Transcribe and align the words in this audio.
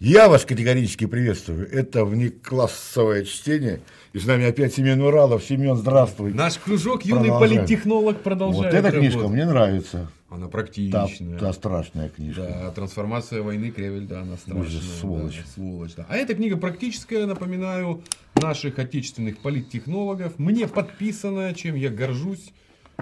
Я 0.00 0.28
вас 0.28 0.44
категорически 0.44 1.06
приветствую. 1.06 1.70
Это 1.70 2.04
внеклассовое 2.04 3.24
чтение. 3.24 3.80
И 4.12 4.18
с 4.18 4.26
нами 4.26 4.44
опять 4.44 4.74
Семен 4.74 5.00
Уралов. 5.00 5.42
Семен, 5.44 5.76
здравствуй. 5.76 6.34
Наш 6.34 6.58
кружок 6.58 7.04
юный 7.04 7.28
Продолжаем. 7.30 7.60
политтехнолог 7.60 8.20
продолжает 8.22 8.74
Вот 8.74 8.78
эта 8.84 8.90
книжка 8.90 9.18
работу. 9.20 9.34
мне 9.34 9.46
нравится. 9.46 10.10
Она 10.28 10.46
Та, 10.46 10.50
практичная. 10.50 11.38
та 11.38 11.52
страшная 11.52 12.08
книжка. 12.08 12.42
Да, 12.42 12.70
трансформация 12.72 13.40
войны 13.42 13.70
Кревель, 13.70 14.06
да, 14.06 14.22
она 14.22 14.36
страшная. 14.36 14.66
Ужас, 14.66 14.82
сволочь. 15.00 15.36
да, 15.38 15.52
сволочь, 15.54 15.94
да. 15.94 16.06
А 16.08 16.16
эта 16.16 16.34
книга 16.34 16.56
практическая, 16.56 17.24
напоминаю, 17.26 18.02
наших 18.34 18.80
отечественных 18.80 19.38
политтехнологов. 19.38 20.38
Мне 20.40 20.66
подписанная, 20.66 21.54
чем 21.54 21.76
я 21.76 21.88
горжусь. 21.88 22.52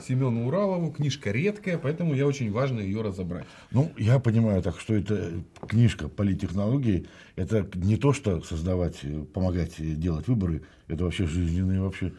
Семену 0.01 0.47
Уралову. 0.47 0.91
Книжка 0.91 1.31
редкая, 1.31 1.79
поэтому 1.79 2.15
я 2.15 2.27
очень 2.27 2.51
важно 2.51 2.81
ее 2.81 3.03
разобрать. 3.03 3.47
Ну, 3.71 3.93
я 3.99 4.19
понимаю 4.19 4.63
так, 4.63 4.81
что 4.81 4.95
это 4.95 5.43
книжка 5.67 6.09
политтехнологии. 6.09 7.07
Это 7.37 7.69
не 7.75 7.97
то, 7.97 8.13
что 8.13 8.41
создавать, 8.43 9.01
э, 9.03 9.25
помогать 9.33 9.75
э, 9.79 9.95
делать 9.95 10.29
выборы. 10.29 10.63
Это 10.89 11.05
вообще 11.05 11.27
жизненная, 11.27 11.81
вообще 11.81 12.13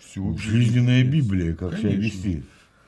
Всё, 0.00 0.36
жизненная 0.36 1.02
жизнь. 1.02 1.16
Библия, 1.16 1.54
как 1.54 1.78
себя 1.78 1.90
Конечно. 1.90 2.02
вести. 2.02 2.42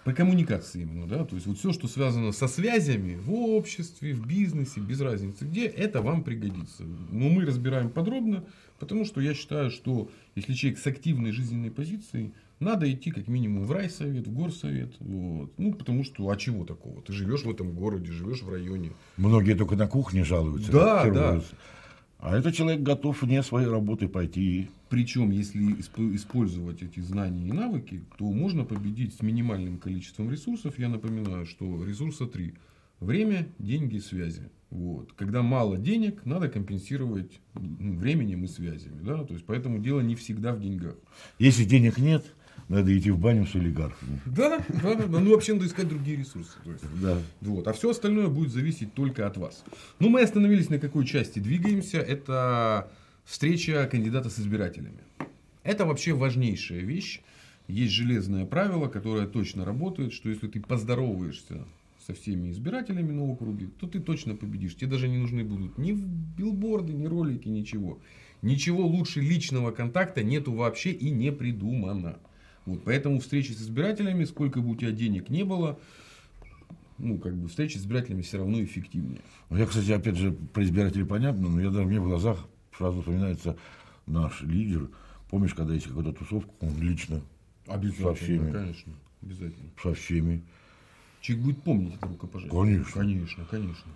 По 0.04 0.12
коммуникации 0.12 0.82
именно, 0.82 1.09
да, 1.09 1.24
то 1.24 1.34
есть 1.34 1.48
вот 1.48 1.59
все, 1.59 1.73
что 1.73 1.88
связано 1.88 2.30
со 2.30 2.46
связями 2.46 3.16
в 3.16 3.32
обществе, 3.32 4.14
в 4.14 4.24
бизнесе, 4.24 4.78
без 4.78 5.00
разницы 5.00 5.45
где, 5.45 5.66
это 5.66 6.00
вам 6.00 6.23
пригодится. 6.23 6.84
Но 6.84 7.28
мы 7.28 7.45
разбираем 7.45 7.90
подробно, 7.90 8.45
потому 8.79 9.04
что 9.04 9.20
я 9.20 9.34
считаю, 9.34 9.73
что 9.73 10.09
если 10.37 10.52
человек 10.52 10.79
с 10.79 10.87
активной 10.87 11.32
жизненной 11.32 11.73
позицией, 11.73 12.32
надо 12.59 12.90
идти 12.90 13.10
как 13.10 13.29
минимум 13.29 13.65
в 13.65 13.73
райсовет, 13.73 14.26
в 14.26 14.32
горсовет, 14.32 14.95
вот. 15.01 15.52
ну 15.59 15.74
потому 15.74 16.04
что, 16.04 16.29
а 16.30 16.37
чего 16.37 16.65
такого? 16.65 17.02
Ты 17.02 17.13
живешь 17.13 17.45
в 17.45 17.51
этом 17.51 17.73
городе, 17.73 18.13
живешь 18.13 18.43
в 18.43 18.51
районе. 18.51 18.93
Многие 19.16 19.54
только 19.54 19.76
на 19.76 19.87
кухне 19.87 20.24
жалуются. 20.24 20.73
Да, 20.73 21.04
жалуются. 21.13 21.54
А 22.18 22.37
этот 22.37 22.54
человек 22.54 22.82
готов 22.82 23.23
вне 23.23 23.43
своей 23.43 23.68
работы 23.68 24.09
пойти 24.09 24.71
Причем, 24.88 25.30
если 25.30 25.79
исп- 25.79 26.15
использовать 26.15 26.82
эти 26.82 27.01
знания 27.01 27.48
и 27.48 27.52
навыки, 27.52 28.02
то 28.16 28.24
можно 28.24 28.65
победить 28.65 29.15
с 29.15 29.23
минимальным 29.23 29.79
количеством 29.79 30.30
ресурсов. 30.30 30.79
Я 30.79 30.88
напоминаю, 30.88 31.46
что 31.46 31.85
ресурса 31.85 32.26
три. 32.26 32.54
Время, 33.01 33.46
деньги, 33.59 33.98
связи. 33.98 34.51
Вот. 34.70 35.13
Когда 35.13 35.43
мало 35.43 35.76
денег, 35.76 36.24
надо 36.24 36.48
компенсировать 36.48 37.38
временем 37.54 38.45
и 38.45 38.48
связями. 38.48 39.02
Да? 39.02 39.23
То 39.24 39.35
есть, 39.35 39.45
поэтому 39.45 39.79
дело 39.79 40.01
не 40.01 40.15
всегда 40.15 40.54
в 40.54 40.60
деньгах. 40.60 40.96
Если 41.38 41.65
денег 41.65 41.98
нет, 41.98 42.24
надо 42.68 42.96
идти 42.96 43.10
в 43.10 43.18
баню 43.18 43.46
с 43.46 43.54
олигархами. 43.54 44.20
Да, 44.26 44.64
да, 44.82 44.95
да. 44.95 45.20
Ну, 45.20 45.30
вообще 45.30 45.54
надо 45.54 45.66
искать 45.66 45.88
другие 45.88 46.16
ресурсы. 46.16 46.52
Есть, 46.64 46.84
Да. 47.00 47.18
Вот. 47.40 47.68
А 47.68 47.73
все 47.73 47.90
остальное 47.90 48.28
будет 48.28 48.52
зависеть 48.52 48.92
только 48.92 49.26
от 49.26 49.36
вас. 49.36 49.64
Ну, 50.00 50.08
мы 50.08 50.23
остановились 50.23 50.68
на 50.68 50.78
какой 50.78 51.06
части 51.06 51.38
двигаемся. 51.38 51.98
Это 51.98 52.90
встреча 53.24 53.86
кандидата 53.90 54.30
с 54.30 54.40
избирателями. 54.40 55.00
Это 55.62 55.84
вообще 55.84 56.12
важнейшая 56.12 56.80
вещь. 56.80 57.20
Есть 57.68 57.92
железное 57.92 58.46
правило, 58.46 58.88
которое 58.88 59.26
точно 59.26 59.64
работает, 59.64 60.12
что 60.12 60.28
если 60.28 60.46
ты 60.46 60.60
поздороваешься 60.60 61.66
со 62.06 62.14
всеми 62.14 62.51
избирателями 62.52 63.12
на 63.12 63.24
округе, 63.24 63.68
то 63.80 63.88
ты 63.88 63.98
точно 63.98 64.36
победишь. 64.36 64.76
Тебе 64.76 64.91
даже 64.91 65.08
не 65.08 65.19
нужны 65.19 65.42
будут 65.42 65.76
ни 65.76 65.92
билборды, 65.92 66.92
ни 66.92 67.06
ролики, 67.06 67.48
ничего. 67.48 67.98
Ничего 68.42 68.86
лучше 68.86 69.20
личного 69.20 69.72
контакта 69.72 70.22
нету 70.22 70.53
вообще 70.53 70.92
и 70.92 71.10
не 71.10 71.32
придумано. 71.32 72.19
Вот, 72.66 72.82
поэтому 72.84 73.21
встречи 73.21 73.53
с 73.53 73.62
избирателями, 73.62 74.25
сколько 74.25 74.60
бы 74.60 74.71
у 74.71 74.77
тебя 74.77 74.91
денег 74.91 75.31
не 75.31 75.44
было, 75.44 75.78
ну, 76.99 77.19
как 77.19 77.34
бы 77.37 77.49
встречи 77.49 77.77
с 77.78 77.81
избирателями 77.81 78.22
все 78.22 78.38
равно 78.38 78.62
эффективнее. 78.62 79.21
Ну, 79.50 79.56
Я, 79.56 79.66
кстати, 79.66 79.93
опять 79.93 80.16
же, 80.16 80.32
про 80.32 80.65
избирателей 80.65 81.04
понятно, 81.04 81.49
но 81.49 81.60
я 81.60 81.71
даже 81.71 81.87
мне 81.87 82.00
в 82.00 82.04
глазах 82.04 82.38
сразу 82.77 83.00
вспоминается 83.00 83.56
наш 84.06 84.43
лидер. 84.43 84.88
Помнишь, 85.31 85.54
когда 85.54 85.75
есть 85.75 85.87
какая-то 85.87 86.12
тусовка, 86.12 86.50
он 86.60 86.78
лично 86.81 87.21
Обязательно, 87.66 88.15
Со 88.15 88.25
всеми. 88.25 88.53
конечно. 88.53 88.93
Обязательно. 89.22 89.71
со 89.83 89.94
всеми. 89.94 90.43
Человек 91.21 91.44
будет 91.47 91.62
помнить 91.62 91.94
это 91.97 92.06
рукопожатие. 92.06 92.50
Конечно. 92.60 92.93
Конечно, 92.93 93.44
конечно. 93.50 93.93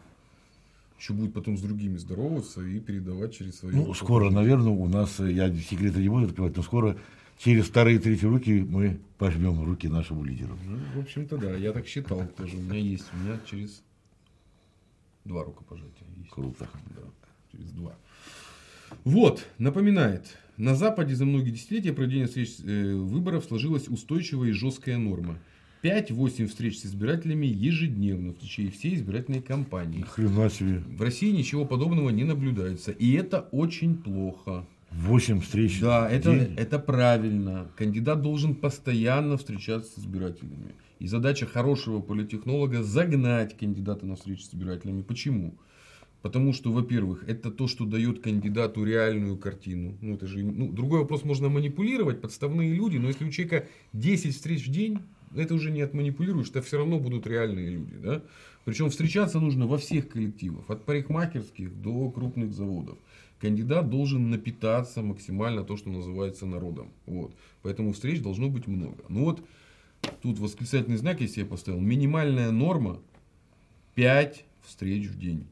Еще 0.98 1.12
будет 1.12 1.32
потом 1.32 1.56
с 1.56 1.62
другими 1.62 1.96
здороваться 1.96 2.60
и 2.62 2.80
передавать 2.80 3.34
через 3.36 3.58
свои 3.60 3.72
Ну, 3.72 3.94
скоро, 3.94 4.30
наверное, 4.30 4.72
у 4.72 4.88
нас, 4.88 5.20
э, 5.20 5.32
я 5.32 5.54
секреты 5.54 6.00
не 6.00 6.08
буду 6.08 6.26
открывать, 6.26 6.56
но 6.56 6.62
скоро 6.62 6.96
через 7.42 7.66
вторые 7.66 7.96
и 7.96 7.98
третьи 7.98 8.26
руки 8.26 8.66
мы 8.68 9.00
пожмем 9.18 9.64
руки 9.64 9.88
нашему 9.88 10.24
лидеру. 10.24 10.58
Ну, 10.66 10.78
в 10.94 11.00
общем-то, 11.00 11.38
да, 11.38 11.54
я 11.54 11.72
так 11.72 11.86
считал 11.86 12.26
тоже. 12.36 12.56
У 12.56 12.60
меня 12.60 12.78
есть, 12.78 13.06
у 13.12 13.16
меня 13.16 13.38
через 13.50 13.82
два 15.24 15.44
рукопожатия 15.44 16.06
есть. 16.18 16.30
Круто. 16.30 16.68
Да, 16.96 17.02
через 17.50 17.70
два. 17.72 17.94
Вот, 19.04 19.46
напоминает, 19.58 20.36
на 20.56 20.74
Западе 20.74 21.14
за 21.14 21.24
многие 21.24 21.50
десятилетия 21.50 21.92
проведения 21.92 22.26
встреч 22.26 22.56
э, 22.64 22.94
выборов 22.94 23.44
сложилась 23.44 23.88
устойчивая 23.88 24.48
и 24.48 24.52
жесткая 24.52 24.98
норма. 24.98 25.38
5-8 25.82 26.48
встреч 26.48 26.80
с 26.80 26.86
избирателями 26.86 27.46
ежедневно 27.46 28.32
в 28.32 28.38
течение 28.38 28.70
всей 28.70 28.94
избирательной 28.96 29.40
кампании. 29.40 30.02
Хрена 30.02 30.50
себе. 30.50 30.80
В 30.80 31.00
России 31.00 31.30
ничего 31.30 31.64
подобного 31.64 32.10
не 32.10 32.24
наблюдается. 32.24 32.90
И 32.90 33.12
это 33.12 33.48
очень 33.52 33.96
плохо. 33.96 34.66
Восемь 34.92 35.40
встреч. 35.40 35.80
Да, 35.80 36.10
это, 36.10 36.30
это 36.30 36.78
правильно. 36.78 37.70
Кандидат 37.76 38.22
должен 38.22 38.54
постоянно 38.54 39.36
встречаться 39.36 39.92
с 39.92 40.02
избирателями. 40.02 40.74
И 40.98 41.06
задача 41.06 41.46
хорошего 41.46 42.00
политтехнолога 42.00 42.82
загнать 42.82 43.56
кандидата 43.56 44.04
на 44.04 44.16
встречу 44.16 44.42
с 44.42 44.50
избирателями. 44.50 45.02
Почему? 45.02 45.54
Потому 46.22 46.52
что, 46.52 46.70
во-первых, 46.70 47.24
это 47.26 47.50
то, 47.50 47.66
что 47.66 47.86
дает 47.86 48.20
кандидату 48.20 48.84
реальную 48.84 49.38
картину. 49.38 49.96
Ну, 50.02 50.16
это 50.16 50.26
же, 50.26 50.42
ну, 50.42 50.68
другой 50.70 51.00
вопрос, 51.00 51.24
можно 51.24 51.48
манипулировать, 51.48 52.20
подставные 52.20 52.74
люди, 52.74 52.98
но 52.98 53.08
если 53.08 53.24
у 53.24 53.30
человека 53.30 53.66
10 53.94 54.34
встреч 54.34 54.66
в 54.66 54.70
день, 54.70 54.98
это 55.34 55.54
уже 55.54 55.70
не 55.70 55.80
отманипулируешь, 55.80 56.50
это 56.50 56.60
все 56.60 56.76
равно 56.76 56.98
будут 56.98 57.26
реальные 57.26 57.70
люди. 57.70 57.94
Да? 58.02 58.22
Причем 58.66 58.90
встречаться 58.90 59.40
нужно 59.40 59.66
во 59.66 59.78
всех 59.78 60.08
коллективах, 60.08 60.68
от 60.68 60.84
парикмахерских 60.84 61.80
до 61.80 62.10
крупных 62.10 62.52
заводов. 62.52 62.98
Кандидат 63.40 63.88
должен 63.88 64.30
напитаться 64.30 65.02
максимально 65.02 65.64
то, 65.64 65.76
что 65.76 65.88
называется 65.88 66.44
народом. 66.44 66.92
Вот. 67.06 67.34
Поэтому 67.62 67.92
встреч 67.92 68.20
должно 68.20 68.50
быть 68.50 68.66
много. 68.66 69.02
Ну 69.08 69.24
вот, 69.24 69.42
тут 70.20 70.38
восклицательный 70.38 70.98
знак 70.98 71.20
я 71.22 71.28
себе 71.28 71.46
поставил. 71.46 71.80
Минимальная 71.80 72.50
норма 72.50 73.00
5 73.94 74.44
встреч 74.62 75.06
в 75.06 75.18
день. 75.18 75.46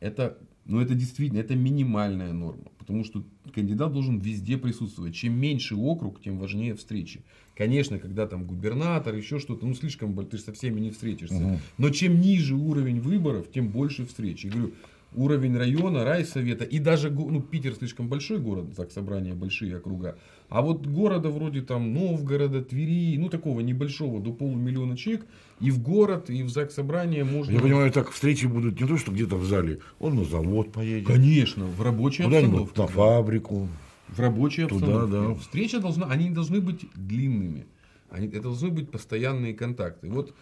Это, 0.00 0.36
ну 0.64 0.80
это 0.80 0.94
действительно, 0.94 1.38
это 1.38 1.54
минимальная 1.54 2.32
норма. 2.32 2.64
Потому 2.78 3.04
что 3.04 3.24
кандидат 3.54 3.92
должен 3.92 4.18
везде 4.18 4.58
присутствовать. 4.58 5.14
Чем 5.14 5.38
меньше 5.38 5.76
округ, 5.76 6.20
тем 6.20 6.38
важнее 6.38 6.74
встречи. 6.74 7.22
Конечно, 7.54 8.00
когда 8.00 8.26
там 8.26 8.44
губернатор, 8.44 9.14
еще 9.14 9.38
что-то, 9.38 9.64
ну 9.64 9.74
слишком, 9.74 10.14
ты 10.26 10.36
же 10.36 10.42
со 10.42 10.52
всеми 10.52 10.80
не 10.80 10.90
встретишься. 10.90 11.36
Мгм. 11.36 11.58
Но 11.78 11.90
чем 11.90 12.20
ниже 12.20 12.56
уровень 12.56 13.00
выборов, 13.00 13.50
тем 13.52 13.68
больше 13.68 14.04
встреч. 14.04 14.44
Я 14.44 14.50
говорю, 14.50 14.72
уровень 15.14 15.56
района, 15.56 16.04
райсовета 16.04 16.64
и 16.64 16.78
даже, 16.78 17.10
ну, 17.10 17.40
Питер 17.40 17.74
слишком 17.74 18.08
большой 18.08 18.38
город, 18.38 18.74
так 18.76 18.90
собрания 18.90 19.34
большие 19.34 19.76
округа. 19.76 20.18
А 20.48 20.62
вот 20.62 20.86
города 20.86 21.30
вроде 21.30 21.62
там 21.62 21.92
Новгорода, 21.92 22.62
Твери, 22.62 23.16
ну 23.18 23.28
такого 23.28 23.60
небольшого, 23.60 24.20
до 24.20 24.32
полумиллиона 24.32 24.96
человек, 24.96 25.26
и 25.60 25.70
в 25.70 25.82
город, 25.82 26.30
и 26.30 26.42
в 26.42 26.48
ЗАГС 26.50 26.74
собрание 26.74 27.24
можно... 27.24 27.52
Я 27.52 27.60
понимаю, 27.60 27.90
так 27.92 28.10
встречи 28.10 28.46
будут 28.46 28.80
не 28.80 28.86
то, 28.86 28.96
что 28.96 29.12
где-то 29.12 29.36
в 29.36 29.44
зале. 29.44 29.80
Он 29.98 30.16
на 30.16 30.24
завод 30.24 30.72
поедет. 30.72 31.06
Конечно, 31.06 31.64
в 31.64 31.80
рабочей 31.82 32.24
обстановке. 32.24 32.80
на 32.80 32.86
фабрику. 32.86 33.68
В 34.08 34.20
рабочей 34.20 34.66
Туда, 34.66 34.86
обстановке. 34.86 35.12
да. 35.12 35.34
Встреча 35.40 35.80
должна, 35.80 36.06
они 36.06 36.28
не 36.28 36.34
должны 36.34 36.60
быть 36.60 36.86
длинными. 36.94 37.66
Они, 38.10 38.28
это 38.28 38.42
должны 38.42 38.70
быть 38.70 38.90
постоянные 38.90 39.54
контакты. 39.54 40.08
Вот 40.08 40.34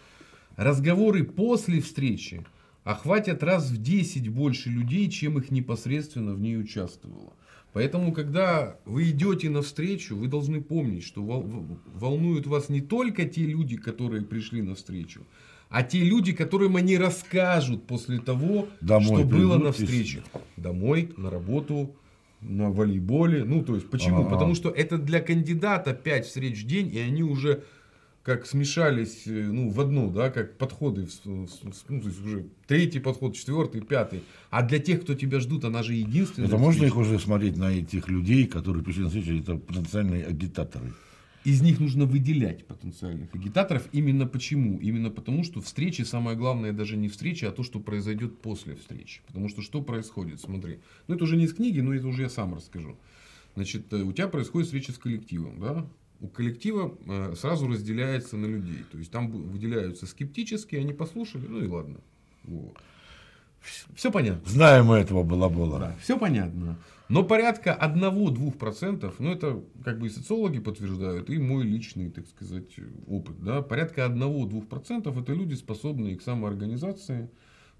разговоры 0.57 1.23
после 1.23 1.81
встречи 1.81 2.45
охватят 2.83 3.43
раз 3.43 3.69
в 3.69 3.81
10 3.81 4.29
больше 4.29 4.69
людей, 4.69 5.09
чем 5.09 5.37
их 5.37 5.51
непосредственно 5.51 6.33
в 6.33 6.41
ней 6.41 6.57
участвовало. 6.57 7.33
Поэтому, 7.73 8.13
когда 8.13 8.77
вы 8.85 9.09
идете 9.09 9.49
на 9.49 9.63
встречу, 9.63 10.15
вы 10.15 10.27
должны 10.27 10.61
помнить, 10.61 11.03
что 11.03 11.23
волнуют 11.23 12.45
вас 12.45 12.69
не 12.69 12.81
только 12.81 13.25
те 13.25 13.45
люди, 13.45 13.77
которые 13.77 14.23
пришли 14.23 14.61
на 14.61 14.75
встречу, 14.75 15.25
а 15.69 15.81
те 15.81 16.03
люди, 16.03 16.33
которым 16.33 16.75
они 16.75 16.97
расскажут 16.97 17.87
после 17.87 18.19
того, 18.19 18.67
Домой 18.79 19.05
что 19.05 19.23
было 19.23 19.57
на 19.57 19.71
встрече. 19.71 20.23
Домой, 20.55 21.11
на 21.17 21.31
работу, 21.31 21.95
на 22.41 22.69
волейболе. 22.69 23.43
Ну, 23.43 23.63
то 23.63 23.73
есть, 23.73 23.89
почему? 23.89 24.19
Ага. 24.19 24.29
Потому 24.29 24.53
что 24.53 24.69
это 24.69 24.99
для 24.99 25.19
кандидата 25.19 25.95
5 25.95 26.27
встреч 26.27 26.63
в 26.63 26.67
день, 26.67 26.93
и 26.93 26.99
они 26.99 27.23
уже 27.23 27.63
как 28.23 28.45
смешались 28.45 29.27
э, 29.27 29.31
ну, 29.31 29.69
в 29.69 29.79
одну, 29.81 30.09
да, 30.09 30.29
как 30.29 30.57
подходы, 30.57 31.07
ну, 31.25 31.45
то 31.45 31.93
есть 31.93 32.25
уже 32.25 32.47
третий 32.67 32.99
подход, 32.99 33.35
четвертый, 33.35 33.81
пятый. 33.81 34.23
А 34.49 34.63
для 34.63 34.79
тех, 34.79 35.01
кто 35.01 35.13
тебя 35.13 35.41
ждут, 35.41 35.65
она 35.65 35.83
же 35.83 35.93
единственная. 35.93 36.47
Это 36.47 36.57
можно 36.57 36.85
их 36.85 36.95
уже 36.95 37.19
смотреть 37.19 37.57
на 37.57 37.71
этих 37.71 38.07
людей, 38.07 38.47
которые 38.47 38.83
пришли 38.83 39.03
на 39.03 39.09
встречу, 39.09 39.35
это 39.35 39.57
потенциальные 39.57 40.25
агитаторы. 40.25 40.93
из 41.43 41.61
них 41.61 41.81
нужно 41.81 42.05
выделять 42.05 42.65
потенциальных 42.65 43.35
агитаторов. 43.35 43.89
Именно 43.91 44.25
почему? 44.25 44.79
Именно 44.79 45.09
потому, 45.09 45.43
что 45.43 45.59
встречи, 45.59 46.03
самое 46.03 46.37
главное 46.37 46.71
даже 46.71 46.95
не 46.95 47.09
встреча, 47.09 47.49
а 47.49 47.51
то, 47.51 47.63
что 47.63 47.81
произойдет 47.81 48.39
после 48.41 48.75
встречи. 48.75 49.21
Потому 49.27 49.49
что 49.49 49.61
что 49.61 49.81
происходит? 49.81 50.39
Смотри. 50.39 50.79
Ну, 51.07 51.15
это 51.15 51.25
уже 51.25 51.35
не 51.35 51.43
из 51.43 51.53
книги, 51.53 51.81
но 51.81 51.93
это 51.93 52.07
уже 52.07 52.21
я 52.21 52.29
сам 52.29 52.55
расскажу. 52.55 52.97
Значит, 53.55 53.91
э, 53.91 53.97
у 53.97 54.13
тебя 54.13 54.29
происходит 54.29 54.67
встреча 54.67 54.93
с 54.93 54.97
коллективом, 54.97 55.59
да? 55.59 55.85
У 56.23 56.29
коллектива 56.29 56.97
э, 57.05 57.35
сразу 57.35 57.67
разделяется 57.67 58.37
на 58.37 58.45
людей. 58.45 58.85
То 58.89 58.97
есть 58.97 59.11
там 59.11 59.29
выделяются 59.29 60.07
скептические, 60.07 60.79
они 60.79 60.93
послушали, 60.93 61.45
ну 61.47 61.61
и 61.61 61.67
ладно. 61.67 61.99
Вот. 62.45 62.77
Все 63.93 64.09
понятно. 64.09 64.49
Знаем 64.49 64.85
мы 64.85 64.95
этого 64.95 65.23
балабола. 65.23 65.79
Да, 65.79 65.95
все 66.01 66.17
понятно. 66.17 66.79
Но 67.09 67.23
порядка 67.23 67.77
1-2%, 67.79 69.13
ну 69.19 69.31
это 69.31 69.61
как 69.83 69.99
бы 69.99 70.07
и 70.07 70.09
социологи 70.09 70.59
подтверждают, 70.59 71.29
и 71.29 71.37
мой 71.37 71.65
личный, 71.65 72.09
так 72.09 72.25
сказать, 72.27 72.71
опыт. 73.07 73.43
Да, 73.43 73.61
порядка 73.61 74.05
1-2% 74.05 75.21
это 75.21 75.33
люди, 75.33 75.55
способные 75.55 76.15
к 76.15 76.21
самоорганизации. 76.21 77.29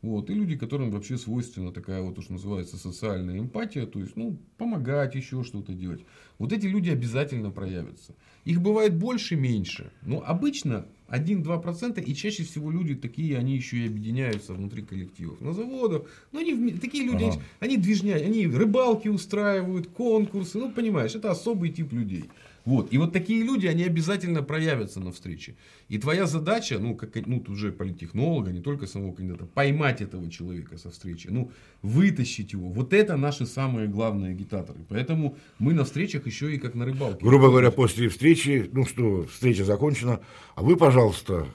Вот, 0.04 0.30
и 0.30 0.34
люди, 0.34 0.58
которым 0.58 0.92
вообще 0.92 1.18
свойственна 1.18 1.72
такая 1.72 2.02
вот 2.02 2.20
уж 2.20 2.28
называется 2.28 2.76
социальная 2.76 3.40
эмпатия, 3.40 3.86
то 3.86 4.00
есть, 4.00 4.18
ну, 4.18 4.38
помогать, 4.58 5.16
еще 5.16 5.46
что-то 5.46 5.74
делать. 5.74 6.04
Вот 6.40 6.52
эти 6.52 6.66
люди 6.66 6.90
обязательно 6.90 7.52
проявятся. 7.52 8.14
Их 8.46 8.62
бывает 8.62 8.96
больше, 8.96 9.36
меньше. 9.36 9.92
Но 10.02 10.24
обычно 10.26 10.86
1-2%, 11.10 12.04
и 12.04 12.16
чаще 12.16 12.44
всего 12.44 12.72
люди 12.72 12.96
такие, 12.96 13.38
они 13.38 13.56
еще 13.56 13.78
и 13.78 13.88
объединяются 13.88 14.54
внутри 14.54 14.82
коллективов. 14.82 15.40
На 15.42 15.54
заводах, 15.54 16.04
ну 16.32 16.40
они, 16.40 16.72
такие 16.72 17.06
люди, 17.06 17.26
ага. 17.26 17.42
они 17.60 17.78
движня, 17.78 18.16
они 18.16 18.48
рыбалки 18.48 19.08
устраивают, 19.08 19.88
конкурсы, 19.88 20.58
ну 20.58 20.72
понимаешь, 20.72 21.16
это 21.16 21.32
особый 21.32 21.70
тип 21.70 21.94
людей. 21.94 22.26
Вот. 22.66 22.94
И 22.94 22.98
вот 22.98 23.12
такие 23.12 23.44
люди, 23.44 23.68
они 23.68 23.84
обязательно 23.84 24.42
проявятся 24.42 25.00
на 25.00 25.12
встрече. 25.12 25.56
И 25.90 25.98
твоя 25.98 26.26
задача, 26.26 26.80
ну, 26.80 26.96
как 26.96 27.16
ну, 27.26 27.44
уже 27.48 27.72
политтехнолога, 27.72 28.52
не 28.52 28.62
только 28.62 28.88
самого 28.88 29.14
кандидата, 29.14 29.46
поймать 29.46 30.02
этого 30.02 30.30
человека 30.30 30.78
со 30.78 30.90
встречи, 30.92 31.28
ну, 31.30 31.52
вытащить 31.82 32.54
его. 32.54 32.70
Вот 32.70 32.94
это 32.94 33.18
наши 33.18 33.46
самые 33.46 33.88
главные 33.88 34.32
агитаторы. 34.32 34.80
Поэтому 34.88 35.38
мы 35.60 35.74
на 35.74 35.84
встречах 35.84 36.26
еще 36.26 36.56
и 36.56 36.58
как 36.58 36.76
на 36.76 36.86
рыбалке. 36.86 37.26
Грубо 37.26 37.50
говоря, 37.50 37.72
после 37.72 38.08
встречи, 38.08 38.70
ну 38.72 38.86
что, 38.86 39.26
встреча 39.26 39.66
закончена, 39.66 40.22
а 40.56 40.64
вы, 40.64 40.78
пожалуйста, 40.78 41.48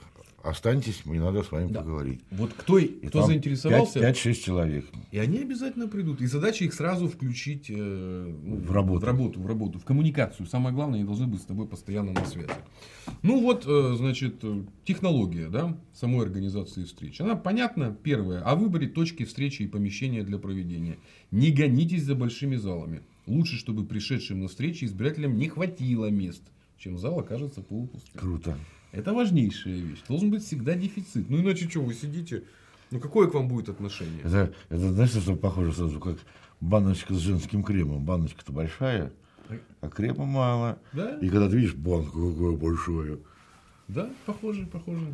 останьтесь, 0.49 1.05
мне 1.05 1.19
надо 1.19 1.43
с 1.43 1.51
вами 1.51 1.71
да. 1.71 1.81
поговорить. 1.81 2.21
Вот 2.31 2.51
кто, 2.53 2.77
и 2.77 2.87
кто 3.07 3.23
заинтересовался. 3.23 3.99
5-6 3.99 4.33
человек. 4.33 4.85
И 5.11 5.19
они 5.19 5.39
обязательно 5.39 5.87
придут. 5.87 6.21
И 6.21 6.25
задача 6.25 6.65
их 6.65 6.73
сразу 6.73 7.07
включить 7.07 7.69
э, 7.69 7.73
ну, 7.73 8.55
в, 8.57 8.71
работу. 8.71 8.99
в 8.99 9.03
работу, 9.03 9.39
в 9.41 9.47
работу, 9.47 9.79
в 9.79 9.85
коммуникацию. 9.85 10.47
Самое 10.47 10.73
главное, 10.73 10.99
они 10.99 11.05
должны 11.05 11.27
быть 11.27 11.41
с 11.41 11.45
тобой 11.45 11.67
постоянно 11.67 12.11
на 12.11 12.25
связи. 12.25 12.49
Ну 13.21 13.41
вот, 13.41 13.65
э, 13.65 13.95
значит, 13.97 14.43
технология 14.85 15.49
да, 15.49 15.77
самой 15.93 16.25
организации 16.25 16.83
встреч. 16.83 17.21
Она 17.21 17.35
понятна, 17.35 17.95
первое, 18.03 18.41
о 18.41 18.55
выборе 18.55 18.87
точки 18.87 19.25
встречи 19.25 19.63
и 19.63 19.67
помещения 19.67 20.23
для 20.23 20.37
проведения. 20.37 20.97
Не 21.31 21.51
гонитесь 21.51 22.03
за 22.03 22.15
большими 22.15 22.55
залами. 22.55 23.01
Лучше, 23.27 23.57
чтобы 23.57 23.85
пришедшим 23.85 24.39
на 24.39 24.47
встречи 24.47 24.85
избирателям 24.85 25.37
не 25.37 25.49
хватило 25.49 26.07
мест, 26.07 26.41
чем 26.77 26.97
зал 26.97 27.19
окажется 27.19 27.61
полупустым. 27.61 28.19
Круто. 28.19 28.57
Это 28.91 29.13
важнейшая 29.13 29.75
вещь. 29.75 29.99
Должен 30.07 30.31
быть 30.31 30.43
всегда 30.43 30.75
дефицит. 30.75 31.29
Ну 31.29 31.39
иначе 31.39 31.69
что, 31.69 31.81
вы 31.81 31.93
сидите, 31.93 32.43
ну 32.91 32.99
какое 32.99 33.27
к 33.27 33.33
вам 33.33 33.47
будет 33.47 33.69
отношение? 33.69 34.21
Это, 34.23 34.53
это 34.69 34.91
знаешь, 34.91 35.11
что 35.11 35.35
похоже 35.35 35.73
сразу, 35.73 35.99
как 35.99 36.17
баночка 36.59 37.13
с 37.13 37.19
женским 37.19 37.63
кремом. 37.63 38.03
Баночка-то 38.03 38.51
большая, 38.51 39.11
а 39.81 39.89
крема 39.89 40.25
мало. 40.25 40.79
Да? 40.93 41.17
И 41.19 41.29
когда 41.29 41.49
ты 41.49 41.57
видишь 41.57 41.75
банку 41.75 42.31
какую 42.31 42.57
большую. 42.57 43.21
Да, 43.87 44.09
похоже, 44.25 44.65
похоже. 44.67 45.13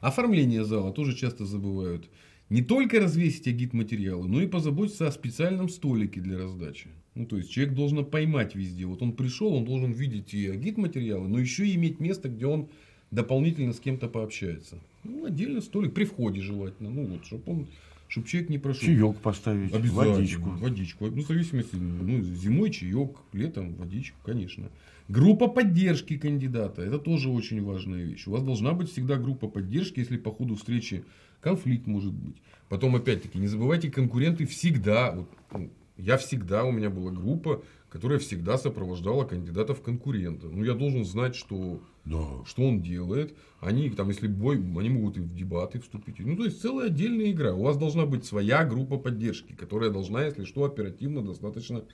Оформление 0.00 0.64
зала 0.64 0.92
тоже 0.92 1.14
часто 1.14 1.44
забывают. 1.44 2.08
Не 2.48 2.62
только 2.62 2.98
развесить 2.98 3.46
агит-материалы, 3.46 4.26
но 4.26 4.40
и 4.40 4.46
позаботиться 4.48 5.06
о 5.06 5.12
специальном 5.12 5.68
столике 5.68 6.20
для 6.20 6.36
раздачи. 6.36 6.88
Ну, 7.14 7.26
то 7.26 7.36
есть 7.36 7.50
человек 7.50 7.74
должен 7.74 8.04
поймать 8.04 8.56
везде. 8.56 8.86
Вот 8.86 9.02
он 9.02 9.12
пришел, 9.12 9.54
он 9.54 9.64
должен 9.64 9.92
видеть 9.92 10.34
и 10.34 10.48
агит-материалы, 10.48 11.28
но 11.28 11.38
еще 11.38 11.66
и 11.66 11.76
иметь 11.76 12.00
место, 12.00 12.28
где 12.28 12.46
он 12.46 12.68
дополнительно 13.10 13.72
с 13.72 13.80
кем-то 13.80 14.08
пообщается. 14.08 14.78
Ну, 15.04 15.24
отдельно 15.24 15.60
столик, 15.60 15.94
при 15.94 16.04
входе 16.04 16.40
желательно. 16.40 16.90
Ну, 16.90 17.06
вот, 17.06 17.24
чтобы 17.24 17.42
он 17.46 17.66
чтобы 18.08 18.26
человек 18.26 18.50
не 18.50 18.58
прошел. 18.58 18.86
Чаек 18.86 19.18
поставить, 19.18 19.70
водичку. 19.70 20.50
Водичку. 20.50 21.06
Ну, 21.06 21.22
в 21.22 21.26
зависимости, 21.28 21.76
ну, 21.76 22.20
зимой 22.22 22.70
чаек, 22.70 23.16
летом 23.32 23.74
водичку, 23.74 24.18
конечно. 24.24 24.68
Группа 25.08 25.46
поддержки 25.46 26.18
кандидата. 26.18 26.82
Это 26.82 26.98
тоже 26.98 27.30
очень 27.30 27.62
важная 27.62 28.02
вещь. 28.02 28.26
У 28.26 28.32
вас 28.32 28.42
должна 28.42 28.72
быть 28.72 28.90
всегда 28.90 29.16
группа 29.16 29.46
поддержки, 29.46 30.00
если 30.00 30.16
по 30.16 30.32
ходу 30.32 30.56
встречи 30.56 31.04
конфликт 31.40 31.86
может 31.86 32.12
быть. 32.12 32.36
Потом, 32.68 32.96
опять-таки, 32.96 33.38
не 33.38 33.46
забывайте, 33.46 33.90
конкуренты 33.90 34.44
всегда, 34.46 35.12
вот, 35.12 35.28
ну, 35.52 35.70
я 35.96 36.16
всегда, 36.16 36.64
у 36.64 36.72
меня 36.72 36.90
была 36.90 37.10
группа, 37.12 37.62
которая 37.88 38.18
всегда 38.18 38.58
сопровождала 38.58 39.24
кандидата 39.24 39.74
в 39.74 39.82
конкурента. 39.82 40.46
Ну, 40.46 40.64
я 40.64 40.74
должен 40.74 41.04
знать, 41.04 41.34
что, 41.34 41.80
да. 42.04 42.44
что 42.46 42.62
он 42.62 42.82
делает. 42.82 43.36
Они, 43.60 43.90
там, 43.90 44.08
если 44.08 44.26
бой, 44.26 44.56
они 44.56 44.88
могут 44.88 45.18
и 45.18 45.20
в 45.20 45.34
дебаты 45.34 45.80
вступить. 45.80 46.18
Ну, 46.20 46.36
то 46.36 46.44
есть, 46.44 46.60
целая 46.60 46.86
отдельная 46.86 47.30
игра. 47.30 47.54
У 47.54 47.62
вас 47.62 47.76
должна 47.76 48.06
быть 48.06 48.24
своя 48.24 48.64
группа 48.64 48.98
поддержки, 48.98 49.52
которая 49.52 49.90
должна, 49.90 50.24
если 50.24 50.44
что, 50.44 50.64
оперативно 50.64 51.22
достаточно 51.22 51.84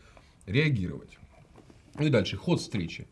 реагировать. 0.46 1.18
Ну 1.98 2.06
и 2.06 2.10
дальше, 2.10 2.36
ход 2.36 2.60
встречи. 2.60 3.06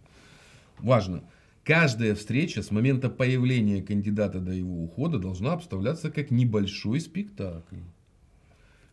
Важно. 0.79 1.25
Каждая 1.65 2.15
встреча 2.15 2.63
с 2.63 2.71
момента 2.71 3.09
появления 3.09 3.83
кандидата 3.83 4.39
до 4.39 4.53
его 4.53 4.85
ухода 4.85 5.19
должна 5.19 5.55
обставляться 5.55 6.11
как 6.11 6.31
небольшой 6.31 7.01
спектакль. 7.01 7.79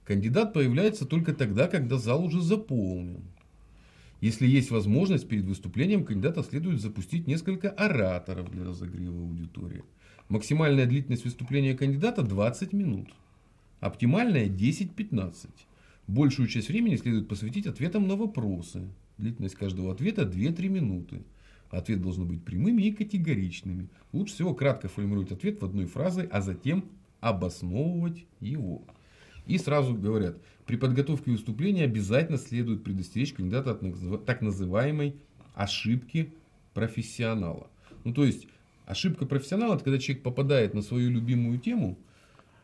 Кандидат 0.05 0.53
появляется 0.53 1.05
только 1.05 1.33
тогда, 1.33 1.67
когда 1.67 1.97
зал 1.97 2.23
уже 2.23 2.41
заполнен. 2.41 3.23
Если 4.21 4.47
есть 4.47 4.69
возможность, 4.69 5.27
перед 5.27 5.45
выступлением 5.45 6.05
кандидата 6.05 6.43
следует 6.43 6.79
запустить 6.79 7.25
несколько 7.25 7.71
ораторов 7.71 8.51
для 8.51 8.63
разогрева 8.63 9.19
аудитории. 9.19 9.83
Максимальная 10.29 10.85
длительность 10.85 11.25
выступления 11.25 11.75
кандидата 11.75 12.21
20 12.21 12.71
минут. 12.71 13.09
Оптимальная 13.79 14.45
10-15. 14.45 15.49
Большую 16.05 16.47
часть 16.47 16.69
времени 16.69 16.97
следует 16.97 17.27
посвятить 17.27 17.65
ответам 17.65 18.07
на 18.07 18.15
вопросы. 18.15 18.87
Длительность 19.17 19.55
каждого 19.55 19.91
ответа 19.91 20.21
2-3 20.21 20.67
минуты. 20.69 21.23
Ответ 21.71 21.99
должен 21.99 22.27
быть 22.27 22.43
прямыми 22.43 22.83
и 22.83 22.91
категоричными. 22.91 23.89
Лучше 24.11 24.35
всего 24.35 24.53
кратко 24.53 24.87
формулировать 24.87 25.31
ответ 25.31 25.59
в 25.59 25.65
одной 25.65 25.87
фразе, 25.87 26.29
а 26.31 26.41
затем 26.41 26.85
обосновывать 27.21 28.25
его. 28.39 28.83
И 29.47 29.57
сразу 29.57 29.95
говорят, 29.95 30.37
при 30.65 30.75
подготовке 30.75 31.31
выступления 31.31 31.83
обязательно 31.83 32.37
следует 32.37 32.83
предостеречь 32.83 33.33
кандидата 33.33 33.71
от 33.71 34.25
так 34.25 34.41
называемой 34.41 35.15
ошибки 35.53 36.33
профессионала. 36.73 37.67
Ну, 38.03 38.13
то 38.13 38.23
есть, 38.23 38.47
ошибка 38.85 39.25
профессионала, 39.25 39.75
это 39.75 39.83
когда 39.83 39.99
человек 39.99 40.23
попадает 40.23 40.73
на 40.73 40.81
свою 40.81 41.09
любимую 41.09 41.59
тему, 41.59 41.97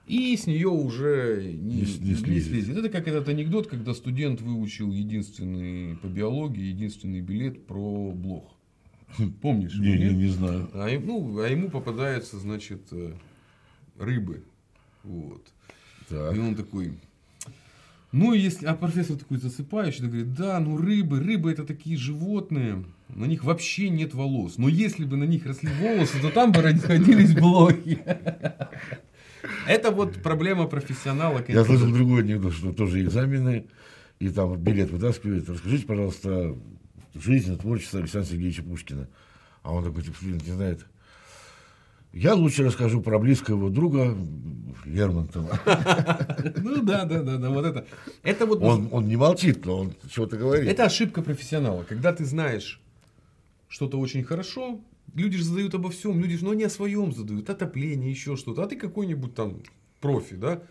и 0.07 0.37
с 0.37 0.47
нее 0.47 0.69
уже 0.69 1.43
не, 1.43 1.81
не, 1.81 1.85
не, 1.99 2.09
не 2.11 2.39
слезет. 2.39 2.77
Это 2.77 2.89
как 2.89 3.09
этот 3.09 3.27
анекдот, 3.27 3.67
когда 3.67 3.93
студент 3.93 4.39
выучил 4.39 4.89
единственный 4.91 5.97
по 5.97 6.07
биологии, 6.07 6.63
единственный 6.63 7.19
билет 7.19 7.65
про 7.65 8.11
блох. 8.13 8.55
Помнишь? 9.41 9.75
Не, 9.75 9.97
не, 9.97 10.13
не 10.13 10.27
знаю. 10.27 10.69
А, 10.73 10.87
ну, 10.97 11.39
а 11.39 11.49
ему 11.49 11.69
попадаются, 11.69 12.39
значит, 12.39 12.81
э, 12.91 13.13
рыбы. 13.97 14.43
Вот. 15.03 15.45
Так. 16.09 16.35
И 16.35 16.39
он 16.39 16.55
такой, 16.55 16.93
ну, 18.11 18.33
если, 18.33 18.65
а 18.65 18.73
профессор 18.73 19.17
такой 19.17 19.37
засыпающий, 19.37 20.05
говорит, 20.05 20.33
да, 20.33 20.59
ну 20.59 20.77
рыбы, 20.77 21.19
рыбы 21.19 21.51
это 21.51 21.65
такие 21.65 21.97
животные, 21.97 22.85
на 23.09 23.25
них 23.25 23.43
вообще 23.43 23.89
нет 23.89 24.13
волос. 24.13 24.57
Но 24.57 24.69
если 24.69 25.03
бы 25.03 25.17
на 25.17 25.25
них 25.25 25.45
росли 25.45 25.69
волосы, 25.81 26.19
то 26.21 26.31
там 26.31 26.51
бы 26.51 26.61
родились 26.61 27.33
блохи. 27.33 27.99
Это 29.67 29.91
вот 29.91 30.21
проблема 30.23 30.65
профессионала. 30.67 31.43
Я 31.47 31.63
слышал 31.63 31.91
другой 31.91 32.23
анекдот, 32.23 32.53
что 32.53 32.73
тоже 32.73 33.01
экзамены, 33.01 33.67
и 34.19 34.29
там 34.29 34.57
билет 34.57 34.89
вытаскивают. 34.89 35.47
Расскажите, 35.47 35.85
пожалуйста, 35.85 36.55
жизнь, 37.13 37.57
творчество 37.57 37.99
Александра 37.99 38.29
Сергеевича 38.29 38.63
Пушкина. 38.63 39.07
А 39.63 39.73
он 39.73 39.83
такой, 39.83 40.03
типа, 40.03 40.17
не 40.21 40.51
знает. 40.51 40.85
Я 42.17 42.33
лучше 42.33 42.63
расскажу 42.63 43.01
про 43.01 43.19
близкого 43.19 43.57
его 43.57 43.69
друга 43.69 44.17
Лермонтова. 44.85 45.59
Ну 46.57 46.81
да, 46.81 47.05
да, 47.05 47.21
да, 47.21 47.37
да, 47.37 47.49
вот 47.49 47.65
это. 47.65 47.85
это 48.23 48.45
вот... 48.45 48.61
он, 48.61 48.89
он 48.91 49.07
не 49.07 49.15
молчит, 49.15 49.65
но 49.65 49.81
он 49.81 49.93
чего-то 50.09 50.35
говорит. 50.37 50.67
Это 50.67 50.85
ошибка 50.85 51.21
профессионала. 51.21 51.83
Когда 51.83 52.13
ты 52.13 52.25
знаешь 52.25 52.81
что-то 53.67 53.99
очень 53.99 54.23
хорошо, 54.23 54.79
люди 55.13 55.37
же 55.37 55.43
задают 55.43 55.75
обо 55.75 55.91
всем, 55.91 56.19
люди 56.19 56.37
же, 56.37 56.45
ну, 56.45 56.53
не 56.53 56.63
о 56.63 56.69
своем 56.69 57.11
задают, 57.11 57.49
отопление, 57.49 58.09
еще 58.09 58.35
что-то, 58.35 58.63
а 58.63 58.67
ты 58.67 58.77
какой-нибудь 58.77 59.35
там 59.35 59.61
профи, 60.01 60.35
да? 60.35 60.63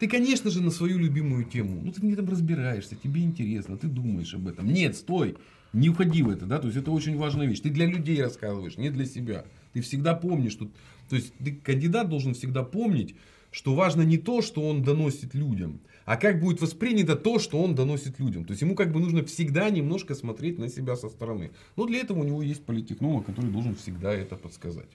Ты, 0.00 0.08
конечно 0.08 0.50
же, 0.50 0.62
на 0.62 0.70
свою 0.70 0.96
любимую 0.96 1.44
тему. 1.44 1.82
Ну, 1.84 1.92
ты 1.92 2.04
не 2.04 2.16
там 2.16 2.26
разбираешься, 2.26 2.96
тебе 2.96 3.22
интересно, 3.22 3.76
ты 3.76 3.86
думаешь 3.86 4.32
об 4.32 4.48
этом. 4.48 4.66
Нет, 4.66 4.96
стой, 4.96 5.36
не 5.74 5.90
уходи 5.90 6.22
в 6.22 6.30
это, 6.30 6.46
да, 6.46 6.58
то 6.58 6.68
есть 6.68 6.78
это 6.78 6.90
очень 6.90 7.18
важная 7.18 7.46
вещь. 7.46 7.60
Ты 7.60 7.68
для 7.68 7.84
людей 7.84 8.22
рассказываешь, 8.22 8.78
не 8.78 8.88
для 8.88 9.04
себя. 9.04 9.44
Ты 9.74 9.82
всегда 9.82 10.14
помнишь, 10.14 10.52
что, 10.52 10.70
то 11.10 11.16
есть 11.16 11.34
ты, 11.34 11.52
кандидат 11.52 12.08
должен 12.08 12.32
всегда 12.32 12.62
помнить, 12.62 13.14
что 13.50 13.74
важно 13.74 14.00
не 14.00 14.16
то, 14.16 14.40
что 14.40 14.66
он 14.66 14.82
доносит 14.82 15.34
людям, 15.34 15.80
а 16.06 16.16
как 16.16 16.40
будет 16.40 16.62
воспринято 16.62 17.14
то, 17.14 17.38
что 17.38 17.62
он 17.62 17.74
доносит 17.74 18.18
людям. 18.18 18.46
То 18.46 18.52
есть 18.52 18.62
ему 18.62 18.74
как 18.74 18.92
бы 18.92 19.00
нужно 19.00 19.22
всегда 19.26 19.68
немножко 19.68 20.14
смотреть 20.14 20.58
на 20.58 20.70
себя 20.70 20.96
со 20.96 21.10
стороны. 21.10 21.50
Но 21.76 21.84
для 21.84 21.98
этого 21.98 22.20
у 22.20 22.24
него 22.24 22.40
есть 22.40 22.64
политтехнолог, 22.64 23.26
который 23.26 23.50
должен 23.50 23.74
всегда 23.74 24.14
это 24.14 24.36
подсказать. 24.36 24.88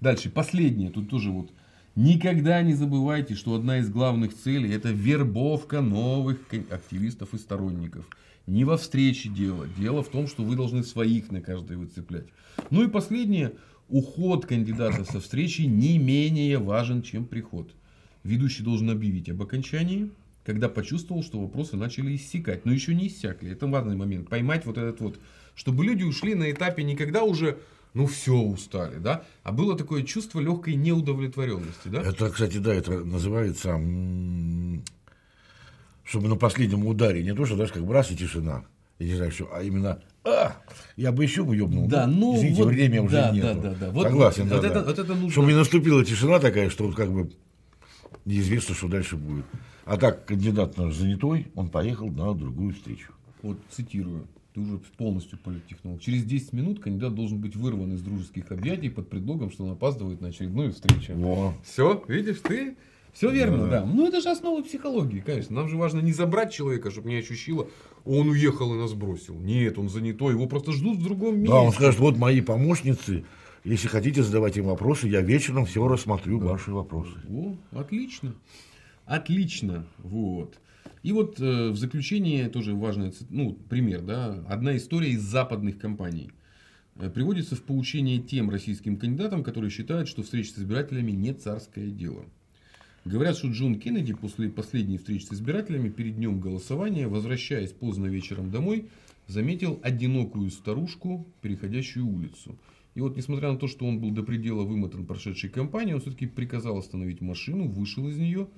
Дальше, 0.00 0.28
последнее, 0.28 0.90
тут 0.90 1.08
тоже 1.08 1.30
вот 1.30 1.52
Никогда 1.96 2.62
не 2.62 2.74
забывайте, 2.74 3.34
что 3.34 3.54
одна 3.54 3.78
из 3.78 3.90
главных 3.90 4.34
целей 4.34 4.72
это 4.72 4.90
вербовка 4.90 5.80
новых 5.80 6.38
активистов 6.70 7.34
и 7.34 7.38
сторонников. 7.38 8.08
Не 8.46 8.64
во 8.64 8.76
встрече 8.76 9.28
дело. 9.28 9.66
Дело 9.76 10.02
в 10.02 10.08
том, 10.08 10.26
что 10.26 10.44
вы 10.44 10.56
должны 10.56 10.82
своих 10.84 11.30
на 11.30 11.40
каждой 11.40 11.76
выцеплять. 11.76 12.26
Ну 12.70 12.84
и 12.84 12.88
последнее. 12.88 13.52
Уход 13.88 14.46
кандидата 14.46 15.04
со 15.04 15.20
встречи 15.20 15.62
не 15.62 15.98
менее 15.98 16.58
важен, 16.58 17.02
чем 17.02 17.26
приход. 17.26 17.74
Ведущий 18.22 18.62
должен 18.62 18.88
объявить 18.88 19.28
об 19.28 19.42
окончании, 19.42 20.10
когда 20.44 20.68
почувствовал, 20.68 21.24
что 21.24 21.40
вопросы 21.40 21.76
начали 21.76 22.14
иссякать. 22.14 22.64
Но 22.64 22.72
еще 22.72 22.94
не 22.94 23.08
иссякли. 23.08 23.50
Это 23.50 23.66
важный 23.66 23.96
момент. 23.96 24.28
Поймать 24.28 24.64
вот 24.64 24.78
этот 24.78 25.00
вот, 25.00 25.18
чтобы 25.56 25.84
люди 25.84 26.04
ушли 26.04 26.36
на 26.36 26.52
этапе 26.52 26.84
не 26.84 26.94
когда 26.94 27.24
уже 27.24 27.58
ну 27.94 28.06
все 28.06 28.34
устали, 28.34 28.98
да, 28.98 29.24
а 29.42 29.52
было 29.52 29.76
такое 29.76 30.02
чувство 30.02 30.40
легкой 30.40 30.74
неудовлетворенности, 30.74 31.88
да? 31.88 32.02
Это, 32.02 32.30
кстати, 32.30 32.58
да, 32.58 32.74
это 32.74 33.04
называется, 33.04 33.80
чтобы 36.04 36.28
на 36.28 36.36
последнем 36.36 36.86
ударе 36.86 37.22
не 37.22 37.34
то, 37.34 37.44
что 37.46 37.56
даже 37.56 37.72
как 37.72 37.84
бы 37.84 37.92
раз 37.92 38.10
и 38.10 38.16
тишина, 38.16 38.64
я 38.98 39.06
не 39.06 39.14
знаю, 39.14 39.32
что, 39.32 39.48
а 39.52 39.62
именно 39.62 40.00
а, 40.24 40.56
я 40.96 41.12
бы 41.12 41.22
еще 41.22 41.44
бы 41.44 41.56
ёбнул. 41.56 41.88
Да, 41.88 42.06
ну, 42.06 42.36
Извините, 42.36 42.62
вот, 42.62 42.68
времени 42.68 42.98
уже 42.98 43.16
да, 43.16 43.30
нет. 43.30 43.42
Да, 43.42 43.70
да, 43.70 43.74
да. 43.80 43.90
Вот, 43.90 44.04
Согласен, 44.04 44.48
вот, 44.48 44.60
да, 44.60 44.68
это, 44.68 44.80
да. 44.80 44.84
Вот 44.84 44.98
это 44.98 45.14
нужно... 45.14 45.30
Чтобы 45.30 45.48
не 45.48 45.54
наступила 45.54 46.04
тишина 46.04 46.38
такая, 46.38 46.68
что 46.68 46.84
вот 46.84 46.94
как 46.94 47.10
бы 47.10 47.30
неизвестно, 48.26 48.74
что 48.74 48.88
дальше 48.88 49.16
будет. 49.16 49.46
А 49.86 49.96
так, 49.96 50.26
кандидат 50.26 50.76
наш 50.76 50.94
занятой, 50.94 51.48
он 51.54 51.70
поехал 51.70 52.08
на 52.08 52.34
другую 52.34 52.74
встречу. 52.74 53.12
Вот 53.42 53.56
цитирую 53.70 54.26
ты 54.54 54.60
уже 54.60 54.78
полностью 54.96 55.38
политтехнолог. 55.38 56.00
Через 56.00 56.24
10 56.24 56.52
минут 56.52 56.80
кандидат 56.80 57.14
должен 57.14 57.38
быть 57.38 57.54
вырван 57.56 57.92
из 57.94 58.02
дружеских 58.02 58.50
объятий 58.50 58.88
под 58.88 59.08
предлогом, 59.08 59.50
что 59.50 59.64
он 59.64 59.72
опаздывает 59.72 60.20
на 60.20 60.28
очередную 60.28 60.72
встречу. 60.72 61.14
Во. 61.14 61.54
Все, 61.64 62.02
видишь, 62.08 62.40
ты 62.42 62.76
все 63.12 63.30
верно, 63.30 63.64
Да. 63.64 63.80
да. 63.80 63.86
Ну, 63.86 64.06
это 64.08 64.20
же 64.20 64.30
основа 64.30 64.62
психологии, 64.62 65.20
конечно. 65.20 65.54
Нам 65.56 65.68
же 65.68 65.76
важно 65.76 66.00
не 66.00 66.12
забрать 66.12 66.52
человека, 66.52 66.90
чтобы 66.90 67.08
не 67.10 67.16
ощущило, 67.16 67.68
он 68.04 68.28
уехал 68.28 68.74
и 68.74 68.78
нас 68.78 68.92
бросил. 68.92 69.34
Нет, 69.34 69.78
он 69.78 69.88
занятой, 69.88 70.32
его 70.32 70.46
просто 70.46 70.72
ждут 70.72 70.98
в 70.98 71.02
другом 71.04 71.38
месте. 71.38 71.52
Да, 71.52 71.60
он 71.60 71.72
скажет, 71.72 72.00
вот 72.00 72.16
мои 72.16 72.40
помощницы, 72.40 73.24
если 73.64 73.88
хотите 73.88 74.22
задавать 74.22 74.56
им 74.56 74.66
вопросы, 74.66 75.06
я 75.08 75.20
вечером 75.20 75.66
все 75.66 75.86
рассмотрю 75.86 76.38
ваши 76.38 76.72
вопросы. 76.72 77.12
О, 77.28 77.56
отлично. 77.72 78.34
Отлично. 79.06 79.86
Вот. 79.98 80.58
И 81.02 81.12
вот 81.12 81.40
э, 81.40 81.70
в 81.70 81.76
заключение 81.76 82.48
тоже 82.48 82.74
важный 82.74 83.12
ну, 83.30 83.54
пример. 83.68 84.02
Да, 84.02 84.44
одна 84.48 84.76
история 84.76 85.10
из 85.10 85.22
западных 85.22 85.78
компаний. 85.78 86.30
Э, 86.96 87.08
Приводится 87.08 87.56
в 87.56 87.62
поучение 87.62 88.18
тем 88.18 88.50
российским 88.50 88.98
кандидатам, 88.98 89.42
которые 89.42 89.70
считают, 89.70 90.08
что 90.08 90.22
встреча 90.22 90.50
с 90.50 90.58
избирателями 90.58 91.12
не 91.12 91.32
царское 91.32 91.88
дело. 91.88 92.24
Говорят, 93.06 93.38
что 93.38 93.48
Джон 93.48 93.80
Кеннеди 93.80 94.12
после 94.12 94.50
последней 94.50 94.98
встречи 94.98 95.24
с 95.24 95.32
избирателями 95.32 95.88
перед 95.88 96.16
днем 96.16 96.38
голосования, 96.38 97.08
возвращаясь 97.08 97.72
поздно 97.72 98.06
вечером 98.06 98.50
домой, 98.50 98.88
заметил 99.26 99.80
одинокую 99.82 100.50
старушку, 100.50 101.26
переходящую 101.40 102.06
улицу. 102.06 102.58
И 102.94 103.00
вот, 103.00 103.16
несмотря 103.16 103.52
на 103.52 103.58
то, 103.58 103.68
что 103.68 103.86
он 103.86 104.00
был 104.00 104.10
до 104.10 104.22
предела 104.22 104.64
вымотан 104.64 105.06
прошедшей 105.06 105.48
кампанией, 105.48 105.94
он 105.94 106.00
все-таки 106.02 106.26
приказал 106.26 106.76
остановить 106.76 107.22
машину, 107.22 107.68
вышел 107.68 108.06
из 108.08 108.18
нее, 108.18 108.48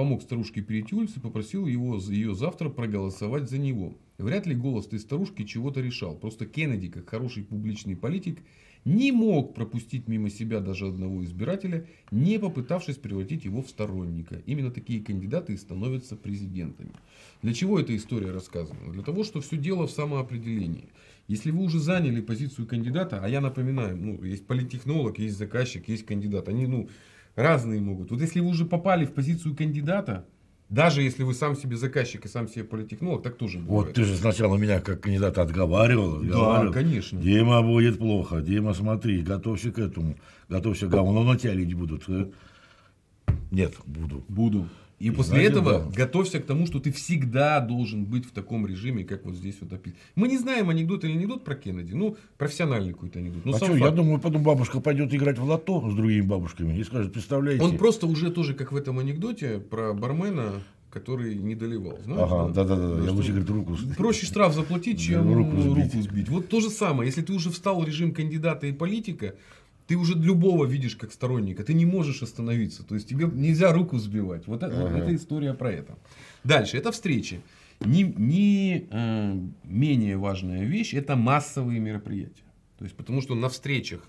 помог 0.00 0.22
старушке 0.22 0.62
перейти 0.62 0.94
улицу 0.94 1.18
и 1.18 1.22
попросил 1.22 1.66
его, 1.66 1.98
ее 1.98 2.34
завтра 2.34 2.70
проголосовать 2.70 3.50
за 3.50 3.58
него. 3.58 3.98
Вряд 4.16 4.46
ли 4.46 4.54
голос 4.54 4.86
этой 4.86 4.98
старушки 4.98 5.44
чего-то 5.44 5.82
решал. 5.82 6.16
Просто 6.16 6.46
Кеннеди, 6.46 6.88
как 6.88 7.10
хороший 7.10 7.42
публичный 7.42 7.96
политик, 7.96 8.38
не 8.86 9.12
мог 9.12 9.54
пропустить 9.54 10.08
мимо 10.08 10.30
себя 10.30 10.60
даже 10.60 10.86
одного 10.86 11.22
избирателя, 11.22 11.86
не 12.10 12.38
попытавшись 12.38 12.96
превратить 12.96 13.44
его 13.44 13.60
в 13.60 13.68
сторонника. 13.68 14.40
Именно 14.46 14.70
такие 14.70 15.04
кандидаты 15.04 15.52
и 15.52 15.58
становятся 15.58 16.16
президентами. 16.16 16.92
Для 17.42 17.52
чего 17.52 17.78
эта 17.78 17.94
история 17.94 18.30
рассказана? 18.30 18.90
Для 18.90 19.02
того, 19.02 19.22
что 19.22 19.42
все 19.42 19.58
дело 19.58 19.86
в 19.86 19.90
самоопределении. 19.90 20.88
Если 21.28 21.50
вы 21.50 21.62
уже 21.62 21.78
заняли 21.78 22.22
позицию 22.22 22.66
кандидата, 22.66 23.20
а 23.22 23.28
я 23.28 23.42
напоминаю, 23.42 23.98
ну, 23.98 24.24
есть 24.24 24.46
политтехнолог, 24.46 25.18
есть 25.18 25.36
заказчик, 25.36 25.86
есть 25.88 26.06
кандидат, 26.06 26.48
они 26.48 26.66
ну, 26.66 26.88
разные 27.36 27.80
могут. 27.80 28.10
Вот 28.10 28.20
если 28.20 28.40
вы 28.40 28.48
уже 28.48 28.64
попали 28.64 29.04
в 29.04 29.12
позицию 29.12 29.54
кандидата, 29.56 30.26
даже 30.68 31.02
если 31.02 31.24
вы 31.24 31.34
сам 31.34 31.56
себе 31.56 31.76
заказчик 31.76 32.24
и 32.24 32.28
сам 32.28 32.46
себе 32.46 32.64
политтехнолог, 32.64 33.22
так 33.22 33.36
тоже 33.36 33.58
бывает. 33.58 33.86
Вот 33.86 33.94
ты 33.94 34.04
же 34.04 34.16
сначала 34.16 34.56
меня 34.56 34.80
как 34.80 35.00
кандидата 35.00 35.42
отговаривал. 35.42 36.20
Да, 36.20 36.26
отговаривал. 36.28 36.72
конечно. 36.72 37.20
Дима, 37.20 37.60
будет 37.62 37.98
плохо. 37.98 38.40
Дима, 38.40 38.72
смотри, 38.72 39.20
готовься 39.22 39.72
к 39.72 39.78
этому. 39.80 40.16
Готовься, 40.48 40.86
говно 40.86 41.24
на 41.24 41.36
тебя 41.36 41.54
люди 41.54 41.74
будут. 41.74 42.08
Э, 42.08 42.30
Нет, 43.50 43.74
буду. 43.84 44.24
Буду. 44.28 44.68
И, 45.00 45.06
И 45.06 45.10
после 45.10 45.30
знаете, 45.32 45.50
этого 45.52 45.78
да. 45.80 45.96
готовься 45.96 46.40
к 46.40 46.44
тому, 46.44 46.66
что 46.66 46.78
ты 46.78 46.92
всегда 46.92 47.58
должен 47.60 48.04
быть 48.04 48.26
в 48.26 48.32
таком 48.32 48.66
режиме, 48.66 49.02
как 49.04 49.24
вот 49.24 49.34
здесь 49.34 49.56
вот 49.62 49.72
описано. 49.72 49.98
Мы 50.14 50.28
не 50.28 50.36
знаем, 50.36 50.68
анекдот 50.68 51.04
или 51.04 51.12
анекдот 51.12 51.42
про 51.42 51.54
Кеннеди. 51.54 51.94
Ну, 51.94 52.18
профессиональный 52.36 52.92
какой-то 52.92 53.18
анекдот. 53.18 53.46
Ну, 53.46 53.54
а 53.54 53.56
что, 53.56 53.72
я 53.74 53.78
факт. 53.86 53.96
думаю, 53.96 54.20
потом 54.20 54.42
бабушка 54.42 54.78
пойдет 54.80 55.12
играть 55.14 55.38
в 55.38 55.44
лото 55.44 55.90
с 55.90 55.94
другими 55.94 56.20
бабушками 56.20 56.76
и 56.78 56.84
скажет, 56.84 57.14
представляете. 57.14 57.64
Он 57.64 57.78
просто 57.78 58.06
уже 58.06 58.30
тоже, 58.30 58.52
как 58.52 58.72
в 58.72 58.76
этом 58.76 58.98
анекдоте 58.98 59.58
про 59.58 59.94
бармена, 59.94 60.52
который 60.90 61.34
не 61.34 61.54
доливал. 61.54 61.98
Знаешь, 62.04 62.28
Ага, 62.30 62.52
да-да-да, 62.52 62.98
я 62.98 63.04
что 63.04 63.12
лучше, 63.14 63.28
говорит, 63.30 63.48
руку. 63.48 63.76
Проще 63.96 64.26
штраф 64.26 64.54
заплатить, 64.54 65.00
чем 65.00 65.26
Да, 65.28 65.34
руку 65.34 65.56
руку, 65.56 65.70
сбить. 65.80 65.94
сбить. 65.94 66.28
Вот 66.28 66.48
то 66.48 66.60
же 66.60 66.68
самое. 66.68 67.08
Если 67.08 67.22
ты 67.22 67.32
уже 67.32 67.48
встал 67.50 67.80
в 67.80 67.86
режим 67.86 68.12
кандидата 68.12 68.66
и 68.66 68.72
политика, 68.72 69.34
ты 69.90 69.96
уже 69.96 70.14
любого 70.14 70.66
видишь 70.66 70.94
как 70.94 71.12
сторонника. 71.12 71.64
Ты 71.64 71.74
не 71.74 71.84
можешь 71.84 72.22
остановиться. 72.22 72.84
То 72.84 72.94
есть 72.94 73.08
тебе 73.08 73.26
нельзя 73.26 73.72
руку 73.72 73.98
сбивать. 73.98 74.46
Вот, 74.46 74.62
это, 74.62 74.86
Ага. 74.86 74.98
эта 74.98 75.16
история 75.16 75.52
про 75.52 75.72
это. 75.72 75.98
Дальше. 76.44 76.76
Это 76.76 76.92
встречи. 76.92 77.40
Не, 77.80 78.04
не, 78.04 78.86
э, 78.88 79.36
менее 79.64 80.16
важная 80.16 80.62
вещь 80.64 80.94
это 80.94 81.16
массовые 81.16 81.80
мероприятия. 81.80 82.44
То 82.78 82.84
есть, 82.84 82.96
потому 82.96 83.20
что 83.20 83.34
на 83.34 83.48
встречах 83.48 84.04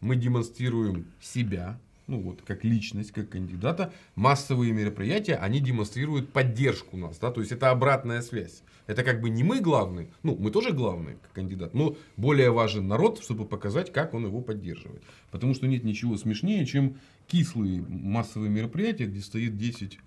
мы 0.00 0.14
демонстрируем 0.14 1.06
себя, 1.20 1.80
ну 2.06 2.20
вот, 2.20 2.42
как 2.46 2.64
личность, 2.64 3.10
как 3.10 3.30
кандидата. 3.30 3.92
Массовые 4.14 4.72
мероприятия, 4.72 5.34
они 5.34 5.58
демонстрируют 5.58 6.32
поддержку 6.32 6.96
нас. 6.96 7.18
Да? 7.18 7.32
То 7.32 7.40
есть, 7.40 7.50
это 7.50 7.70
обратная 7.70 8.22
связь. 8.22 8.62
Это 8.86 9.02
как 9.02 9.20
бы 9.22 9.30
не 9.30 9.42
мы 9.42 9.60
главные, 9.60 10.10
ну, 10.22 10.36
мы 10.36 10.50
тоже 10.50 10.72
главные, 10.72 11.16
как 11.16 11.32
кандидат, 11.32 11.72
но 11.72 11.96
более 12.16 12.50
важен 12.50 12.86
народ, 12.86 13.22
чтобы 13.22 13.46
показать, 13.46 13.90
как 13.92 14.12
он 14.12 14.26
его 14.26 14.42
поддерживает. 14.42 15.02
Потому 15.30 15.54
что 15.54 15.66
нет 15.66 15.84
ничего 15.84 16.18
смешнее, 16.18 16.66
чем 16.66 16.96
кислые 17.26 17.80
массовые 17.80 18.50
мероприятия, 18.50 19.06
где 19.06 19.20
стоит 19.20 19.56
10 19.56 19.98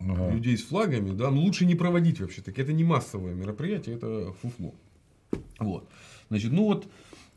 Ага. 0.00 0.30
людей 0.34 0.56
с 0.56 0.64
флагами, 0.64 1.10
да, 1.14 1.30
ну 1.30 1.42
лучше 1.42 1.66
не 1.66 1.74
проводить 1.74 2.20
вообще 2.20 2.40
так. 2.40 2.58
Это 2.58 2.72
не 2.72 2.84
массовое 2.84 3.34
мероприятие, 3.34 3.96
это 3.96 4.32
фуфло. 4.40 4.74
Вот. 5.58 5.88
Значит, 6.30 6.52
ну 6.52 6.64
вот 6.64 6.88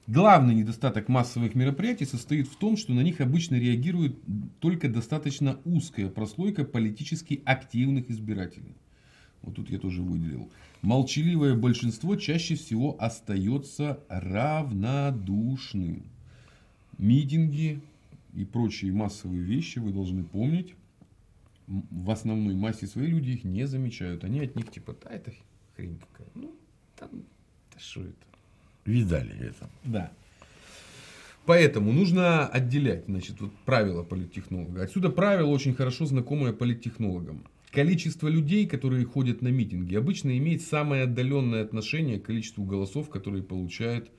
главный 0.08 0.56
недостаток 0.56 1.10
массовых 1.10 1.53
мероприятий 1.56 2.06
состоит 2.06 2.48
в 2.48 2.56
том, 2.56 2.77
что 2.77 2.94
на 2.94 3.01
них 3.01 3.22
обычно 3.22 3.56
реагирует 3.56 4.17
только 4.60 4.88
достаточно 4.88 5.60
узкая 5.65 6.10
прослойка 6.10 6.63
политически 6.63 7.41
активных 7.46 8.10
избирателей. 8.10 8.75
Вот 9.41 9.56
тут 9.56 9.70
я 9.70 9.79
тоже 9.79 10.01
выделил. 10.01 10.51
Молчаливое 10.82 11.56
большинство 11.56 12.16
чаще 12.16 12.56
всего 12.56 12.96
остается 13.00 14.00
равнодушным. 14.10 16.04
Митинги 16.98 17.82
и 18.34 18.46
прочие 18.46 18.92
массовые 18.92 19.42
вещи 19.42 19.80
вы 19.80 19.92
должны 19.92 20.24
помнить 20.24 20.76
в 21.68 22.10
основной 22.10 22.56
массе 22.56 22.88
своей 22.88 23.10
люди 23.10 23.32
их 23.32 23.44
не 23.44 23.68
замечают. 23.68 24.24
Они 24.24 24.40
от 24.40 24.56
них 24.56 24.72
типа, 24.72 24.96
да, 25.04 25.12
это 25.12 25.34
хрень 25.76 26.00
какая. 26.00 26.28
Ну, 26.34 26.56
там, 26.96 27.10
да 27.74 27.80
что 27.80 28.02
это? 28.02 28.14
Видали 28.86 29.38
это. 29.38 29.70
Да. 29.84 30.12
Поэтому 31.46 31.92
нужно 31.92 32.48
отделять, 32.48 33.06
значит, 33.06 33.40
вот 33.40 33.54
правила 33.66 34.04
политтехнолога. 34.04 34.84
Отсюда 34.84 35.10
правило 35.10 35.48
очень 35.48 35.74
хорошо 35.74 36.06
знакомое 36.06 36.54
политтехнологам. 36.54 37.44
Количество 37.72 38.28
людей, 38.28 38.66
которые 38.66 39.06
ходят 39.06 39.42
на 39.42 39.50
митинги, 39.50 39.96
обычно 39.96 40.38
имеет 40.38 40.62
самое 40.62 41.04
отдаленное 41.04 41.64
отношение 41.64 42.20
к 42.20 42.26
количеству 42.26 42.64
голосов, 42.64 43.10
которые 43.10 43.44
получает 43.44 44.10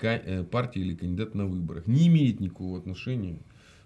э, 0.00 0.44
партия 0.44 0.80
или 0.80 0.94
кандидат 0.94 1.34
на 1.34 1.46
выборах. 1.46 1.86
Не 1.86 2.08
имеет 2.08 2.40
никакого 2.40 2.78
отношения. 2.78 3.38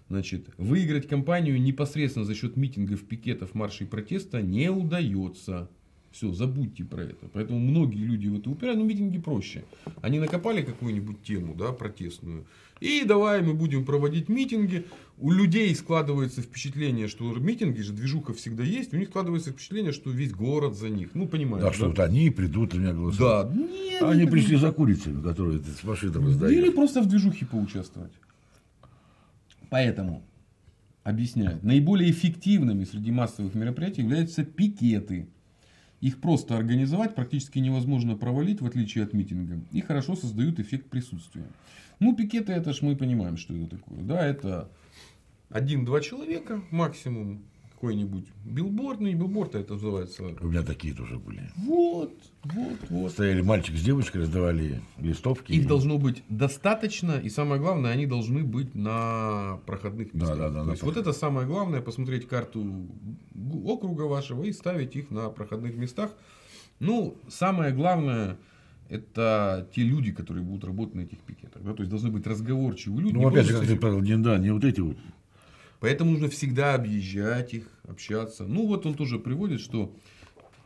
Значит, 0.09 0.49
выиграть 0.57 1.07
кампанию 1.07 1.61
непосредственно 1.61 2.25
за 2.25 2.35
счет 2.35 2.57
митингов, 2.57 3.07
пикетов, 3.07 3.53
маршей 3.53 3.87
протеста 3.87 4.41
не 4.41 4.69
удается. 4.69 5.69
Все, 6.11 6.31
забудьте 6.33 6.83
про 6.83 7.03
это. 7.03 7.27
Поэтому 7.31 7.59
многие 7.59 8.03
люди 8.03 8.27
в 8.27 8.37
это 8.37 8.49
упирают, 8.49 8.79
но 8.79 8.85
митинги 8.85 9.17
проще. 9.17 9.63
Они 10.01 10.19
накопали 10.19 10.61
какую-нибудь 10.61 11.23
тему, 11.23 11.55
да, 11.55 11.71
протестную. 11.71 12.45
И 12.81 13.03
давай 13.05 13.41
мы 13.41 13.53
будем 13.53 13.85
проводить 13.85 14.27
митинги. 14.27 14.85
У 15.17 15.31
людей 15.31 15.73
складывается 15.75 16.41
впечатление, 16.41 17.07
что 17.07 17.31
митинги 17.35 17.79
же, 17.79 17.93
движуха 17.93 18.33
всегда 18.33 18.63
есть. 18.63 18.93
У 18.93 18.97
них 18.97 19.09
складывается 19.09 19.51
впечатление, 19.51 19.93
что 19.93 20.09
весь 20.09 20.33
город 20.33 20.75
за 20.75 20.89
них. 20.89 21.11
Ну, 21.13 21.27
понимаешь. 21.27 21.63
Да, 21.63 21.69
да? 21.69 21.75
что 21.75 21.87
вот 21.87 21.99
они 21.99 22.29
придут, 22.31 22.73
у 22.73 22.79
меня 22.79 22.93
голосуют. 22.93 23.19
Да. 23.19 23.53
Нет, 23.53 24.01
Они 24.01 24.25
не 24.25 24.29
пришли 24.29 24.57
за 24.57 24.71
курицами, 24.71 25.21
которые 25.21 25.59
ты 25.59 25.69
с 25.69 25.83
машинами 25.83 26.25
Или 26.25 26.33
сдаешь. 26.33 26.73
просто 26.73 27.01
в 27.01 27.07
движухе 27.07 27.45
поучаствовать. 27.45 28.13
Поэтому, 29.69 30.23
объясняю, 31.03 31.59
наиболее 31.61 32.11
эффективными 32.11 32.83
среди 32.83 33.11
массовых 33.11 33.53
мероприятий 33.53 34.01
являются 34.01 34.43
пикеты. 34.43 35.29
Их 36.01 36.19
просто 36.19 36.57
организовать 36.57 37.13
практически 37.13 37.59
невозможно 37.59 38.17
провалить, 38.17 38.59
в 38.59 38.65
отличие 38.65 39.03
от 39.03 39.13
митинга. 39.13 39.59
И 39.71 39.81
хорошо 39.81 40.15
создают 40.15 40.59
эффект 40.59 40.89
присутствия. 40.89 41.45
Ну, 41.99 42.15
пикеты, 42.15 42.53
это 42.53 42.73
ж 42.73 42.81
мы 42.81 42.95
понимаем, 42.95 43.37
что 43.37 43.55
это 43.55 43.77
такое. 43.77 43.99
Да, 44.01 44.25
это 44.25 44.71
один-два 45.49 46.01
человека 46.01 46.63
максимум. 46.71 47.43
Какой-нибудь 47.81 48.25
билборд, 48.45 48.99
ну 48.99 49.07
не 49.07 49.15
билборд, 49.15 49.55
это 49.55 49.73
называется. 49.73 50.21
У 50.39 50.45
меня 50.45 50.61
такие 50.61 50.93
тоже 50.93 51.17
были. 51.17 51.49
Вот, 51.55 52.13
вот, 52.43 52.77
вот. 52.91 53.11
Стояли 53.11 53.41
мальчик 53.41 53.75
с 53.75 53.81
девочкой, 53.81 54.21
раздавали 54.21 54.81
листовки. 54.99 55.51
Их 55.51 55.65
должно 55.65 55.97
быть 55.97 56.21
достаточно, 56.29 57.13
и 57.13 57.27
самое 57.27 57.59
главное, 57.59 57.89
они 57.89 58.05
должны 58.05 58.43
быть 58.43 58.75
на 58.75 59.59
проходных 59.65 60.13
местах. 60.13 60.37
да, 60.37 60.49
да, 60.51 60.59
То 60.59 60.65
на 60.65 60.71
есть 60.73 60.83
вот 60.83 60.95
это 60.95 61.11
самое 61.11 61.47
главное, 61.47 61.81
посмотреть 61.81 62.27
карту 62.27 62.63
округа 63.65 64.03
вашего 64.03 64.43
и 64.43 64.51
ставить 64.51 64.95
их 64.95 65.09
на 65.09 65.31
проходных 65.31 65.75
местах. 65.75 66.11
Ну, 66.79 67.15
самое 67.29 67.73
главное, 67.73 68.37
это 68.89 69.67
те 69.73 69.81
люди, 69.81 70.11
которые 70.11 70.43
будут 70.43 70.65
работать 70.65 70.93
на 70.93 71.01
этих 71.01 71.17
пикетах. 71.17 71.63
Да? 71.63 71.73
То 71.73 71.81
есть 71.81 71.89
должны 71.89 72.11
быть 72.11 72.27
разговорчивые 72.27 73.05
люди. 73.05 73.15
Ну, 73.15 73.27
опять 73.27 73.47
же, 73.47 73.53
как 73.53 73.65
ты 73.65 73.75
правил, 73.75 74.01
не, 74.01 74.17
да, 74.17 74.37
не 74.37 74.51
вот 74.51 74.63
эти 74.65 74.81
вот. 74.81 74.97
Поэтому 75.81 76.11
нужно 76.11 76.29
всегда 76.29 76.75
объезжать 76.75 77.55
их, 77.55 77.67
общаться. 77.83 78.45
Ну 78.45 78.67
вот 78.67 78.85
он 78.85 78.93
тоже 78.93 79.17
приводит, 79.17 79.59
что 79.59 79.93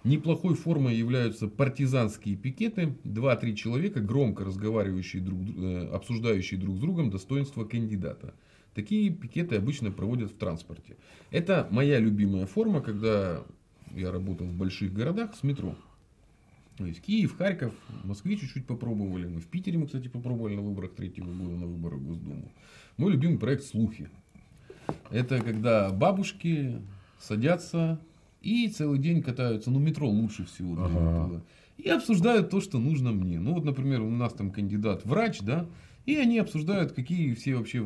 неплохой 0.03 0.55
формой 0.55 0.93
являются 0.93 1.47
партизанские 1.47 2.35
пикеты. 2.35 2.97
Два-три 3.05 3.55
человека, 3.55 4.01
громко 4.01 4.43
разговаривающие, 4.43 5.21
друг, 5.21 5.39
э, 5.39 5.87
обсуждающие 5.93 6.59
друг 6.59 6.75
с 6.75 6.79
другом 6.79 7.09
достоинство 7.09 7.63
кандидата. 7.63 8.35
Такие 8.73 9.09
пикеты 9.09 9.55
обычно 9.55 9.89
проводят 9.89 10.31
в 10.31 10.35
транспорте. 10.35 10.97
Это 11.31 11.65
моя 11.71 11.97
любимая 11.97 12.45
форма, 12.45 12.81
когда 12.81 13.41
я 13.95 14.11
работал 14.11 14.47
в 14.47 14.53
больших 14.53 14.93
городах 14.93 15.33
с 15.33 15.43
метро. 15.43 15.77
То 16.75 16.85
есть 16.85 17.01
Киев, 17.01 17.37
Харьков, 17.37 17.73
в 18.03 18.05
Москве 18.05 18.35
чуть-чуть 18.35 18.67
попробовали. 18.67 19.27
Мы 19.27 19.39
в 19.39 19.47
Питере 19.47 19.77
мы, 19.77 19.85
кстати, 19.85 20.09
попробовали 20.09 20.55
на 20.55 20.61
выборах 20.61 20.93
третьего 20.93 21.31
года, 21.31 21.55
на 21.55 21.67
выборах 21.67 21.99
в 21.99 22.05
Госдуму. 22.05 22.51
Мой 22.97 23.13
любимый 23.13 23.39
проект 23.39 23.63
«Слухи». 23.63 24.09
Это 25.11 25.39
когда 25.39 25.89
бабушки 25.89 26.81
садятся 27.19 27.99
и 28.41 28.67
целый 28.67 28.99
день 28.99 29.21
катаются, 29.21 29.71
ну 29.71 29.79
метро 29.79 30.07
лучше 30.07 30.45
всего. 30.45 30.75
Ага. 30.83 30.87
этого. 30.87 31.41
И 31.77 31.89
обсуждают 31.89 32.49
то, 32.49 32.61
что 32.61 32.79
нужно 32.79 33.11
мне. 33.11 33.39
Ну 33.39 33.53
вот, 33.53 33.65
например, 33.65 34.01
у 34.01 34.09
нас 34.09 34.33
там 34.33 34.51
кандидат 34.51 35.05
врач, 35.05 35.41
да, 35.41 35.67
и 36.05 36.15
они 36.15 36.37
обсуждают, 36.39 36.93
какие 36.93 37.33
все 37.33 37.55
вообще 37.55 37.85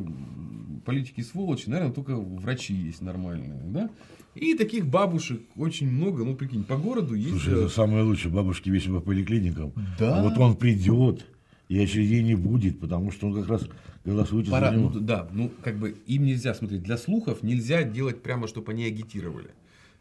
политики 0.84 1.22
сволочи. 1.22 1.68
Наверное, 1.68 1.92
только 1.92 2.16
врачи 2.16 2.74
есть 2.74 3.00
нормальные, 3.00 3.62
да. 3.64 3.90
И 4.34 4.54
таких 4.54 4.86
бабушек 4.86 5.40
очень 5.56 5.90
много, 5.90 6.24
ну 6.24 6.36
прикинь, 6.36 6.62
по 6.62 6.76
городу 6.76 7.14
есть. 7.14 7.30
Слушай, 7.30 7.54
э, 7.54 7.56
это 7.58 7.68
самое 7.68 8.04
лучшее. 8.04 8.32
Бабушки 8.32 8.70
весят 8.70 8.92
по 8.92 9.00
поликлиникам. 9.00 9.72
Да. 9.98 10.18
А 10.18 10.22
вот 10.22 10.38
он 10.38 10.56
придет, 10.56 11.26
и 11.70 11.78
очередей 11.78 12.24
не 12.24 12.34
будет, 12.34 12.80
потому 12.80 13.12
что 13.12 13.28
он 13.28 13.34
как 13.34 13.48
раз 13.48 13.62
голосует 14.04 14.50
Пора, 14.50 14.72
за 14.72 14.76
него. 14.76 14.90
ну, 14.90 15.00
да, 15.00 15.28
ну 15.30 15.52
как 15.62 15.78
бы 15.78 15.96
им 16.04 16.24
нельзя 16.24 16.52
смотреть. 16.52 16.82
Для 16.82 16.98
слухов 16.98 17.44
нельзя 17.44 17.84
делать 17.84 18.24
прямо, 18.24 18.48
чтобы 18.48 18.72
они 18.72 18.84
агитировали. 18.84 19.50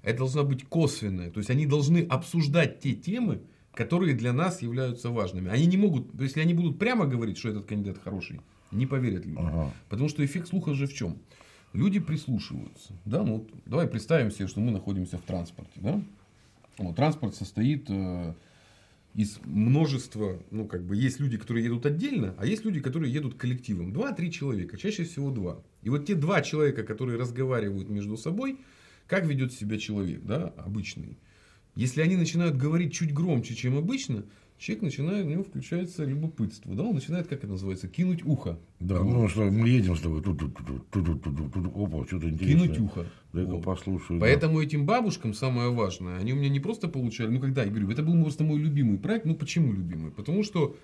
Это 0.01 0.17
должно 0.17 0.43
быть 0.43 0.65
косвенное. 0.65 1.29
То 1.29 1.38
есть 1.38 1.51
они 1.51 1.67
должны 1.67 1.99
обсуждать 1.99 2.79
те 2.79 2.93
темы, 2.93 3.41
которые 3.75 4.15
для 4.15 4.34
нас 4.34 4.63
являются 4.63 5.12
важными. 5.12 5.51
Они 5.51 5.67
не 5.67 5.77
могут, 5.77 6.19
если 6.19 6.39
они 6.39 6.55
будут 6.55 6.79
прямо 6.79 7.05
говорить, 7.05 7.38
что 7.38 7.49
этот 7.49 7.67
кандидат 7.67 7.99
хороший, 8.03 8.41
не 8.71 8.88
поверят 8.88 9.27
люди. 9.27 9.39
Ага. 9.39 9.71
Потому 9.89 10.10
что 10.10 10.25
эффект 10.25 10.47
слуха 10.47 10.73
же 10.73 10.88
в 10.88 10.93
чем? 10.95 11.19
Люди 11.73 11.99
прислушиваются. 11.99 12.93
Да? 13.05 13.21
Ну, 13.21 13.45
давай 13.67 13.88
представим 13.88 14.32
себе, 14.32 14.47
что 14.47 14.60
мы 14.60 14.71
находимся 14.71 15.19
в 15.19 15.21
транспорте. 15.21 15.73
Да? 15.75 16.01
Вот, 16.79 16.95
транспорт 16.95 17.36
состоит 17.36 17.86
э, 17.89 18.34
из 19.15 19.39
множества, 19.43 20.41
ну, 20.52 20.67
как 20.67 20.84
бы, 20.84 20.95
есть 20.95 21.19
люди, 21.19 21.38
которые 21.38 21.65
едут 21.65 21.86
отдельно, 21.86 22.36
а 22.38 22.45
есть 22.45 22.63
люди, 22.63 22.80
которые 22.80 23.12
едут 23.12 23.36
коллективом. 23.36 23.91
Два-три 23.91 24.32
человека, 24.32 24.78
чаще 24.78 25.04
всего 25.04 25.32
два. 25.32 25.62
И 25.82 25.89
вот 25.89 26.06
те 26.06 26.15
два 26.15 26.41
человека, 26.41 26.84
которые 26.84 27.17
разговаривают 27.17 27.89
между 27.89 28.17
собой, 28.17 28.60
как 29.08 29.26
ведет 29.26 29.52
себя 29.54 29.78
человек, 29.78 30.22
да, 30.24 30.54
обычный. 30.58 31.17
Если 31.76 32.02
они 32.02 32.15
начинают 32.15 32.58
говорить 32.58 32.93
чуть 32.93 33.13
громче, 33.13 33.56
чем 33.56 33.78
обычно, 33.78 34.26
человек 34.60 34.84
начинает, 34.84 35.26
у 35.26 35.30
него 35.30 35.43
включается 35.43 36.04
любопытство, 36.04 36.76
да, 36.76 36.84
он 36.84 36.93
начинает, 36.95 37.28
как 37.28 37.39
это 37.39 37.48
называется, 37.48 37.88
кинуть 37.88 38.24
ухо. 38.26 38.60
Да, 38.80 39.02
ну 39.02 39.28
что, 39.30 39.50
мы 39.50 39.69
едем 39.69 39.95
с 39.95 40.02
тобой, 40.02 40.22
тут, 40.22 40.38
тут, 40.38 40.54
тут, 40.58 40.89
тут, 40.91 41.06
тут, 41.06 41.24
тут, 41.24 41.54
тут, 41.54 41.65
опа, 41.67 42.06
что-то 42.06 42.30
интересное. 42.30 42.67
Кинуть 42.67 42.80
ухо. 42.80 43.06
Дай-ка 43.32 43.52
Вот. 43.52 43.63
послушаю. 43.63 44.19
да. 44.19 44.26
Поэтому 44.26 44.62
этим 44.62 44.86
бабушкам 44.86 45.34
самое 45.34 45.72
важное, 45.72 46.17
они 46.17 46.34
у 46.34 46.36
меня 46.36 46.50
не 46.50 46.60
просто 46.60 46.89
получали, 46.89 47.30
ну 47.30 47.39
когда 47.39 47.63
я 47.63 47.69
говорю, 47.69 47.89
это 47.89 48.04
был 48.04 48.22
просто 48.22 48.43
мой 48.43 48.60
любимый 48.60 48.98
проект, 48.98 49.26
ну 49.26 49.36
почему 49.36 49.72
любимый? 49.72 50.12
Потому 50.12 50.43
что, 50.43 50.76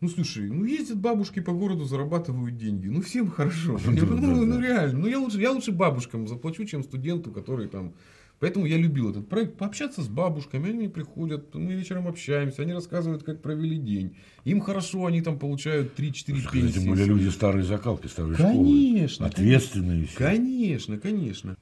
ну 0.00 0.08
слушай, 0.08 0.48
ну 0.48 0.64
ездят 0.64 0.98
бабушки 0.98 1.40
по 1.40 1.52
городу, 1.52 1.84
зарабатывают 1.84 2.56
деньги, 2.56 2.86
ну 2.86 3.02
всем 3.02 3.28
хорошо, 3.28 3.78
Да, 3.84 3.90
ну, 3.90 3.96
да, 3.96 4.06
ну, 4.06 4.40
да. 4.40 4.54
ну, 4.54 4.60
реально, 4.60 4.98
ну 5.00 5.06
я 5.08 5.18
лучше, 5.18 5.40
я 5.40 5.50
лучше 5.50 5.72
бабушкам 5.72 6.28
заплачу, 6.28 6.64
чем 6.64 6.84
студенту, 6.84 7.32
который 7.32 7.66
там, 7.66 7.94
поэтому 8.40 8.66
я 8.66 8.76
любил 8.76 9.10
этот 9.10 9.28
проект, 9.28 9.56
пообщаться 9.56 10.02
с 10.02 10.08
бабушками, 10.08 10.70
они 10.70 10.88
приходят, 10.88 11.54
мы 11.54 11.74
вечером 11.74 12.08
общаемся, 12.08 12.62
они 12.62 12.72
рассказывают, 12.72 13.22
как 13.22 13.42
провели 13.42 13.76
день, 13.76 14.16
им 14.44 14.60
хорошо, 14.60 15.06
они 15.06 15.22
там 15.22 15.38
получают 15.38 15.98
3-4 15.98 16.12
Слушай, 16.12 16.52
пенсии. 16.52 16.72
Тем 16.74 16.86
более 16.86 17.06
люди 17.06 17.28
старой 17.28 17.62
закалки, 17.62 18.06
старой 18.06 18.34
школы. 18.34 18.52
Конечно, 18.52 19.26
Ответственные 19.26 20.06
все. 20.06 20.16
Конечно, 20.18 20.98
конечно. 20.98 21.56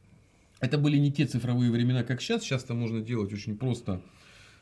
Это 0.60 0.78
были 0.78 0.96
не 0.96 1.12
те 1.12 1.26
цифровые 1.26 1.70
времена, 1.70 2.02
как 2.02 2.20
сейчас. 2.22 2.42
Сейчас-то 2.42 2.74
можно 2.74 3.00
делать 3.00 3.32
очень 3.32 3.56
просто. 3.56 4.00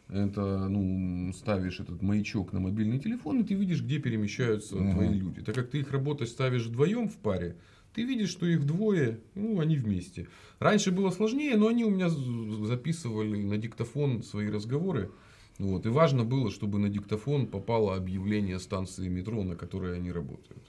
Это, 0.08 0.68
ну, 0.68 1.32
ставишь 1.32 1.80
этот 1.80 2.02
маячок 2.02 2.52
на 2.52 2.60
мобильный 2.60 2.98
телефон, 2.98 3.40
и 3.40 3.44
ты 3.44 3.54
видишь, 3.54 3.80
где 3.80 3.98
перемещаются 3.98 4.76
Мгм. 4.76 4.92
твои 4.92 5.14
люди. 5.14 5.40
Так 5.40 5.54
как 5.54 5.70
ты 5.70 5.78
их 5.78 5.90
работать 5.92 6.28
ставишь 6.28 6.66
вдвоем 6.66 7.08
в 7.08 7.16
паре, 7.16 7.56
ты 7.94 8.02
видишь, 8.04 8.30
что 8.30 8.46
их 8.46 8.66
двое, 8.66 9.20
ну, 9.34 9.60
они 9.60 9.76
вместе. 9.76 10.26
Раньше 10.58 10.90
было 10.90 11.10
сложнее, 11.10 11.56
но 11.56 11.68
они 11.68 11.84
у 11.84 11.90
меня 11.90 12.08
записывали 12.08 13.42
на 13.42 13.56
диктофон 13.56 14.22
свои 14.22 14.48
разговоры. 14.50 15.10
Вот. 15.58 15.86
И 15.86 15.88
важно 15.88 16.24
было, 16.24 16.50
чтобы 16.50 16.78
на 16.78 16.88
диктофон 16.88 17.46
попало 17.46 17.94
объявление 17.94 18.58
станции 18.58 19.08
метро, 19.08 19.42
на 19.44 19.54
которой 19.54 19.96
они 19.96 20.10
работают. 20.10 20.62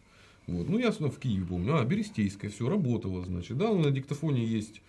Вот. 0.46 0.70
Ну, 0.70 0.78
я 0.78 0.92
снова 0.92 1.12
в 1.12 1.18
Киеве 1.18 1.46
помню. 1.46 1.78
А, 1.78 1.84
Берестейская, 1.84 2.52
все, 2.52 2.70
работало, 2.70 3.26
значит. 3.26 3.58
Да, 3.58 3.74
на 3.74 3.90
диктофоне 3.90 4.46
есть 4.46 4.84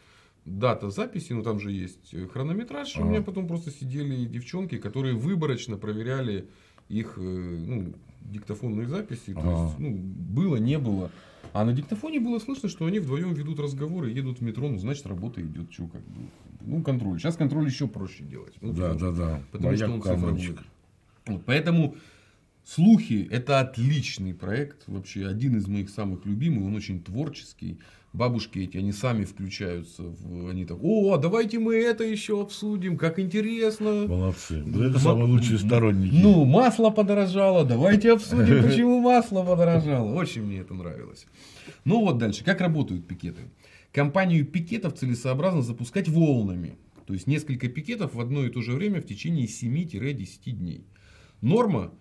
дата 0.44 0.90
записи, 0.90 1.32
ну 1.32 1.42
там 1.42 1.58
же 1.58 1.72
есть 1.72 2.12
э, 2.12 2.26
хронометраж. 2.26 2.96
и 2.96 3.00
У 3.00 3.02
Ага. 3.02 3.10
меня 3.10 3.22
потом 3.22 3.48
просто 3.48 3.70
сидели 3.70 4.26
девчонки, 4.26 4.76
которые 4.76 5.14
выборочно 5.14 5.76
проверяли 5.78 6.48
их 6.88 7.14
э, 7.16 7.20
ну, 7.20 7.94
диктофонные 8.20 8.86
записи. 8.86 9.32
То 9.32 9.40
Ага. 9.40 9.64
есть, 9.66 9.78
ну, 9.78 9.96
было, 9.96 10.56
не 10.56 10.78
было. 10.78 11.10
А 11.52 11.64
на 11.64 11.72
диктофоне 11.72 12.20
было 12.20 12.38
слышно, 12.38 12.68
что 12.68 12.86
они 12.86 12.98
вдвоем 12.98 13.32
ведут 13.32 13.60
разговоры, 13.60 14.10
едут 14.10 14.38
в 14.38 14.42
метро, 14.42 14.68
ну, 14.68 14.78
значит, 14.78 15.06
работа 15.06 15.40
идет. 15.40 15.70
Чё, 15.70 15.86
как 15.86 16.02
бы. 16.02 16.28
Ну, 16.60 16.82
контроль. 16.82 17.18
Сейчас 17.18 17.36
контроль 17.36 17.66
еще 17.66 17.86
проще 17.86 18.24
делать. 18.24 18.54
Ну, 18.60 18.72
Да, 18.72 18.92
потому 18.94 19.12
да, 19.12 19.26
да. 19.26 19.42
Потому 19.52 19.76
что 19.76 19.90
он 19.90 20.02
цифровой. 20.02 20.56
Вот, 21.26 21.42
поэтому 21.44 21.96
слухи 22.66 23.28
это 23.30 23.60
отличный 23.60 24.34
проект, 24.34 24.82
вообще 24.88 25.26
один 25.26 25.56
из 25.56 25.66
моих 25.68 25.88
самых 25.88 26.26
любимых, 26.26 26.66
он 26.66 26.74
очень 26.74 27.02
творческий. 27.02 27.78
Бабушки 28.12 28.60
эти, 28.60 28.78
они 28.78 28.92
сами 28.92 29.24
включаются, 29.24 30.02
в, 30.02 30.48
они 30.48 30.64
так, 30.64 30.78
о, 30.82 31.12
а 31.12 31.18
давайте 31.18 31.58
мы 31.58 31.74
это 31.74 32.02
еще 32.02 32.40
обсудим, 32.40 32.96
как 32.96 33.18
интересно. 33.18 34.06
Молодцы. 34.06 34.62
Да 34.64 34.86
это 34.86 34.98
самые 34.98 35.26
лучшие 35.26 35.58
сторонники. 35.58 36.14
Ну, 36.14 36.46
масло 36.46 36.88
подорожало, 36.88 37.66
давайте 37.66 38.12
обсудим, 38.12 38.62
почему 38.68 39.00
масло 39.00 39.44
подорожало. 39.44 40.14
Очень 40.14 40.44
мне 40.44 40.60
это 40.60 40.72
нравилось. 40.72 41.26
Ну 41.84 42.00
вот 42.00 42.16
дальше, 42.16 42.42
как 42.42 42.62
работают 42.62 43.06
пикеты. 43.06 43.42
Компанию 43.92 44.46
пикетов 44.46 44.94
целесообразно 44.94 45.60
запускать 45.60 46.08
волнами. 46.08 46.78
То 47.06 47.12
есть 47.12 47.26
несколько 47.26 47.68
пикетов 47.68 48.14
в 48.14 48.20
одно 48.20 48.46
и 48.46 48.50
то 48.50 48.62
же 48.62 48.72
время 48.72 49.02
в 49.02 49.06
течение 49.06 49.46
7-10 49.46 50.50
дней. 50.52 50.86
Норма 51.42 51.92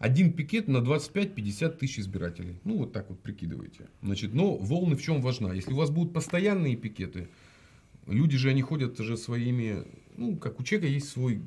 Один 0.00 0.32
пикет 0.32 0.66
на 0.66 0.78
25-50 0.78 1.76
тысяч 1.76 1.98
избирателей. 1.98 2.58
Ну, 2.64 2.78
вот 2.78 2.92
так 2.94 3.10
вот 3.10 3.20
прикидывайте. 3.20 3.86
Значит, 4.00 4.32
но 4.32 4.56
волны 4.56 4.96
в 4.96 5.02
чем 5.02 5.20
важна? 5.20 5.52
Если 5.52 5.74
у 5.74 5.76
вас 5.76 5.90
будут 5.90 6.14
постоянные 6.14 6.74
пикеты, 6.74 7.28
люди 8.06 8.38
же, 8.38 8.48
они 8.48 8.62
ходят 8.62 8.96
же 8.96 9.18
своими, 9.18 9.84
ну, 10.16 10.38
как 10.38 10.58
у 10.58 10.62
человека 10.62 10.90
есть 10.90 11.10
свой 11.10 11.42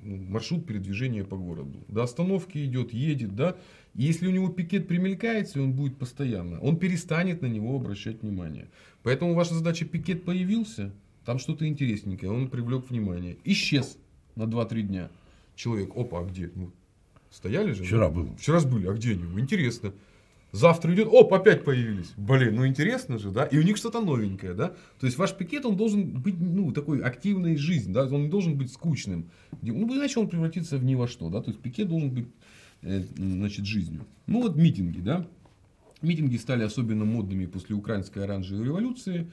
ну, 0.00 0.16
маршрут 0.16 0.64
передвижения 0.64 1.22
по 1.22 1.36
городу. 1.36 1.84
До 1.86 2.02
остановки 2.02 2.64
идет, 2.64 2.94
едет, 2.94 3.36
да. 3.36 3.58
И 3.94 4.04
если 4.04 4.26
у 4.26 4.30
него 4.30 4.48
пикет 4.48 4.88
примелькается, 4.88 5.60
он 5.60 5.74
будет 5.74 5.98
постоянно, 5.98 6.58
он 6.60 6.78
перестанет 6.78 7.42
на 7.42 7.46
него 7.46 7.76
обращать 7.76 8.22
внимание. 8.22 8.70
Поэтому 9.02 9.34
ваша 9.34 9.52
задача 9.52 9.84
пикет 9.84 10.24
появился, 10.24 10.94
там 11.26 11.38
что-то 11.38 11.68
интересненькое, 11.68 12.32
он 12.32 12.48
привлек 12.48 12.88
внимание. 12.88 13.36
Исчез 13.44 13.98
на 14.34 14.44
2-3 14.44 14.80
дня. 14.80 15.10
Человек, 15.56 15.94
опа, 15.94 16.20
а 16.20 16.24
где? 16.24 16.50
Ну, 16.54 16.72
Стояли 17.36 17.72
же? 17.72 17.84
Вчера 17.84 18.08
да? 18.08 18.14
был. 18.14 18.34
Вчера 18.38 18.60
были, 18.60 18.86
а 18.86 18.94
где 18.94 19.12
они? 19.12 19.24
Интересно. 19.38 19.92
Завтра 20.52 20.94
идет, 20.94 21.08
оп, 21.10 21.34
опять 21.34 21.64
появились. 21.64 22.12
Блин, 22.16 22.56
ну 22.56 22.66
интересно 22.66 23.18
же, 23.18 23.30
да? 23.30 23.44
И 23.44 23.58
у 23.58 23.62
них 23.62 23.76
что-то 23.76 24.00
новенькое, 24.00 24.54
да? 24.54 24.68
То 24.98 25.06
есть 25.06 25.18
ваш 25.18 25.34
пикет, 25.34 25.66
он 25.66 25.76
должен 25.76 26.12
быть, 26.22 26.40
ну, 26.40 26.72
такой 26.72 27.02
активной 27.02 27.58
жизнью, 27.58 27.92
да? 27.92 28.06
Он 28.06 28.22
не 28.22 28.28
должен 28.30 28.56
быть 28.56 28.72
скучным. 28.72 29.28
Ну, 29.60 29.94
иначе 29.94 30.18
он 30.18 30.28
превратится 30.28 30.78
в 30.78 30.84
ни 30.84 30.94
во 30.94 31.08
что, 31.08 31.28
да? 31.28 31.42
То 31.42 31.50
есть 31.50 31.60
пикет 31.60 31.88
должен 31.88 32.10
быть, 32.10 32.26
э, 32.80 33.02
значит, 33.18 33.66
жизнью. 33.66 34.06
Ну, 34.26 34.40
вот 34.40 34.56
митинги, 34.56 35.00
да? 35.00 35.26
Митинги 36.00 36.38
стали 36.38 36.62
особенно 36.62 37.04
модными 37.04 37.44
после 37.44 37.76
украинской 37.76 38.20
оранжевой 38.20 38.64
революции. 38.64 39.30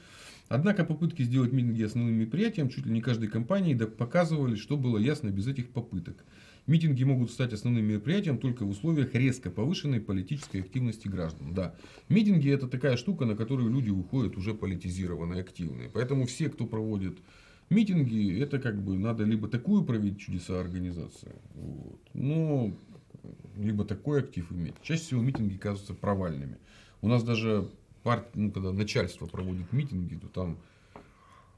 Однако 0.50 0.84
попытки 0.84 1.22
сделать 1.22 1.54
митинги 1.54 1.84
основным 1.84 2.16
мероприятием 2.16 2.68
чуть 2.68 2.86
ли 2.86 2.92
не 2.92 3.00
каждой 3.02 3.30
компании 3.30 3.76
показывали, 3.76 4.56
что 4.56 4.76
было 4.76 4.98
ясно 4.98 5.30
без 5.30 5.48
этих 5.48 5.70
попыток. 5.70 6.26
Митинги 6.66 7.04
могут 7.04 7.30
стать 7.30 7.52
основным 7.52 7.86
мероприятием 7.86 8.38
только 8.38 8.66
в 8.66 8.70
условиях 8.70 9.14
резко 9.14 9.52
повышенной 9.52 10.00
политической 10.00 10.62
активности 10.62 11.10
граждан. 11.10 11.54
Да, 11.54 11.76
митинги 12.08 12.50
это 12.50 12.70
такая 12.70 12.96
штука, 12.96 13.26
на 13.26 13.36
которую 13.36 13.70
люди 13.70 13.90
выходят 13.90 14.38
уже 14.38 14.54
политизированные, 14.54 15.42
активные. 15.42 15.90
Поэтому 15.90 16.26
все, 16.26 16.50
кто 16.50 16.66
проводит 16.66 17.18
митинги, 17.70 18.40
это 18.40 18.60
как 18.60 18.82
бы 18.82 18.98
надо 18.98 19.26
либо 19.26 19.50
такую 19.50 19.84
проводить 19.84 20.20
чудеса 20.20 20.60
организации, 20.60 21.36
вот, 21.54 22.00
но 22.14 22.74
либо 23.58 23.84
такой 23.84 24.22
актив 24.22 24.50
иметь. 24.52 24.76
Чаще 24.82 25.02
всего 25.02 25.22
митинги 25.22 25.58
кажутся 25.58 25.94
провальными. 25.94 26.58
У 27.02 27.10
нас 27.10 27.24
даже 27.24 27.70
парт, 28.04 28.36
ну, 28.36 28.52
когда 28.52 28.72
начальство 28.72 29.26
проводит 29.26 29.74
митинги, 29.74 30.16
то 30.16 30.28
там 30.28 30.58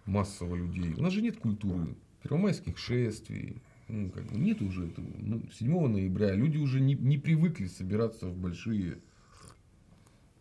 массово 0.06 0.56
людей. 0.56 0.94
У 0.98 1.02
нас 1.02 1.14
же 1.14 1.22
нет 1.22 1.38
культуры 1.38 1.96
первомайских 2.24 2.78
шествий, 2.78 3.62
ну, 3.88 4.10
как 4.10 4.26
бы 4.26 4.38
нет 4.38 4.62
уже 4.62 4.88
этого. 4.88 5.08
Ну, 5.20 5.42
7 5.54 5.88
ноября 5.88 6.34
люди 6.34 6.58
уже 6.58 6.80
не, 6.80 6.96
не 6.96 7.18
привыкли 7.18 7.68
собираться 7.68 8.28
в 8.28 8.38
большие, 8.38 9.00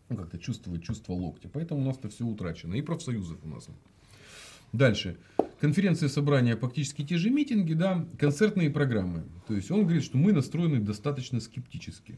ну, 0.09 0.17
как-то 0.17 0.37
чувствовать 0.37 0.83
чувство 0.83 1.13
локтя. 1.13 1.49
Поэтому 1.49 1.81
у 1.81 1.85
нас 1.85 1.97
это 1.97 2.09
все 2.09 2.25
утрачено. 2.25 2.73
И 2.75 2.81
профсоюзов 2.81 3.37
у 3.43 3.47
нас. 3.47 3.67
Дальше. 4.73 5.17
Конференции, 5.59 6.07
собрания, 6.07 6.57
фактически 6.57 7.05
те 7.05 7.17
же 7.17 7.29
митинги, 7.29 7.73
да, 7.73 8.05
концертные 8.19 8.69
программы. 8.69 9.23
То 9.47 9.55
есть 9.55 9.71
он 9.71 9.83
говорит, 9.83 10.03
что 10.03 10.17
мы 10.17 10.33
настроены 10.33 10.79
достаточно 10.79 11.39
скептически. 11.39 12.15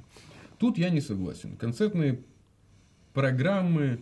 Тут 0.58 0.78
я 0.78 0.90
не 0.90 1.02
согласен. 1.02 1.56
Концертные 1.56 2.22
программы 3.14 4.02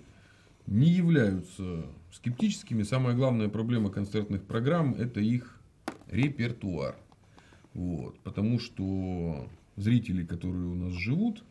не 0.67 0.89
являются 0.89 1.85
скептическими. 2.13 2.83
Самая 2.83 3.15
главная 3.15 3.49
проблема 3.49 3.89
концертных 3.89 4.43
программ 4.43 4.93
это 4.93 5.19
их 5.19 5.59
репертуар. 6.07 6.95
Вот, 7.75 8.17
потому 8.21 8.57
что 8.57 9.47
зрители, 9.75 10.25
которые 10.25 10.65
у 10.65 10.75
нас 10.75 10.93
живут, 10.93 11.43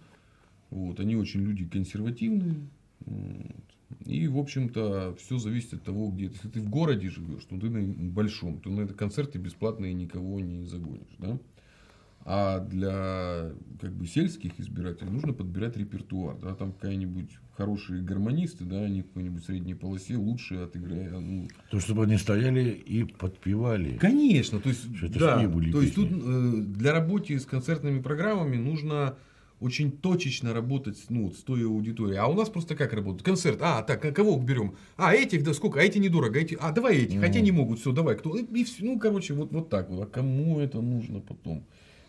вот, 0.71 0.99
они 0.99 1.17
очень 1.17 1.41
люди 1.43 1.67
консервативные. 1.67 2.57
Вот, 3.01 3.65
и, 4.07 4.27
в 4.27 4.39
общем-то, 4.39 5.15
все 5.19 5.39
зависит 5.39 5.75
от 5.75 5.85
того, 5.85 6.11
где 6.11 6.29
ты. 6.29 6.35
Если 6.35 6.49
ты 6.49 6.61
в 6.63 6.71
городе 6.71 7.11
живешь, 7.11 7.45
то 7.45 7.59
ты 7.61 7.69
на 7.69 8.11
большом, 8.11 8.59
то 8.61 8.71
на 8.71 8.81
это 8.81 8.95
концерты 8.95 9.39
бесплатные 9.39 9.93
никого 9.93 10.41
не 10.41 10.65
загонишь. 10.65 11.15
Да? 11.19 11.39
А 12.27 12.61
для 12.61 13.53
как 13.81 13.93
бы, 13.93 14.07
сельских 14.07 14.59
избирателей 14.59 15.11
нужно 15.11 15.35
подбирать 15.35 15.77
репертуар. 15.77 16.37
Да? 16.39 16.55
Там 16.55 16.73
какая-нибудь 16.73 17.31
хорошие 17.57 18.03
гармонисты, 18.03 18.65
да, 18.65 18.81
они 18.83 19.03
в 19.03 19.09
какой-нибудь 19.09 19.45
средней 19.45 19.75
полосе 19.75 20.17
лучше 20.17 20.57
отыграют. 20.57 21.13
Ну... 21.13 21.49
То, 21.71 21.81
чтобы 21.81 22.05
они 22.05 22.17
стояли 22.17 22.71
и 22.71 23.05
подпевали. 23.05 23.99
Конечно, 23.99 24.59
то 24.59 24.71
есть, 24.71 24.87
это 25.03 25.19
да, 25.19 25.49
были 25.49 25.71
то 25.71 25.83
есть 25.83 25.95
тут 25.95 26.11
э, 26.11 26.53
для 26.77 26.93
работы 26.93 27.39
с 27.39 27.45
концертными 27.45 28.01
программами 28.01 28.57
нужно 28.57 29.17
очень 29.61 29.93
точечно 29.93 30.53
работать 30.53 31.03
ну, 31.09 31.31
с 31.31 31.43
той 31.43 31.65
аудиторией. 31.65 32.19
А 32.19 32.27
у 32.27 32.35
нас 32.35 32.49
просто 32.49 32.75
как 32.75 32.93
работает? 32.93 33.23
Концерт. 33.23 33.59
А, 33.63 33.83
так, 33.83 34.05
а 34.05 34.13
кого 34.13 34.39
берем? 34.39 34.75
А, 34.97 35.15
этих, 35.15 35.43
да 35.45 35.55
сколько? 35.55 35.81
А 35.81 35.83
эти 35.83 35.99
недорого. 35.99 36.39
А, 36.39 36.43
эти... 36.43 36.57
а 36.61 36.73
давай 36.73 36.97
этих. 36.97 37.17
Mm. 37.17 37.21
Хотя 37.21 37.41
не 37.41 37.53
могут. 37.53 37.79
Все, 37.79 37.93
давай. 37.93 38.17
Кто? 38.17 38.37
И, 38.37 38.65
все. 38.65 38.85
Ну, 38.85 38.99
короче, 38.99 39.33
вот, 39.33 39.53
вот 39.53 39.71
так 39.71 39.89
вот. 39.89 40.03
А 40.03 40.07
кому 40.07 40.61
это 40.61 40.81
нужно 40.81 41.21
потом? 41.21 41.65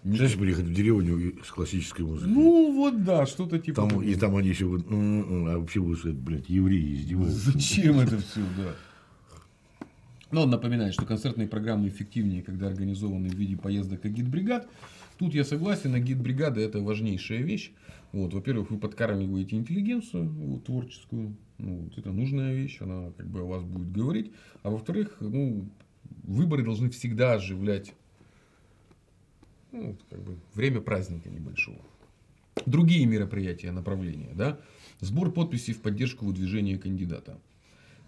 Не 0.05 0.17
знаешь, 0.17 0.37
приехать 0.37 0.65
в 0.65 0.73
деревню 0.73 1.43
с 1.43 1.49
классической 1.49 2.05
музыкой. 2.05 2.31
Ну, 2.31 2.71
вот 2.75 3.03
да, 3.03 3.25
что-то 3.25 3.57
типа. 3.57 3.87
Там, 3.87 4.03
и 4.03 4.13
там 4.13 4.35
они 4.35 4.49
еще 4.49 4.67
будут, 4.67 4.85
а 4.87 5.57
вообще 5.57 5.81
будут 5.81 5.97
сказать, 5.97 6.17
блядь, 6.17 6.47
евреи 6.47 6.93
издеваются. 6.93 7.51
Зачем 7.51 7.99
это 7.99 8.19
все, 8.19 8.41
да? 8.55 8.75
Но 10.29 10.43
он 10.43 10.51
напоминает, 10.51 10.93
что 10.93 11.05
концертные 11.05 11.47
программы 11.47 11.87
эффективнее, 11.87 12.43
когда 12.43 12.67
организованы 12.67 13.29
в 13.29 13.33
виде 13.33 13.57
поездок 13.57 14.05
и 14.05 14.09
гид-бригад. 14.09 14.69
Тут 15.17 15.33
я 15.33 15.43
согласен, 15.43 15.95
а 15.95 15.99
гид-бригада 15.99 16.61
это 16.61 16.81
важнейшая 16.81 17.41
вещь. 17.41 17.71
Вот, 18.11 18.31
во-первых, 18.31 18.69
вы 18.69 18.77
подкармливаете 18.77 19.55
интеллигенцию 19.55 20.29
вот, 20.29 20.65
творческую. 20.65 21.35
Ну, 21.57 21.77
вот, 21.77 21.97
это 21.97 22.11
нужная 22.11 22.53
вещь, 22.53 22.77
она 22.79 23.11
как 23.17 23.27
бы 23.27 23.39
о 23.39 23.45
вас 23.45 23.63
будет 23.63 23.91
говорить. 23.91 24.31
А 24.61 24.69
во-вторых, 24.69 25.17
ну, 25.19 25.67
выборы 26.23 26.63
должны 26.63 26.91
всегда 26.91 27.33
оживлять 27.33 27.93
ну, 29.75 29.97
как 30.09 30.23
бы 30.23 30.37
время 30.53 30.81
праздника 30.81 31.29
небольшого. 31.29 31.79
Другие 32.65 33.05
мероприятия, 33.05 33.71
направления, 33.71 34.31
да, 34.33 34.59
сбор 35.01 35.31
подписей 35.31 35.73
в 35.73 35.81
поддержку 35.81 36.25
выдвижения 36.25 36.77
кандидата. 36.77 37.37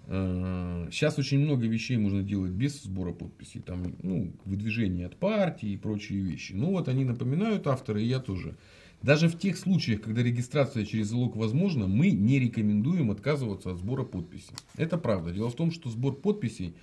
Сейчас 0.06 1.18
э, 1.18 1.22
очень 1.22 1.40
много 1.40 1.68
вещей 1.68 1.98
можно 1.98 2.24
делать 2.24 2.52
без 2.52 2.82
сбора 2.82 3.12
подписей. 3.12 3.60
Там, 3.60 3.94
ну, 4.02 4.32
выдвижение 4.46 5.08
от 5.08 5.18
партии 5.18 5.72
и 5.72 5.78
прочие 5.78 6.22
вещи. 6.22 6.54
Ну 6.54 6.72
вот 6.72 6.88
они 6.88 7.04
напоминают 7.04 7.68
авторы, 7.68 8.02
и 8.02 8.06
я 8.06 8.20
тоже. 8.20 8.56
Даже 9.02 9.28
в 9.28 9.38
тех 9.38 9.58
случаях, 9.58 10.02
когда 10.02 10.24
регистрация 10.24 10.86
через 10.86 11.08
залог 11.08 11.36
возможна, 11.36 11.88
мы 11.88 12.12
не 12.12 12.40
рекомендуем 12.40 13.12
отказываться 13.12 13.72
от 13.72 13.80
сбора 13.80 14.06
подписей. 14.06 14.56
Это 14.78 14.98
правда. 14.98 15.32
Дело 15.34 15.50
в 15.50 15.56
том, 15.56 15.72
что 15.72 15.90
сбор 15.90 16.16
подписей 16.16 16.74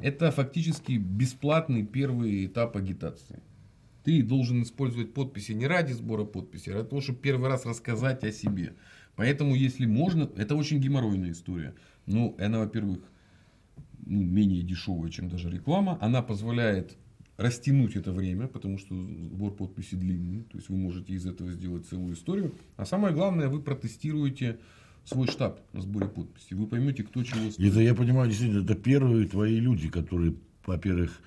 это 0.00 0.30
фактически 0.30 0.92
бесплатный 0.92 1.84
первый 1.84 2.46
этап 2.46 2.76
агитации. 2.76 3.40
Ты 4.08 4.22
должен 4.22 4.62
использовать 4.62 5.12
подписи 5.12 5.52
не 5.52 5.66
ради 5.66 5.92
сбора 5.92 6.24
подписей, 6.24 6.72
а 6.72 6.76
ради 6.76 6.88
того, 6.88 7.02
чтобы 7.02 7.18
первый 7.18 7.50
раз 7.50 7.66
рассказать 7.66 8.24
о 8.24 8.32
себе. 8.32 8.72
Поэтому, 9.16 9.54
если 9.54 9.84
можно, 9.84 10.30
это 10.34 10.54
очень 10.54 10.80
геморройная 10.80 11.32
история. 11.32 11.74
Ну, 12.06 12.34
она, 12.38 12.60
во-первых, 12.60 13.00
ну, 14.06 14.22
менее 14.22 14.62
дешевая, 14.62 15.10
чем 15.10 15.28
даже 15.28 15.50
реклама. 15.50 15.98
Она 16.00 16.22
позволяет 16.22 16.96
растянуть 17.36 17.96
это 17.96 18.10
время, 18.10 18.46
потому 18.46 18.78
что 18.78 18.94
сбор 18.94 19.54
подписей 19.54 19.98
длинный. 19.98 20.44
То 20.44 20.56
есть 20.56 20.70
вы 20.70 20.78
можете 20.78 21.12
из 21.12 21.26
этого 21.26 21.52
сделать 21.52 21.84
целую 21.84 22.14
историю. 22.14 22.54
А 22.78 22.86
самое 22.86 23.12
главное, 23.12 23.48
вы 23.48 23.60
протестируете 23.60 24.58
свой 25.04 25.26
штаб 25.26 25.60
на 25.74 25.82
сборе 25.82 26.08
подписей. 26.08 26.56
Вы 26.56 26.66
поймете, 26.66 27.02
кто 27.02 27.22
чего 27.22 27.50
стоит. 27.50 27.72
Это 27.72 27.80
я 27.80 27.94
понимаю, 27.94 28.30
действительно, 28.30 28.64
это 28.64 28.74
первые 28.74 29.28
твои 29.28 29.60
люди, 29.60 29.90
которые, 29.90 30.34
во-первых, 30.64 31.20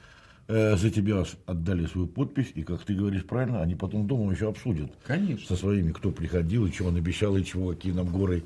за 0.51 0.89
тебя 0.89 1.23
отдали 1.45 1.85
свою 1.85 2.07
подпись, 2.07 2.51
и, 2.55 2.63
как 2.63 2.83
ты 2.83 2.93
говоришь 2.93 3.25
правильно, 3.25 3.61
они 3.61 3.75
потом 3.75 4.07
дома 4.07 4.31
еще 4.33 4.49
обсудят. 4.49 4.91
Конечно. 5.05 5.47
Со 5.47 5.55
своими, 5.55 5.91
кто 5.91 6.11
приходил, 6.11 6.65
и 6.65 6.71
чего 6.71 6.89
он 6.89 6.97
обещал, 6.97 7.37
и 7.37 7.45
чего, 7.45 7.69
какие 7.69 7.93
нам 7.93 8.07
горы 8.07 8.43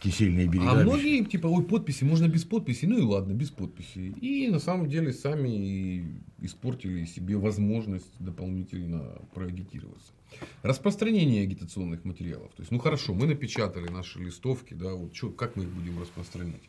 кисельные 0.00 0.46
берега. 0.48 0.70
А 0.72 0.74
многие, 0.82 1.22
типа, 1.24 1.46
ой, 1.46 1.62
подписи, 1.62 2.04
можно 2.04 2.26
без 2.26 2.44
подписи, 2.44 2.86
ну 2.86 2.98
и 2.98 3.02
ладно, 3.02 3.32
без 3.32 3.50
подписи. 3.50 4.14
И 4.20 4.48
на 4.48 4.58
самом 4.58 4.88
деле 4.88 5.12
сами 5.12 6.22
испортили 6.40 7.04
себе 7.04 7.36
возможность 7.36 8.10
дополнительно 8.18 9.02
проагитироваться. 9.34 10.12
Распространение 10.62 11.42
агитационных 11.42 12.04
материалов. 12.04 12.50
То 12.56 12.62
есть, 12.62 12.72
ну 12.72 12.78
хорошо, 12.78 13.14
мы 13.14 13.26
напечатали 13.26 13.88
наши 13.88 14.18
листовки, 14.18 14.74
да, 14.74 14.94
вот 14.94 15.14
что, 15.14 15.28
как 15.30 15.56
мы 15.56 15.64
их 15.64 15.70
будем 15.70 16.00
распространять? 16.00 16.62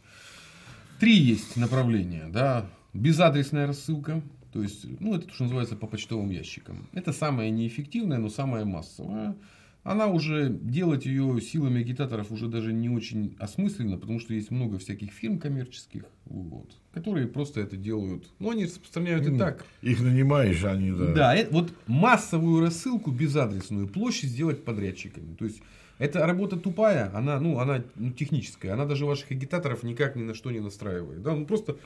Три 0.99 1.15
есть 1.15 1.55
направления, 1.55 2.27
да, 2.29 2.69
безадресная 2.93 3.65
рассылка, 3.65 4.21
то 4.51 4.61
есть, 4.61 4.85
ну, 4.99 5.15
это 5.15 5.27
то, 5.27 5.33
что 5.33 5.43
называется 5.43 5.75
по 5.75 5.87
почтовым 5.87 6.29
ящикам. 6.29 6.87
Это 6.93 7.13
самое 7.13 7.51
неэффективное, 7.51 8.17
но 8.17 8.29
самое 8.29 8.65
массовое. 8.65 9.35
она 9.83 10.07
уже, 10.07 10.49
делать 10.49 11.05
ее 11.05 11.39
силами 11.41 11.81
агитаторов 11.81 12.31
уже 12.31 12.47
даже 12.47 12.73
не 12.73 12.89
очень 12.89 13.35
осмысленно, 13.39 13.97
потому 13.97 14.19
что 14.19 14.33
есть 14.33 14.51
много 14.51 14.77
всяких 14.77 15.11
фирм 15.11 15.39
коммерческих, 15.39 16.03
вот, 16.25 16.69
которые 16.93 17.27
просто 17.27 17.61
это 17.61 17.77
делают. 17.77 18.25
Но 18.39 18.49
они 18.49 18.65
распространяют 18.65 19.25
и 19.25 19.37
так. 19.37 19.65
Их 19.81 20.01
нанимаешь, 20.01 20.63
они, 20.65 20.91
да. 20.91 21.13
Да, 21.13 21.35
это, 21.35 21.53
вот 21.53 21.73
массовую 21.87 22.61
рассылку 22.61 23.09
безадресную 23.11 23.87
площадь 23.87 24.29
сделать 24.29 24.65
подрядчиками. 24.65 25.33
То 25.35 25.45
есть, 25.45 25.61
эта 25.97 26.25
работа 26.25 26.57
тупая, 26.57 27.11
она, 27.15 27.39
ну, 27.39 27.59
она 27.59 27.83
ну, 27.95 28.11
техническая, 28.11 28.73
она 28.73 28.85
даже 28.85 29.05
ваших 29.05 29.31
агитаторов 29.31 29.83
никак 29.83 30.15
ни 30.15 30.23
на 30.23 30.33
что 30.33 30.49
не 30.49 30.59
настраивает. 30.59 31.21
Да, 31.21 31.35
ну 31.35 31.45
просто 31.45 31.77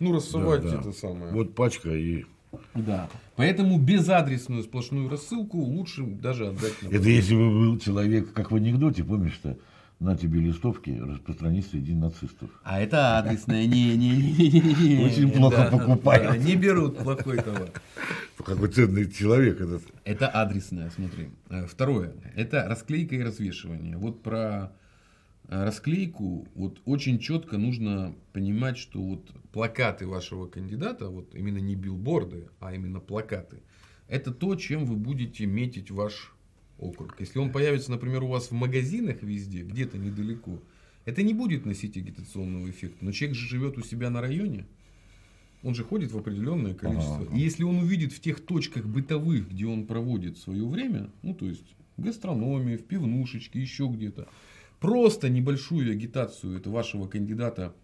ну, 0.00 0.12
рассылать 0.12 0.62
Да, 0.62 0.70
да. 0.70 0.80
это 0.80 0.92
самое. 0.92 1.32
Вот 1.32 1.54
пачка 1.54 1.90
и... 1.90 2.24
Да. 2.74 3.08
Поэтому 3.36 3.78
безадресную 3.78 4.64
сплошную 4.64 5.08
рассылку 5.08 5.58
лучше 5.58 6.02
даже 6.02 6.48
отдать 6.48 6.82
на 6.82 6.88
Это 6.88 7.08
если 7.08 7.34
бы 7.34 7.48
был 7.50 7.78
человек, 7.78 8.32
как 8.32 8.50
в 8.50 8.56
анекдоте, 8.56 9.04
помнишь-то, 9.04 9.56
на 10.00 10.16
тебе 10.16 10.40
листовки, 10.40 10.98
распространи 10.98 11.60
среди 11.60 11.94
нацистов. 11.94 12.50
А 12.64 12.80
это 12.80 13.18
адресная, 13.18 13.66
не-не-не. 13.66 15.04
Очень 15.04 15.30
плохо 15.30 15.68
покупают. 15.70 16.42
Не 16.42 16.56
берут 16.56 16.98
плохой 16.98 17.36
товар. 17.36 17.70
Какой 18.44 18.68
ценный 18.68 19.10
человек 19.10 19.60
этот. 19.60 19.82
Это 20.04 20.28
адресная, 20.28 20.90
смотри. 20.90 21.28
Э, 21.50 21.66
Второе. 21.66 22.14
Это 22.34 22.66
расклейка 22.66 23.14
и 23.16 23.22
развешивание. 23.22 23.98
Вот 23.98 24.22
про 24.22 24.72
расклейку 25.50 26.46
вот 26.54 26.80
очень 26.84 27.18
четко 27.18 27.58
нужно 27.58 28.14
понимать, 28.32 28.78
что 28.78 29.02
вот 29.02 29.30
плакаты 29.52 30.06
вашего 30.06 30.46
кандидата, 30.46 31.08
вот 31.08 31.34
именно 31.34 31.58
не 31.58 31.74
билборды, 31.74 32.48
а 32.60 32.72
именно 32.72 33.00
плакаты, 33.00 33.62
это 34.06 34.30
то, 34.32 34.54
чем 34.54 34.86
вы 34.86 34.94
будете 34.94 35.46
метить 35.46 35.90
ваш 35.90 36.32
округ. 36.78 37.16
Если 37.18 37.40
он 37.40 37.50
появится, 37.50 37.90
например, 37.90 38.22
у 38.22 38.28
вас 38.28 38.50
в 38.50 38.52
магазинах 38.52 39.22
везде, 39.22 39.62
где-то 39.62 39.98
недалеко, 39.98 40.62
это 41.04 41.22
не 41.22 41.34
будет 41.34 41.66
носить 41.66 41.96
агитационного 41.96 42.70
эффекта. 42.70 43.04
Но 43.04 43.10
человек 43.10 43.36
же 43.36 43.48
живет 43.48 43.76
у 43.76 43.82
себя 43.82 44.08
на 44.08 44.20
районе, 44.20 44.66
он 45.64 45.74
же 45.74 45.82
ходит 45.82 46.12
в 46.12 46.18
определенное 46.18 46.74
количество. 46.74 47.22
Ага. 47.22 47.36
И 47.36 47.40
если 47.40 47.64
он 47.64 47.78
увидит 47.78 48.12
в 48.12 48.20
тех 48.20 48.40
точках 48.40 48.86
бытовых, 48.86 49.50
где 49.50 49.66
он 49.66 49.86
проводит 49.86 50.38
свое 50.38 50.64
время, 50.66 51.10
ну 51.22 51.34
то 51.34 51.46
есть 51.46 51.74
в 51.96 52.02
гастрономии, 52.02 52.76
в 52.76 52.84
пивнушечке, 52.84 53.60
еще 53.60 53.88
где-то, 53.88 54.28
просто 54.80 55.28
небольшую 55.28 55.92
агитацию 55.92 56.56
этого 56.58 56.74
вашего 56.74 57.06
кандидата 57.06 57.74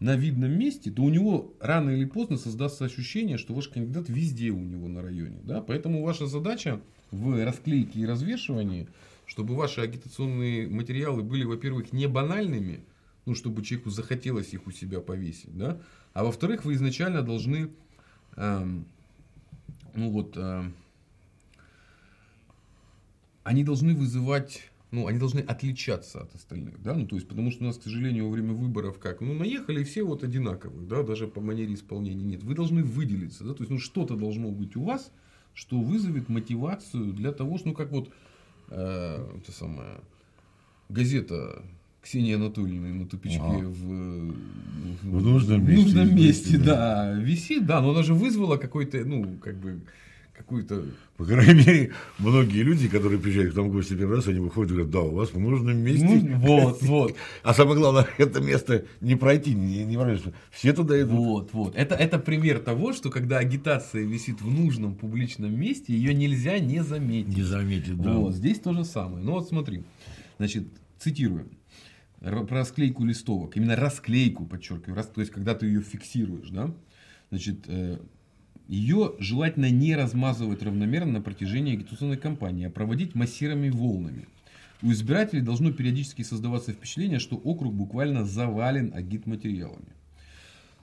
на 0.00 0.16
видном 0.16 0.52
месте, 0.52 0.90
то 0.90 1.02
у 1.02 1.08
него 1.08 1.54
рано 1.60 1.90
или 1.90 2.04
поздно 2.04 2.36
создастся 2.36 2.84
ощущение, 2.84 3.38
что 3.38 3.54
ваш 3.54 3.68
кандидат 3.68 4.08
везде 4.08 4.50
у 4.50 4.60
него 4.60 4.86
на 4.88 5.02
районе. 5.02 5.40
Да? 5.42 5.62
Поэтому 5.62 6.02
ваша 6.02 6.26
задача 6.26 6.80
в 7.10 7.42
расклейке 7.44 8.00
и 8.00 8.06
развешивании, 8.06 8.88
чтобы 9.26 9.56
ваши 9.56 9.80
агитационные 9.80 10.68
материалы 10.68 11.22
были, 11.22 11.44
во-первых, 11.44 11.92
не 11.92 12.06
банальными, 12.06 12.84
ну, 13.24 13.34
чтобы 13.34 13.62
человеку 13.62 13.90
захотелось 13.90 14.52
их 14.52 14.66
у 14.66 14.70
себя 14.70 15.00
повесить, 15.00 15.56
да, 15.56 15.80
а 16.12 16.24
во-вторых, 16.24 16.64
вы 16.64 16.74
изначально 16.74 17.22
должны, 17.22 17.70
эм, 18.36 18.86
ну 19.94 20.10
вот, 20.10 20.36
эм, 20.36 20.74
они 23.42 23.64
должны 23.64 23.94
вызывать, 23.94 24.70
ну, 24.94 25.06
они 25.06 25.18
должны 25.18 25.40
отличаться 25.40 26.22
от 26.22 26.34
остальных, 26.34 26.80
да, 26.82 26.94
ну, 26.94 27.06
то 27.06 27.16
есть, 27.16 27.28
потому 27.28 27.50
что 27.50 27.64
у 27.64 27.66
нас, 27.66 27.76
к 27.76 27.82
сожалению, 27.82 28.26
во 28.26 28.30
время 28.30 28.52
выборов 28.52 28.98
как, 28.98 29.20
ну, 29.20 29.34
наехали 29.34 29.82
все 29.82 30.04
вот 30.04 30.22
одинаковые, 30.22 30.86
да, 30.86 31.02
даже 31.02 31.26
по 31.26 31.40
манере 31.40 31.74
исполнения 31.74 32.24
нет, 32.24 32.42
вы 32.42 32.54
должны 32.54 32.82
выделиться, 32.82 33.44
да, 33.44 33.54
то 33.54 33.62
есть, 33.62 33.70
ну, 33.70 33.78
что-то 33.78 34.16
должно 34.16 34.50
быть 34.50 34.76
у 34.76 34.84
вас, 34.84 35.10
что 35.52 35.80
вызовет 35.80 36.28
мотивацию 36.28 37.12
для 37.12 37.32
того, 37.32 37.58
что, 37.58 37.68
ну, 37.68 37.74
как 37.74 37.90
вот, 37.90 38.10
э, 38.70 39.38
это 39.38 39.52
самое, 39.52 40.00
газета 40.88 41.62
Ксении 42.04 42.34
Анатольевны 42.34 42.92
на 42.92 43.06
тупичке 43.06 43.40
Ага. 43.40 43.66
в, 43.66 44.34
В 45.02 45.22
нужном 45.22 45.62
в 45.62 45.68
месте 45.68 45.84
нужном 45.84 46.14
месте, 46.14 46.50
висит, 46.50 46.64
да. 46.64 47.12
висит, 47.14 47.66
да, 47.66 47.80
но 47.80 47.90
она 47.90 48.02
же 48.02 48.14
вызвала 48.14 48.58
какой-то, 48.58 49.04
ну, 49.04 49.38
как 49.38 49.56
бы, 49.56 49.80
какую-то 50.36 50.84
По 51.16 51.24
крайней 51.24 51.64
мере, 51.64 51.92
многие 52.18 52.62
люди, 52.62 52.88
которые 52.88 53.20
приезжают 53.20 53.54
к 53.54 53.56
нам 53.56 53.68
в 53.68 53.72
гости 53.72 53.94
первый 53.94 54.16
раз, 54.16 54.26
они 54.26 54.40
выходят 54.40 54.72
и 54.72 54.74
говорят, 54.74 54.92
да, 54.92 55.00
у 55.00 55.14
вас 55.14 55.32
в 55.32 55.38
нужном 55.38 55.78
месте. 55.78 56.04
Ну, 56.04 56.38
вот, 56.38 56.82
вот. 56.82 57.16
А 57.42 57.54
самое 57.54 57.78
главное, 57.78 58.08
это 58.18 58.40
место 58.40 58.84
не 59.00 59.14
пройти, 59.14 59.54
не, 59.54 59.84
не 59.84 59.96
пройти. 59.96 60.32
Все 60.50 60.72
туда 60.72 61.00
идут. 61.00 61.12
Вот, 61.12 61.52
вот. 61.52 61.76
Это, 61.76 61.94
это 61.94 62.18
пример 62.18 62.58
того, 62.58 62.92
что 62.92 63.10
когда 63.10 63.38
агитация 63.38 64.04
висит 64.04 64.42
в 64.42 64.50
нужном 64.50 64.96
публичном 64.96 65.54
месте, 65.58 65.92
ее 65.94 66.12
нельзя 66.12 66.58
не 66.58 66.82
заметить. 66.82 67.36
Не 67.36 67.42
заметит, 67.42 67.96
да. 68.00 68.14
Вот, 68.14 68.34
здесь 68.34 68.58
то 68.58 68.72
же 68.72 68.84
самое. 68.84 69.24
Ну 69.24 69.32
вот 69.32 69.48
смотри, 69.48 69.84
значит, 70.38 70.66
цитируем. 70.98 71.48
Про 72.20 72.46
расклейку 72.46 73.04
листовок. 73.04 73.56
Именно 73.56 73.76
расклейку, 73.76 74.46
подчеркиваю. 74.46 74.96
Рас- 74.96 75.08
то 75.08 75.20
есть, 75.20 75.30
когда 75.30 75.54
ты 75.54 75.66
ее 75.66 75.82
фиксируешь, 75.82 76.48
да? 76.48 76.74
Значит, 77.30 77.68
ее 78.68 79.14
желательно 79.18 79.70
не 79.70 79.94
размазывать 79.94 80.62
равномерно 80.62 81.12
на 81.12 81.20
протяжении 81.20 81.74
агитационной 81.74 82.16
кампании, 82.16 82.66
а 82.66 82.70
проводить 82.70 83.14
массированными 83.14 83.70
волнами. 83.70 84.28
У 84.82 84.90
избирателей 84.92 85.42
должно 85.42 85.72
периодически 85.72 86.22
создаваться 86.22 86.72
впечатление, 86.72 87.18
что 87.18 87.36
округ 87.36 87.74
буквально 87.74 88.24
завален 88.24 88.92
агитматериалами. 88.94 89.92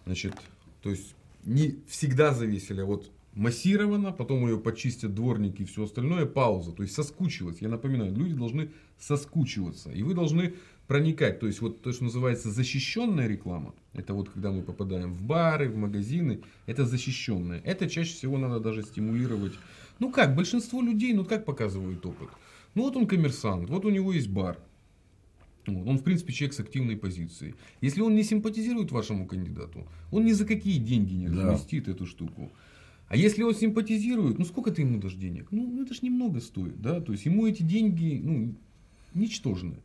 Значит, 0.06 0.34
то 0.82 0.90
есть 0.90 1.16
не 1.44 1.76
всегда 1.88 2.34
зависели, 2.34 2.82
вот 2.82 3.12
массированно, 3.34 4.12
потом 4.12 4.46
ее 4.48 4.60
почистят 4.60 5.14
дворники 5.14 5.62
и 5.62 5.66
все 5.66 5.84
остальное, 5.84 6.26
пауза, 6.26 6.72
то 6.72 6.84
есть 6.84 6.96
соскучиваться. 6.96 7.64
Я 7.64 7.70
напоминаю, 7.70 8.14
люди 8.14 8.34
должны 8.34 8.72
соскучиваться, 9.00 9.92
и 9.92 10.04
вы 10.04 10.14
должны 10.14 10.54
проникать, 10.92 11.40
то 11.40 11.48
есть 11.48 11.62
вот 11.62 11.82
то, 11.82 11.94
что 11.94 12.04
называется 12.04 12.52
защищенная 12.52 13.26
реклама, 13.26 13.74
это 13.94 14.14
вот 14.14 14.30
когда 14.30 14.52
мы 14.52 14.62
попадаем 14.62 15.14
в 15.14 15.22
бары, 15.22 15.70
в 15.70 15.78
магазины, 15.78 16.42
это 16.66 16.86
защищенная. 16.86 17.62
Это 17.64 17.90
чаще 17.90 18.14
всего 18.14 18.38
надо 18.38 18.60
даже 18.60 18.84
стимулировать. 18.84 19.54
Ну 20.00 20.12
как, 20.12 20.36
большинство 20.36 20.82
людей, 20.82 21.14
ну 21.14 21.24
как 21.24 21.46
показывает 21.46 22.06
опыт? 22.06 22.28
Ну 22.76 22.82
вот 22.84 22.98
он 22.98 23.08
коммерсант, 23.08 23.70
вот 23.70 23.86
у 23.86 23.90
него 23.90 24.12
есть 24.12 24.28
бар, 24.28 24.58
вот. 25.66 25.88
Он, 25.88 25.98
в 25.98 26.04
принципе, 26.04 26.34
человек 26.34 26.54
с 26.56 26.60
активной 26.60 26.98
позицией. 26.98 27.56
Если 27.80 28.02
он 28.02 28.14
не 28.14 28.24
симпатизирует 28.24 28.92
вашему 28.92 29.26
кандидату, 29.26 29.88
он 30.12 30.26
ни 30.26 30.34
за 30.34 30.46
какие 30.46 30.78
деньги 30.78 31.14
не 31.14 31.30
Да. 31.30 31.54
разместит 31.54 31.88
эту 31.88 32.06
штуку. 32.06 32.52
А 33.08 33.16
если 33.16 33.44
он 33.44 33.56
симпатизирует, 33.56 34.40
ну 34.40 34.44
сколько 34.44 34.72
ты 34.72 34.82
ему 34.82 35.00
дашь 35.00 35.14
денег? 35.14 35.48
Ну, 35.52 35.66
ну, 35.72 35.84
это 35.84 35.94
ж 35.94 36.02
немного 36.02 36.42
стоит, 36.42 36.82
да, 36.82 37.00
то 37.00 37.14
есть 37.14 37.26
ему 37.26 37.48
эти 37.48 37.64
деньги, 37.64 38.20
ну, 38.22 38.54
ничтожны. 39.14 39.76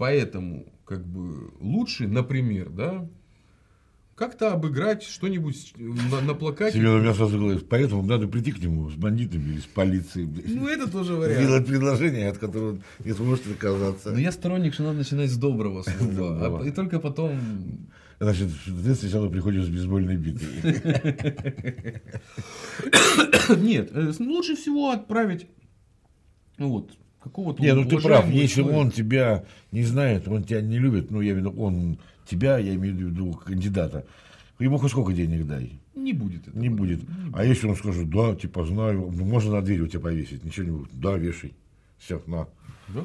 Поэтому, 0.00 0.64
как 0.86 1.06
бы, 1.06 1.50
лучше, 1.60 2.08
например, 2.08 2.70
да, 2.70 3.06
как-то 4.14 4.50
обыграть 4.50 5.02
что-нибудь 5.02 5.74
на, 5.76 6.22
на 6.22 6.32
плакате. 6.32 6.78
Семен, 6.78 6.92
у 6.92 7.00
меня 7.00 7.12
сразу 7.12 7.38
говорит, 7.38 7.68
поэтому 7.68 8.02
надо 8.02 8.26
прийти 8.26 8.52
к 8.52 8.58
нему 8.60 8.88
с 8.88 8.94
бандитами 8.94 9.50
или 9.50 9.60
с 9.60 9.66
полицией. 9.66 10.26
Ну, 10.54 10.66
это 10.68 10.90
тоже 10.90 11.16
вариант. 11.16 11.42
Сделать 11.42 11.66
предложение, 11.66 12.30
от 12.30 12.38
которого 12.38 12.78
не 13.04 13.12
сможет 13.12 13.46
отказаться. 13.46 14.12
Но 14.12 14.18
я 14.18 14.32
сторонник, 14.32 14.72
что 14.72 14.84
надо 14.84 14.96
начинать 14.96 15.30
с 15.30 15.36
доброго 15.36 15.82
слова, 15.82 16.62
а- 16.62 16.66
и 16.66 16.70
только 16.70 16.98
потом 16.98 17.38
Значит, 18.20 18.48
ты 18.64 18.94
сначала 18.94 19.28
приходишь 19.28 19.66
с 19.66 19.68
бейсбольной 19.68 20.16
битой. 20.16 20.48
Нет, 23.58 23.90
э, 23.92 24.12
лучше 24.18 24.56
всего 24.56 24.92
отправить 24.92 25.46
ну 26.60 26.68
вот, 26.68 26.90
какого-то 27.22 27.62
Не, 27.62 27.74
ну 27.74 27.84
ты 27.84 27.98
прав, 27.98 28.28
если 28.30 28.60
человека. 28.62 28.78
он 28.78 28.90
тебя 28.90 29.44
не 29.72 29.82
знает, 29.84 30.26
он 30.28 30.42
тебя 30.44 30.60
не 30.60 30.78
любит, 30.78 31.10
ну 31.10 31.20
я 31.20 31.32
имею 31.32 31.48
в 31.50 31.52
виду, 31.52 31.62
он 31.62 31.98
тебя, 32.26 32.58
я 32.58 32.74
имею 32.74 32.94
в 32.94 32.98
виду 32.98 33.32
кандидата, 33.32 34.04
ему 34.58 34.78
хоть 34.78 34.90
сколько 34.90 35.12
денег 35.12 35.46
дай, 35.46 35.72
Не 35.94 36.12
будет 36.12 36.48
этого. 36.48 36.58
не 36.60 36.68
будет. 36.68 37.00
А 37.34 37.44
если 37.44 37.66
он 37.68 37.76
скажет, 37.76 38.08
да, 38.10 38.34
типа 38.34 38.64
знаю, 38.66 39.10
ну, 39.14 39.24
можно 39.24 39.52
на 39.52 39.62
дверь 39.62 39.80
у 39.82 39.86
тебя 39.86 40.00
повесить, 40.00 40.44
ничего 40.44 40.66
не 40.66 40.72
будет, 40.72 40.90
да, 41.00 41.16
вешай, 41.16 41.52
все, 41.98 42.22
на. 42.26 42.46
Да? 42.88 43.04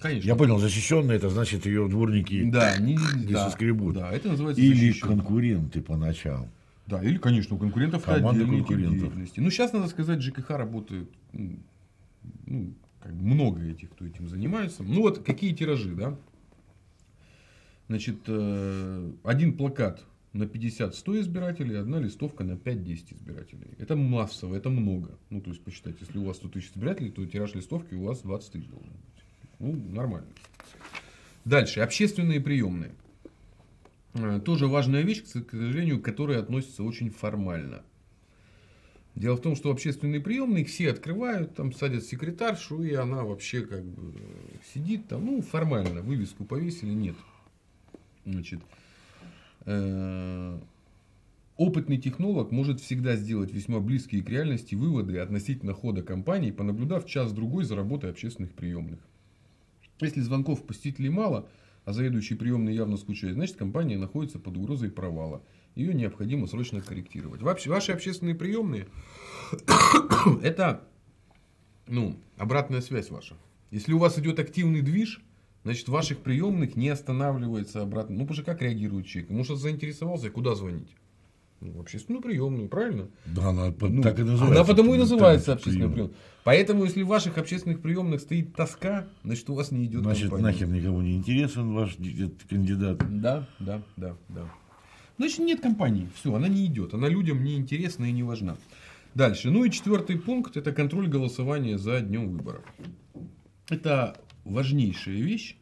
Конечно. 0.00 0.26
Я 0.26 0.34
понял, 0.34 0.58
защищенная, 0.58 1.16
это 1.16 1.30
значит 1.30 1.66
ее 1.66 1.88
дворники 1.88 2.50
Да, 2.50 2.76
не, 2.78 2.94
не 3.16 3.32
да, 3.32 3.48
соскребут. 3.48 3.94
Да, 3.94 4.10
это 4.12 4.28
называется 4.28 4.60
или 4.62 4.88
защищённый. 4.88 5.16
конкуренты 5.16 5.80
поначалу. 5.82 6.48
Да, 6.86 7.02
или, 7.02 7.16
конечно, 7.16 7.56
у 7.56 7.58
конкурентов 7.58 8.02
Команда 8.02 8.44
конкурентов. 8.44 8.98
деятельности. 9.00 9.40
Ну, 9.40 9.50
сейчас, 9.50 9.72
надо 9.72 9.88
сказать, 9.88 10.20
ЖКХ 10.20 10.50
работает 10.50 11.08
м, 11.32 11.60
ну, 12.46 12.74
как 13.00 13.12
много 13.12 13.62
этих, 13.62 13.90
кто 13.90 14.06
этим 14.06 14.28
занимается. 14.28 14.82
Ну, 14.82 15.02
вот 15.02 15.24
какие 15.24 15.54
тиражи, 15.54 15.94
да? 15.94 16.16
Значит, 17.88 18.16
э, 18.26 19.12
один 19.24 19.56
плакат 19.56 20.04
на 20.32 20.44
50-100 20.44 21.20
избирателей, 21.20 21.76
одна 21.76 22.00
листовка 22.00 22.44
на 22.44 22.52
5-10 22.52 23.14
избирателей. 23.14 23.68
Это 23.78 23.94
массово, 23.94 24.54
это 24.56 24.70
много. 24.70 25.18
Ну, 25.30 25.40
то 25.40 25.50
есть, 25.50 25.62
посчитайте, 25.62 25.98
если 26.00 26.18
у 26.18 26.24
вас 26.24 26.38
100 26.38 26.48
тысяч 26.48 26.70
избирателей, 26.70 27.10
то 27.10 27.24
тираж 27.26 27.54
листовки 27.54 27.94
у 27.94 28.04
вас 28.04 28.22
20 28.22 28.52
тысяч 28.52 28.66
должен 28.66 28.90
быть. 28.90 29.24
Ну, 29.58 29.94
нормально. 29.94 30.28
Дальше, 31.44 31.80
общественные 31.80 32.40
приемные. 32.40 32.92
Э, 34.14 34.40
Тоже 34.40 34.66
важная 34.66 35.02
вещь, 35.02 35.22
к 35.22 35.26
сожалению, 35.26 36.00
к 36.00 36.04
которой 36.04 36.38
относится 36.38 36.82
очень 36.82 37.10
формально. 37.10 37.82
Дело 39.14 39.36
в 39.36 39.40
том, 39.40 39.54
что 39.54 39.70
общественные 39.70 40.20
приемные 40.20 40.64
все 40.64 40.90
открывают, 40.90 41.54
там 41.54 41.72
садят 41.72 42.04
секретаршу, 42.04 42.82
и 42.82 42.94
она 42.94 43.22
вообще 43.22 43.62
как 43.62 43.84
бы 43.84 44.12
сидит 44.72 45.06
там, 45.06 45.26
ну, 45.26 45.40
формально, 45.40 46.02
вывеску 46.02 46.44
повесили, 46.44 46.90
нет. 46.90 47.14
Значит, 48.24 48.60
э, 49.66 50.58
опытный 51.56 51.98
технолог 51.98 52.50
может 52.50 52.80
всегда 52.80 53.14
сделать 53.14 53.52
весьма 53.52 53.78
близкие 53.78 54.22
к 54.22 54.28
реальности 54.28 54.74
выводы 54.74 55.18
относительно 55.18 55.74
хода 55.74 56.02
компании, 56.02 56.50
понаблюдав 56.50 57.06
час-другой 57.06 57.64
за 57.64 57.76
работой 57.76 58.10
общественных 58.10 58.52
приемных. 58.52 58.98
Если 60.00 60.22
звонков 60.22 60.66
посетителей 60.66 61.10
мало, 61.10 61.48
а 61.84 61.92
заведующий 61.92 62.34
приемный 62.34 62.74
явно 62.74 62.96
скучает, 62.96 63.34
значит 63.34 63.56
компания 63.56 63.96
находится 63.96 64.40
под 64.40 64.56
угрозой 64.56 64.90
провала. 64.90 65.40
Ее 65.74 65.92
необходимо 65.94 66.46
срочно 66.46 66.80
корректировать. 66.80 67.42
Вообще, 67.42 67.70
ваши 67.70 67.92
общественные 67.92 68.34
приемные– 68.34 68.86
это 70.42 70.84
ну, 71.86 72.16
обратная 72.36 72.80
связь 72.80 73.10
ваша. 73.10 73.34
Если 73.70 73.92
у 73.92 73.98
вас 73.98 74.18
идет 74.18 74.38
активный 74.38 74.82
движ, 74.82 75.20
значит, 75.64 75.88
ваших 75.88 76.18
приемных 76.18 76.76
не 76.76 76.88
останавливается 76.88 77.82
обратно. 77.82 78.14
Ну, 78.16 78.20
потому 78.22 78.34
что 78.36 78.44
как 78.44 78.62
реагирует 78.62 79.06
человек? 79.06 79.30
Ему 79.30 79.44
что 79.44 79.56
заинтересовался, 79.56 80.30
куда 80.30 80.54
звонить? 80.54 80.94
Ну, 81.60 81.80
общественную 81.80 82.22
приемную, 82.22 82.68
правильно? 82.68 83.08
Да, 83.26 83.48
она 83.48 83.72
Ну, 83.80 84.02
так 84.02 84.18
и 84.18 84.22
называется. 84.22 84.60
Она 84.60 84.64
потому 84.64 84.94
и 84.94 84.98
называется 84.98 85.54
общественная 85.54 85.88
прием. 85.88 86.08
приемная. 86.08 86.16
Поэтому, 86.44 86.84
если 86.84 87.02
в 87.02 87.06
ваших 87.06 87.38
общественных 87.38 87.80
приемных 87.80 88.20
стоит 88.20 88.54
тоска, 88.54 89.06
значит, 89.24 89.48
у 89.48 89.54
вас 89.54 89.70
не 89.70 89.86
идет 89.86 90.02
Значит, 90.02 90.24
компания. 90.30 90.44
нахер 90.44 90.68
никому 90.68 91.00
не 91.00 91.16
интересен 91.16 91.72
ваш 91.72 91.96
кандидат. 92.50 92.98
Да, 93.20 93.48
да, 93.58 93.82
да, 93.96 94.16
да. 94.28 94.50
Значит, 95.16 95.38
нет 95.40 95.60
компании. 95.60 96.08
Все, 96.14 96.34
она 96.34 96.48
не 96.48 96.66
идет. 96.66 96.94
Она 96.94 97.08
людям 97.08 97.44
не 97.44 97.56
интересна 97.56 98.04
и 98.06 98.12
не 98.12 98.22
важна. 98.22 98.56
Дальше. 99.14 99.50
Ну 99.50 99.64
и 99.64 99.70
четвертый 99.70 100.18
пункт– 100.18 100.56
это 100.58 100.72
контроль 100.72 101.08
голосования 101.08 101.78
за 101.78 102.00
днем 102.00 102.30
выборов. 102.30 102.64
Это 103.68 104.16
важнейшая 104.44 105.16
вещь. 105.16 105.56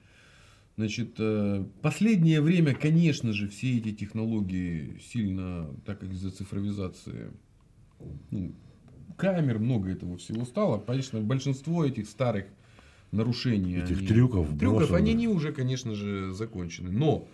Значит, 0.79 1.17
э, 1.19 1.65
последнее 1.83 2.41
время, 2.41 2.75
конечно 2.75 3.35
же, 3.35 3.47
все 3.49 3.77
эти 3.77 3.93
технологии 3.93 4.99
сильно, 5.13 5.69
так 5.85 6.01
как 6.01 6.11
из-за 6.13 6.31
цифровизации, 6.31 7.31
ну, 8.31 8.55
камер, 9.19 9.59
много 9.59 9.91
этого 9.91 10.17
всего 10.17 10.47
стало. 10.47 10.79
Конечно, 10.79 11.21
большинство 11.21 11.85
этих 11.85 12.09
старых 12.09 12.47
нарушений. 13.11 13.77
Этих 13.77 13.99
они- 13.99 14.07
трюков, 14.07 14.49
Трюков, 14.59 14.79
бросов, 14.79 14.93
они 14.93 15.13
не 15.13 15.29
уже, 15.29 15.53
конечно 15.53 15.95
же, 15.95 16.33
закончены. 16.33 16.91
Но 16.91 17.29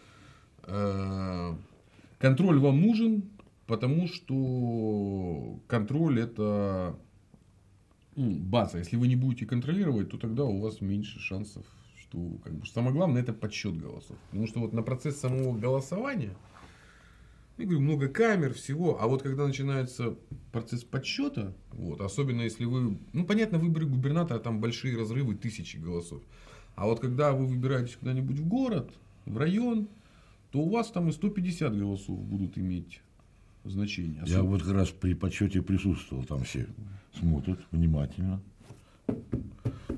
э, 0.65 1.55
контроль 2.19 2.59
вам 2.59 2.81
нужен, 2.81 3.31
потому 3.67 4.09
что 4.09 5.61
контроль 5.67 6.21
это 6.21 6.99
ну, 8.17 8.31
база. 8.33 8.79
Если 8.79 8.97
вы 8.97 9.07
не 9.07 9.17
будете 9.17 9.47
контролировать, 9.47 10.11
то 10.11 10.19
тогда 10.19 10.45
у 10.45 10.61
вас 10.61 10.81
меньше 10.81 11.21
шансов, 11.21 11.65
что 12.01 12.39
как 12.43 12.53
бы, 12.55 12.67
самое 12.67 12.93
главное 12.93 13.23
это 13.23 13.33
подсчет 13.33 13.79
голосов. 13.79 14.17
Потому 14.31 14.47
что 14.47 14.61
вот 14.61 14.73
на 14.73 14.83
процесс 14.83 15.19
самого 15.19 15.57
голосования, 15.57 16.35
я 17.59 17.65
говорю, 17.65 17.81
много 17.81 18.09
камер, 18.09 18.55
всего. 18.55 19.01
А 19.01 19.07
вот 19.07 19.23
когда 19.23 19.47
начинается 19.47 20.17
процесс 20.53 20.85
подсчета, 20.85 21.55
вот, 21.73 22.01
особенно 22.01 22.43
если 22.43 22.65
вы, 22.65 22.99
ну 23.13 23.25
понятно, 23.25 23.59
выборы 23.59 23.87
губернатора, 23.87 24.39
там 24.39 24.61
большие 24.61 24.97
разрывы, 24.97 25.35
тысячи 25.37 25.77
голосов. 25.77 26.23
А 26.75 26.87
вот 26.87 27.01
когда 27.01 27.33
вы 27.33 27.47
выбираетесь 27.47 27.97
куда-нибудь 27.97 28.39
в 28.39 28.49
город, 28.49 28.93
в 29.27 29.37
район, 29.37 29.89
то 30.51 30.61
у 30.61 30.69
вас 30.71 30.91
там 30.91 31.09
и 31.09 31.13
150 31.13 31.77
голосов 31.77 32.19
будут 32.19 32.57
иметь 32.59 33.01
значение. 33.65 34.17
Я 34.19 34.23
Особенно- 34.23 34.43
вот 34.45 34.63
как 34.63 34.73
раз 34.73 34.91
при 34.91 35.15
подсчете 35.15 35.63
присутствовал, 35.63 36.25
там 36.25 36.45
все 36.45 36.67
смотрят 37.19 37.59
внимательно. 37.71 38.41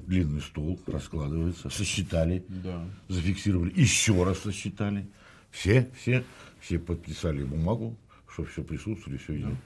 Длинный 0.07 0.41
стол 0.41 0.79
раскладывается, 0.87 1.71
сосчитали, 1.71 2.45
Да. 2.49 2.85
зафиксировали, 3.09 3.73
еще 3.79 4.23
раз 4.25 4.39
сосчитали. 4.41 5.07
Все, 5.51 5.89
все, 5.97 6.25
все 6.61 6.79
подписали 6.79 7.45
бумагу, 7.45 7.97
что 8.29 8.45
все 8.45 8.63
присутствовали, 8.65 9.19
все 9.19 9.35
видели. 9.35 9.57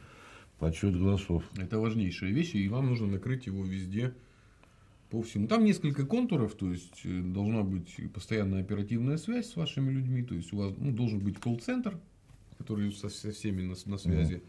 Подсчет 0.58 0.96
голосов. 0.98 1.44
Это 1.56 1.78
важнейшая 1.78 2.30
вещь, 2.30 2.54
и 2.54 2.68
вам 2.68 2.86
нужно 2.86 3.06
накрыть 3.06 3.46
его 3.46 3.64
везде 3.64 4.14
по 5.14 5.22
всему. 5.22 5.46
Там 5.46 5.64
несколько 5.64 6.04
контуров, 6.04 6.54
то 6.54 6.70
есть 6.70 7.00
э, 7.04 7.20
должна 7.22 7.62
быть 7.62 7.94
постоянная 8.12 8.60
оперативная 8.62 9.16
связь 9.16 9.46
с 9.50 9.56
вашими 9.56 9.90
людьми, 9.92 10.22
то 10.22 10.34
есть 10.34 10.52
у 10.52 10.56
вас 10.56 10.72
ну, 10.76 10.90
должен 10.90 11.20
быть 11.20 11.38
колл-центр, 11.38 11.98
который 12.58 12.90
со, 12.92 13.08
со 13.08 13.30
всеми 13.30 13.62
на, 13.62 13.74
на 13.86 13.98
связи. 13.98 14.42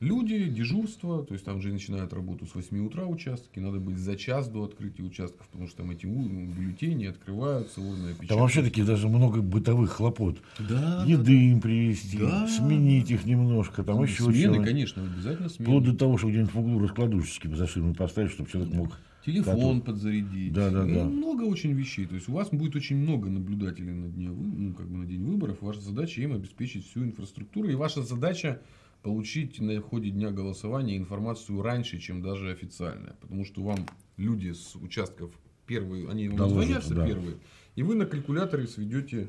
Люди, 0.00 0.48
дежурство, 0.48 1.24
то 1.24 1.32
есть 1.34 1.44
там 1.44 1.60
же 1.62 1.72
начинают 1.72 2.12
работу 2.12 2.44
с 2.44 2.56
8 2.56 2.84
утра 2.84 3.06
участки, 3.06 3.60
надо 3.60 3.78
быть 3.78 3.98
за 3.98 4.16
час 4.16 4.48
до 4.48 4.64
открытия 4.64 5.04
участков, 5.04 5.46
потому 5.46 5.68
что 5.68 5.76
там 5.76 5.92
эти 5.92 6.06
у- 6.06 6.28
бюллетени 6.28 7.04
открываются, 7.06 7.80
урная 7.80 8.12
печать. 8.14 8.28
Там 8.30 8.40
вообще 8.40 8.64
таки 8.64 8.82
даже 8.82 9.08
много 9.08 9.40
бытовых 9.40 9.92
хлопот. 9.92 10.38
да, 10.58 11.04
Еды 11.06 11.50
им 11.52 11.60
привезти, 11.60 12.18
Да. 12.18 12.48
сменить 12.48 13.12
их 13.12 13.24
немножко, 13.24 13.84
там 13.84 13.98
да. 13.98 14.02
еще 14.02 14.24
Смены, 14.24 14.42
чего-то. 14.56 14.64
конечно, 14.64 15.04
обязательно 15.04 15.48
смены. 15.48 15.70
Вплоть 15.70 15.84
до 15.84 15.96
того, 15.96 16.18
что 16.18 16.28
где-нибудь 16.28 16.52
в 16.52 16.58
углу 16.58 16.80
раскладушечки 16.80 17.46
за 17.54 17.68
ширмой 17.68 17.94
поставить, 17.94 18.32
чтобы 18.32 18.50
человек 18.50 18.74
мог... 18.74 18.98
Телефон 19.24 19.82
подзарядить. 19.82 20.52
Да, 20.52 20.70
да, 20.70 20.84
Ну, 20.84 20.94
да. 20.94 21.04
Много 21.04 21.42
очень 21.44 21.72
вещей. 21.72 22.06
То 22.06 22.14
есть 22.14 22.28
у 22.28 22.32
вас 22.32 22.50
будет 22.50 22.74
очень 22.76 22.96
много 22.96 23.30
наблюдателей 23.30 23.92
на 23.92 24.08
дне, 24.08 24.28
ну, 24.28 24.74
как 24.74 24.88
бы 24.88 24.98
на 24.98 25.06
день 25.06 25.24
выборов. 25.24 25.62
Ваша 25.62 25.80
задача 25.80 26.20
им 26.20 26.32
обеспечить 26.32 26.86
всю 26.86 27.04
инфраструктуру. 27.04 27.68
И 27.68 27.74
ваша 27.74 28.02
задача 28.02 28.60
получить 29.02 29.60
на 29.60 29.80
ходе 29.80 30.10
дня 30.10 30.30
голосования 30.30 30.96
информацию 30.96 31.60
раньше, 31.62 31.98
чем 31.98 32.22
даже 32.22 32.50
официальная. 32.50 33.14
Потому 33.20 33.44
что 33.44 33.62
вам 33.62 33.86
люди 34.16 34.52
с 34.52 34.76
участков 34.76 35.32
первые, 35.66 36.08
они 36.08 36.28
вам 36.28 36.38
Доложат, 36.38 36.64
звонятся 36.64 36.94
да. 36.94 37.06
первые, 37.06 37.36
и 37.76 37.82
вы 37.82 37.94
на 37.94 38.06
калькуляторе 38.06 38.66
сведете 38.66 39.28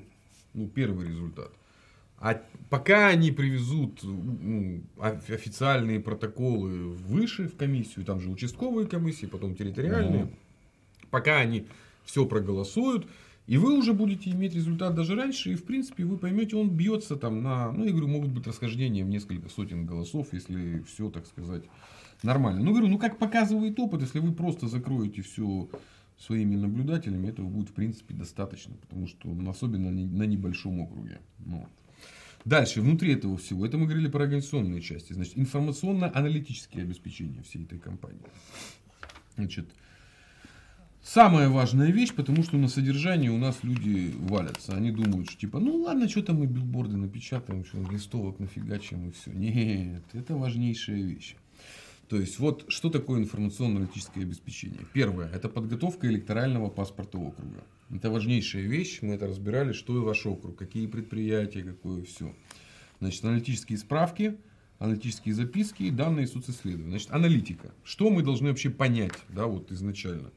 ну, 0.54 0.68
первый 0.68 1.08
результат. 1.08 1.52
А 2.24 2.42
пока 2.70 3.10
они 3.10 3.34
привезут 3.34 4.00
ну, 4.02 4.82
оф- 4.98 5.30
официальные 5.30 6.00
протоколы 6.00 6.88
выше 6.88 7.50
в 7.50 7.58
комиссию, 7.58 8.06
там 8.06 8.22
же 8.22 8.30
участковые 8.30 8.88
комиссии, 8.88 9.26
потом 9.26 9.56
территориальные, 9.56 10.24
Мгм. 10.24 10.34
пока 11.12 11.40
они 11.40 11.66
все 12.06 12.26
проголосуют, 12.26 13.08
и 13.46 13.58
вы 13.58 13.78
уже 13.78 13.92
будете 13.92 14.30
иметь 14.30 14.56
результат 14.56 14.96
даже 14.96 15.16
раньше, 15.16 15.52
и 15.52 15.56
в 15.56 15.66
принципе 15.66 16.06
вы 16.06 16.18
поймете, 16.18 16.56
он 16.56 16.70
бьется 16.70 17.18
там 17.18 17.44
на, 17.44 17.74
ну 17.74 17.84
я 17.84 17.92
говорю, 17.92 18.08
могут 18.08 18.32
быть 18.32 18.48
расхождения 18.48 19.04
в 19.04 19.10
несколько 19.10 19.50
сотен 19.50 19.86
голосов, 19.86 20.30
если 20.32 20.80
все, 20.88 21.10
так 21.10 21.28
сказать, 21.28 21.64
нормально. 22.24 22.64
Ну 22.64 22.72
говорю, 22.72 22.88
ну 22.88 22.98
как 23.00 23.18
показывает 23.20 23.78
опыт, 23.80 24.00
если 24.00 24.20
вы 24.20 24.32
просто 24.32 24.70
закроете 24.70 25.24
все 25.24 25.68
своими 26.18 26.56
наблюдателями, 26.56 27.28
этого 27.28 27.50
будет 27.50 27.68
в 27.68 27.74
принципе 27.74 28.14
достаточно, 28.14 28.76
потому 28.76 29.08
что 29.08 29.28
ну, 29.28 29.52
особенно 29.52 29.92
на 29.92 30.08
на 30.08 30.24
небольшом 30.24 30.80
округе. 30.80 31.20
Ну, 31.40 31.58
вот. 31.58 31.70
Дальше, 32.46 32.82
внутри 32.82 33.14
этого 33.14 33.38
всего, 33.38 33.66
это 33.66 33.78
мы 33.78 33.86
говорили 33.86 34.10
про 34.10 34.24
организационные 34.24 34.82
части, 34.82 35.14
значит, 35.14 35.38
информационно-аналитические 35.38 36.84
обеспечения 36.84 37.42
всей 37.44 37.64
этой 37.64 37.80
компании. 37.80 38.20
Значит, 39.36 39.70
самая 41.02 41.48
важная 41.48 41.92
вещь, 41.92 42.14
потому 42.14 42.44
что 42.44 42.58
на 42.58 42.68
содержании 42.68 43.30
у 43.30 43.38
нас 43.38 43.60
люди 43.64 44.14
валятся. 44.18 44.76
Они 44.76 44.92
думают, 44.92 45.30
что 45.30 45.40
типа, 45.40 45.60
ну 45.60 45.78
ладно, 45.78 46.10
что 46.10 46.22
там 46.22 46.40
мы 46.40 46.48
билборды 46.48 46.98
напечатаем, 46.98 47.64
что 47.64 47.82
листовок 47.90 48.40
нафигачим 48.40 49.08
и 49.08 49.12
все. 49.12 49.32
Нет, 49.32 50.04
это 50.12 50.36
важнейшая 50.36 51.02
вещь. 51.02 51.36
То 52.10 52.20
есть, 52.20 52.38
вот 52.38 52.66
что 52.68 52.90
такое 52.90 53.22
информационно-аналитическое 53.22 54.24
обеспечение? 54.24 54.82
Первое, 54.94 55.30
это 55.30 55.48
подготовка 55.48 56.08
электорального 56.08 56.70
паспорта 56.70 57.18
округа. 57.18 57.64
Это 57.94 58.10
важнейшая 58.10 58.64
вещь, 58.64 59.00
мы 59.02 59.14
это 59.14 59.28
разбирали, 59.28 59.72
что 59.72 59.96
и 59.96 60.00
ваш 60.00 60.26
округ, 60.26 60.58
какие 60.58 60.88
предприятия, 60.88 61.64
какое 61.64 62.04
все. 62.04 62.34
Значит, 63.00 63.24
аналитические 63.24 63.78
справки, 63.78 64.38
аналитические 64.80 65.36
записки 65.36 65.84
и 65.84 65.92
данные 65.92 66.26
социсследования. 66.26 66.90
Значит, 66.90 67.12
аналитика. 67.12 67.72
Что 67.84 68.10
мы 68.10 68.24
должны 68.24 68.50
вообще 68.50 68.72
понять, 68.72 69.14
да, 69.30 69.46
вот 69.46 69.72
изначально. 69.72 70.32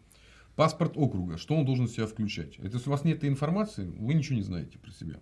Паспорт 0.54 0.92
округа, 0.96 1.38
что 1.38 1.54
он 1.54 1.64
должен 1.64 1.86
в 1.86 1.90
себя 1.90 2.06
включать. 2.06 2.56
Это 2.58 2.76
если 2.76 2.88
у 2.88 2.92
вас 2.92 3.04
нет 3.04 3.18
этой 3.18 3.30
информации, 3.30 3.90
вы 3.98 4.14
ничего 4.14 4.36
не 4.36 4.42
знаете 4.42 4.78
про 4.78 4.90
себя. 4.90 5.16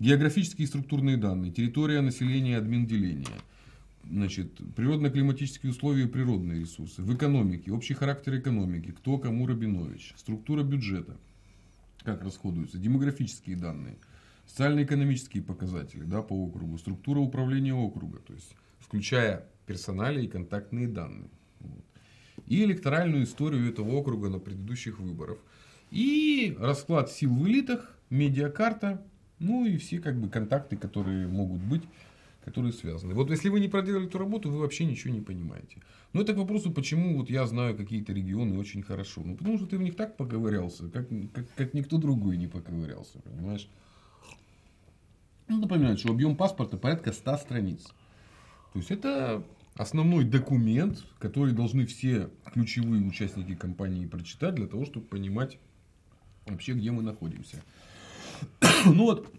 Географические 0.00 0.64
и 0.64 0.68
структурные 0.68 1.16
данные, 1.16 1.52
территория 1.52 2.00
населения, 2.00 2.58
админделения. 2.58 3.26
Значит, 4.10 4.60
природно-климатические 4.76 5.70
условия 5.70 6.04
и 6.04 6.08
природные 6.08 6.60
ресурсы. 6.60 7.00
В 7.02 7.14
экономике, 7.14 7.70
общий 7.70 7.94
характер 7.94 8.38
экономики, 8.38 8.90
кто 8.90 9.18
кому 9.18 9.46
Рабинович, 9.46 10.14
структура 10.16 10.62
бюджета, 10.62 11.16
как 12.04 12.22
расходуются, 12.22 12.78
демографические 12.78 13.56
данные, 13.56 13.96
социально-экономические 14.46 15.42
показатели 15.42 16.04
да, 16.04 16.22
по 16.22 16.34
округу, 16.34 16.78
структура 16.78 17.18
управления 17.18 17.74
округа, 17.74 18.18
то 18.18 18.34
есть 18.34 18.54
включая 18.78 19.46
персонали 19.66 20.24
и 20.24 20.28
контактные 20.28 20.86
данные. 20.86 21.30
Вот. 21.60 21.84
И 22.46 22.62
электоральную 22.64 23.24
историю 23.24 23.68
этого 23.70 23.92
округа 23.92 24.28
на 24.28 24.38
предыдущих 24.38 24.98
выборах. 24.98 25.38
И 25.90 26.56
расклад 26.58 27.10
сил 27.10 27.34
в 27.34 27.48
элитах, 27.48 27.96
медиакарта, 28.10 29.02
ну 29.38 29.64
и 29.64 29.78
все 29.78 30.00
как 30.00 30.20
бы 30.20 30.28
контакты, 30.28 30.76
которые 30.76 31.26
могут 31.26 31.62
быть 31.62 31.82
которые 32.44 32.72
связаны. 32.72 33.14
Вот 33.14 33.30
если 33.30 33.48
вы 33.48 33.58
не 33.58 33.68
проделали 33.68 34.06
эту 34.06 34.18
работу, 34.18 34.50
вы 34.50 34.58
вообще 34.58 34.84
ничего 34.84 35.14
не 35.14 35.22
понимаете. 35.22 35.78
Но 36.12 36.20
это 36.20 36.34
к 36.34 36.36
вопросу, 36.36 36.70
почему 36.70 37.16
вот 37.16 37.30
я 37.30 37.46
знаю 37.46 37.76
какие-то 37.76 38.12
регионы 38.12 38.58
очень 38.58 38.82
хорошо. 38.82 39.22
Ну, 39.24 39.34
потому 39.34 39.56
что 39.56 39.66
ты 39.66 39.78
в 39.78 39.82
них 39.82 39.96
так 39.96 40.16
поковырялся, 40.16 40.88
как, 40.88 41.08
как, 41.32 41.46
как 41.54 41.74
никто 41.74 41.96
другой 41.96 42.36
не 42.36 42.46
поковырялся, 42.46 43.18
понимаешь? 43.20 43.68
Ну, 45.48 45.60
напоминаю, 45.60 45.96
что 45.96 46.10
объем 46.10 46.36
паспорта 46.36 46.76
порядка 46.76 47.12
100 47.12 47.36
страниц. 47.38 47.86
То 48.72 48.78
есть, 48.78 48.90
это 48.90 49.44
основной 49.74 50.24
документ, 50.24 51.04
который 51.18 51.54
должны 51.54 51.86
все 51.86 52.28
ключевые 52.52 53.02
участники 53.02 53.54
компании 53.54 54.06
прочитать 54.06 54.54
для 54.54 54.66
того, 54.66 54.84
чтобы 54.84 55.06
понимать 55.06 55.58
вообще, 56.46 56.74
где 56.74 56.90
мы 56.90 57.02
находимся. 57.02 57.62
ну 58.84 59.04
вот, 59.04 59.32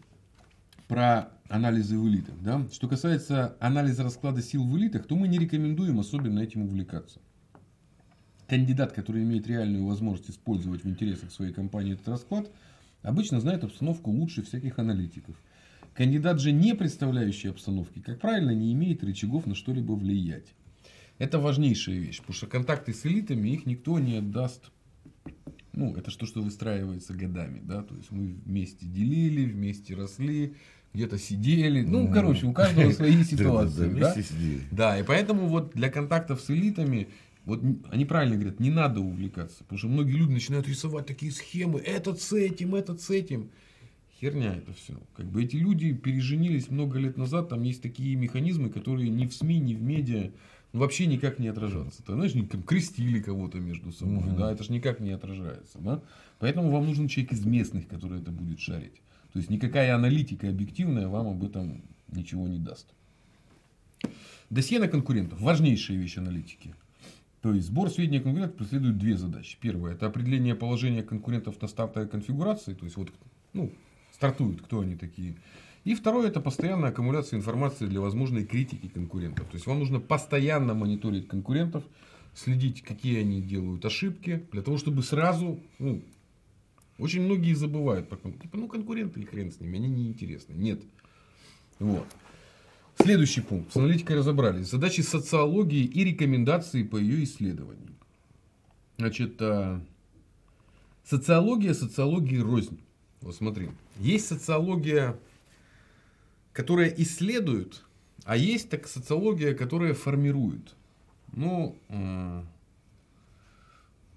про 0.87 1.29
анализы 1.49 1.97
в 1.97 2.07
элитах. 2.07 2.35
Да? 2.41 2.67
Что 2.71 2.87
касается 2.87 3.55
анализа 3.59 4.03
расклада 4.03 4.41
сил 4.41 4.63
в 4.63 4.77
элитах, 4.77 5.07
то 5.07 5.15
мы 5.15 5.27
не 5.27 5.37
рекомендуем 5.37 5.99
особенно 5.99 6.39
этим 6.39 6.63
увлекаться. 6.63 7.19
Кандидат, 8.47 8.91
который 8.91 9.23
имеет 9.23 9.47
реальную 9.47 9.85
возможность 9.85 10.29
использовать 10.29 10.83
в 10.83 10.89
интересах 10.89 11.31
своей 11.31 11.53
компании 11.53 11.93
этот 11.93 12.07
расклад, 12.07 12.51
обычно 13.01 13.39
знает 13.39 13.63
обстановку 13.63 14.11
лучше 14.11 14.43
всяких 14.43 14.77
аналитиков. 14.77 15.35
Кандидат 15.95 16.39
же, 16.39 16.51
не 16.51 16.75
представляющий 16.75 17.49
обстановки, 17.49 17.99
как 17.99 18.19
правильно, 18.19 18.51
не 18.51 18.73
имеет 18.73 19.03
рычагов 19.03 19.47
на 19.47 19.55
что-либо 19.55 19.93
влиять. 19.93 20.53
Это 21.17 21.39
важнейшая 21.39 21.97
вещь, 21.97 22.19
потому 22.19 22.35
что 22.35 22.47
контакты 22.47 22.93
с 22.93 23.05
элитами 23.05 23.49
их 23.49 23.65
никто 23.65 23.97
не 23.99 24.17
отдаст. 24.17 24.71
Ну, 25.75 25.93
это 25.95 26.09
что, 26.09 26.25
что 26.25 26.41
выстраивается 26.41 27.13
годами, 27.13 27.61
да, 27.63 27.83
то 27.83 27.95
есть 27.95 28.11
мы 28.11 28.35
вместе 28.45 28.85
делили, 28.85 29.45
вместе 29.45 29.93
росли, 29.93 30.55
где-то 30.93 31.17
сидели. 31.17 31.81
Ну, 31.81 32.11
короче, 32.11 32.45
у 32.45 32.53
каждого 32.53 32.91
свои 32.93 33.23
ситуации. 33.23 33.89
Да, 33.99 34.15
да, 34.71 34.99
и 34.99 35.03
поэтому 35.03 35.47
вот 35.47 35.71
для 35.73 35.89
контактов 35.89 36.41
с 36.41 36.49
элитами 36.49 37.09
вот 37.45 37.61
они 37.91 38.05
правильно 38.05 38.35
говорят, 38.35 38.59
не 38.59 38.71
надо 38.71 39.01
увлекаться. 39.01 39.59
Потому 39.59 39.77
что 39.77 39.87
многие 39.87 40.13
люди 40.13 40.31
начинают 40.31 40.67
рисовать 40.67 41.05
такие 41.05 41.31
схемы. 41.31 41.79
Этот 41.79 42.19
с 42.19 42.33
этим, 42.33 42.73
этот 42.73 43.01
с 43.01 43.11
этим. 43.11 43.51
Херня 44.19 44.55
это 44.55 44.73
все. 44.73 44.99
Как 45.15 45.27
бы 45.27 45.43
эти 45.43 45.55
люди 45.57 45.93
переженились 45.93 46.69
много 46.69 46.97
лет 46.97 47.17
назад. 47.17 47.49
Там 47.49 47.61
есть 47.63 47.83
такие 47.83 48.15
механизмы, 48.15 48.69
которые 48.69 49.09
ни 49.09 49.27
в 49.27 49.33
СМИ, 49.33 49.59
ни 49.59 49.75
в 49.75 49.81
медиа 49.81 50.31
вообще 50.79 51.05
никак 51.05 51.39
не 51.39 51.47
отражаются. 51.47 52.03
Ты 52.03 52.13
знаешь, 52.13 52.33
они 52.33 52.45
крестили 52.45 53.19
кого-то 53.19 53.59
между 53.59 53.91
собой. 53.91 54.17
Угу. 54.17 54.37
Да, 54.37 54.51
это 54.51 54.63
же 54.63 54.71
никак 54.71 54.99
не 54.99 55.11
отражается. 55.11 55.79
Да? 55.79 56.01
Поэтому 56.39 56.71
вам 56.71 56.85
нужен 56.85 57.07
человек 57.07 57.33
из 57.33 57.45
местных, 57.45 57.87
который 57.87 58.21
это 58.21 58.31
будет 58.31 58.59
шарить. 58.59 59.01
То 59.33 59.39
есть 59.39 59.49
никакая 59.49 59.95
аналитика 59.95 60.49
объективная 60.49 61.07
вам 61.07 61.27
об 61.27 61.43
этом 61.43 61.83
ничего 62.11 62.47
не 62.47 62.59
даст. 62.59 62.87
Досье 64.49 64.79
на 64.79 64.87
конкурентов. 64.87 65.41
Важнейшая 65.41 65.97
вещь 65.97 66.17
аналитики. 66.17 66.75
То 67.41 67.53
есть 67.53 67.67
сбор 67.67 67.89
сведений 67.89 68.19
о 68.19 68.21
конкурентах 68.21 68.57
преследует 68.57 68.97
две 68.97 69.17
задачи. 69.17 69.57
Первое 69.59 69.93
это 69.93 70.07
определение 70.07 70.55
положения 70.55 71.03
конкурентов 71.03 71.61
на 71.61 71.67
стартовой 71.67 72.07
конфигурации. 72.07 72.73
То 72.73 72.85
есть 72.85 72.97
вот 72.97 73.11
ну, 73.53 73.71
стартуют, 74.13 74.61
кто 74.61 74.79
они 74.79 74.95
такие. 74.95 75.35
И 75.85 75.93
второе 75.93 76.27
это 76.27 76.41
постоянная 76.41 76.89
аккумуляция 76.89 77.37
информации 77.37 77.85
для 77.85 78.01
возможной 78.01 78.43
критики 78.43 78.87
конкурентов. 78.87 79.47
То 79.47 79.53
есть 79.53 79.67
вам 79.67 79.79
нужно 79.79 79.99
постоянно 79.99 80.73
мониторить 80.73 81.27
конкурентов, 81.27 81.83
следить, 82.33 82.81
какие 82.81 83.19
они 83.19 83.41
делают 83.41 83.85
ошибки, 83.85 84.45
для 84.51 84.63
того, 84.63 84.77
чтобы 84.77 85.03
сразу 85.03 85.59
ну, 85.77 86.01
очень 86.97 87.21
многие 87.21 87.53
забывают 87.53 88.09
про 88.09 88.17
Типа, 88.17 88.57
ну 88.57 88.67
конкуренты 88.67 89.21
и 89.21 89.25
хрен 89.25 89.51
с 89.51 89.59
ними, 89.59 89.77
они 89.77 89.87
неинтересны. 89.87 90.53
Нет. 90.53 90.81
Вот. 91.77 92.07
Следующий 92.97 93.41
пункт. 93.41 93.71
С 93.71 93.77
аналитикой 93.77 94.17
разобрались. 94.17 94.69
Задачи 94.69 95.01
социологии 95.01 95.83
и 95.83 96.03
рекомендации 96.03 96.81
по 96.81 96.97
ее 96.97 97.23
исследованию. 97.25 97.93
Значит, 98.97 99.35
а, 99.39 99.81
социология, 101.03 101.73
социологии 101.73 102.39
рознь. 102.39 102.79
Вот 103.21 103.35
смотри. 103.35 103.69
Есть 103.99 104.27
социология, 104.27 105.17
которая 106.55 106.87
исследует, 106.87 107.83
а 108.23 108.37
есть 108.37 108.69
так 108.69 108.87
социология, 108.87 109.53
которая 109.53 109.93
формирует. 109.93 110.73
Ну, 111.33 111.75
а, 111.89 112.45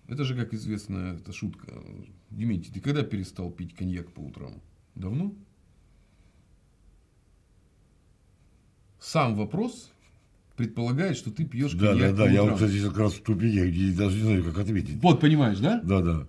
это 0.06 0.24
же, 0.24 0.36
как 0.36 0.54
известно, 0.54 1.18
это 1.20 1.32
шутка. 1.32 1.82
Дементий, 2.30 2.72
ты 2.72 2.80
когда 2.80 3.02
перестал 3.02 3.50
пить 3.50 3.74
коньяк 3.74 4.12
по 4.12 4.20
утрам? 4.20 4.54
Давно? 4.94 5.34
Сам 9.00 9.34
вопрос 9.34 9.90
предполагает, 10.56 11.16
что 11.16 11.32
ты 11.32 11.44
пьешь 11.44 11.72
да, 11.72 11.88
коньяк 11.88 12.12
Да, 12.12 12.16
да, 12.18 12.24
да. 12.24 12.30
Я 12.30 12.44
вот, 12.44 12.54
кстати, 12.54 12.80
как 12.84 12.98
раз 12.98 13.14
в 13.14 13.22
тупике, 13.22 13.68
я 13.68 13.96
даже 13.96 14.16
не 14.16 14.22
знаю, 14.22 14.44
как 14.44 14.58
ответить. 14.58 15.02
Вот, 15.02 15.20
понимаешь, 15.20 15.58
да? 15.58 15.80
Да, 15.82 16.02
да. 16.02 16.26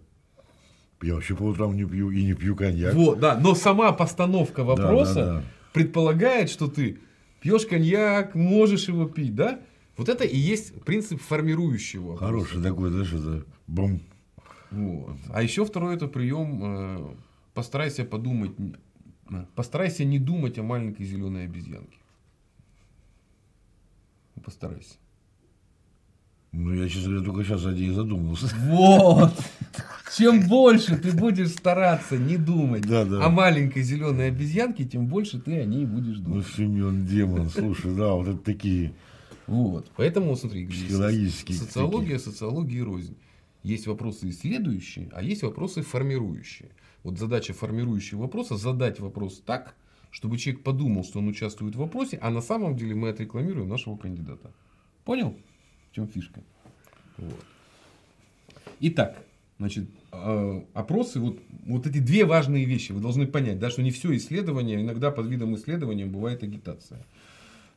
Я 1.03 1.13
вообще 1.13 1.35
по 1.35 1.43
утрам 1.43 1.75
не 1.75 1.85
пью 1.85 2.09
и 2.09 2.23
не 2.23 2.33
пью 2.33 2.55
коньяк. 2.55 2.95
Вот, 2.95 3.19
да. 3.19 3.37
Но 3.37 3.53
сама 3.53 3.91
постановка 3.91 4.63
вопроса 4.63 5.13
да, 5.13 5.25
да, 5.25 5.33
да. 5.33 5.43
Предполагает, 5.73 6.49
что 6.49 6.67
ты 6.67 6.99
пьешь 7.41 7.65
коньяк, 7.65 8.35
можешь 8.35 8.87
его 8.87 9.05
пить, 9.05 9.35
да? 9.35 9.59
Вот 9.97 10.09
это 10.09 10.23
и 10.23 10.37
есть 10.37 10.81
принцип 10.83 11.21
формирующего. 11.21 12.17
Хороший 12.17 12.61
такой, 12.61 12.89
знаешь, 12.89 13.11
это 13.11 13.45
бом. 13.67 14.01
Вот. 14.71 15.17
А 15.29 15.41
еще 15.43 15.65
второй 15.65 15.95
это 15.95 16.07
прием. 16.07 16.61
Э, 16.63 17.15
постарайся 17.53 18.05
подумать, 18.05 18.51
постарайся 19.55 20.05
не 20.05 20.19
думать 20.19 20.57
о 20.57 20.63
маленькой 20.63 21.05
зеленой 21.05 21.45
обезьянке. 21.45 21.97
Постарайся. 24.43 24.95
Ну, 26.51 26.73
я, 26.73 26.87
честно 26.87 27.09
говоря, 27.09 27.25
только 27.25 27.43
сейчас 27.43 27.65
о 27.65 27.73
ней 27.73 27.91
задумался. 27.91 28.47
Вот! 28.55 29.33
Чем 30.17 30.47
больше 30.47 30.97
ты 30.97 31.11
будешь 31.11 31.49
стараться 31.49 32.17
не 32.17 32.37
думать 32.37 32.81
да, 32.81 33.05
да. 33.05 33.25
о 33.25 33.29
маленькой 33.29 33.83
зеленой 33.83 34.29
обезьянке, 34.29 34.85
тем 34.85 35.07
больше 35.07 35.39
ты 35.39 35.59
о 35.59 35.65
ней 35.65 35.85
будешь 35.85 36.17
думать. 36.17 36.45
Ну, 36.47 36.55
Семен 36.55 37.05
Демон, 37.05 37.49
слушай, 37.49 37.95
да, 37.95 38.13
вот 38.13 38.27
это 38.27 38.39
такие 38.39 38.93
вот. 39.49 39.89
Поэтому, 39.95 40.35
смотри, 40.35 40.67
Психологические 40.67 41.57
социология, 41.57 42.17
такие. 42.17 42.19
социология 42.19 42.79
и 42.79 42.83
рознь. 42.83 43.17
Есть 43.63 43.87
вопросы 43.87 44.29
исследующие, 44.29 45.09
а 45.11 45.23
есть 45.23 45.41
вопросы 45.41 45.81
формирующие. 45.81 46.69
Вот 47.03 47.17
задача 47.17 47.53
формирующего 47.53 48.21
вопроса 48.21 48.57
задать 48.57 48.99
вопрос 48.99 49.41
так, 49.43 49.75
чтобы 50.11 50.37
человек 50.37 50.63
подумал, 50.63 51.03
что 51.03 51.17
он 51.17 51.27
участвует 51.27 51.75
в 51.75 51.79
вопросе, 51.79 52.19
а 52.21 52.29
на 52.29 52.41
самом 52.41 52.77
деле 52.77 52.93
мы 52.93 53.09
отрекламируем 53.09 53.67
нашего 53.67 53.97
кандидата. 53.97 54.53
Понял? 55.03 55.35
В 55.91 55.95
чем 55.95 56.07
фишка? 56.07 56.43
Вот. 57.17 57.43
Итак, 58.81 59.25
значит, 59.57 59.89
опросы, 60.11 61.19
вот, 61.19 61.39
вот 61.65 61.87
эти 61.87 61.99
две 61.99 62.25
важные 62.25 62.65
вещи 62.65 62.91
вы 62.91 62.99
должны 62.99 63.27
понять, 63.27 63.59
да, 63.59 63.69
что 63.69 63.81
не 63.81 63.91
все 63.91 64.15
исследование, 64.15 64.81
иногда 64.81 65.11
под 65.11 65.27
видом 65.27 65.55
исследования 65.55 66.05
бывает 66.05 66.43
агитация. 66.43 67.05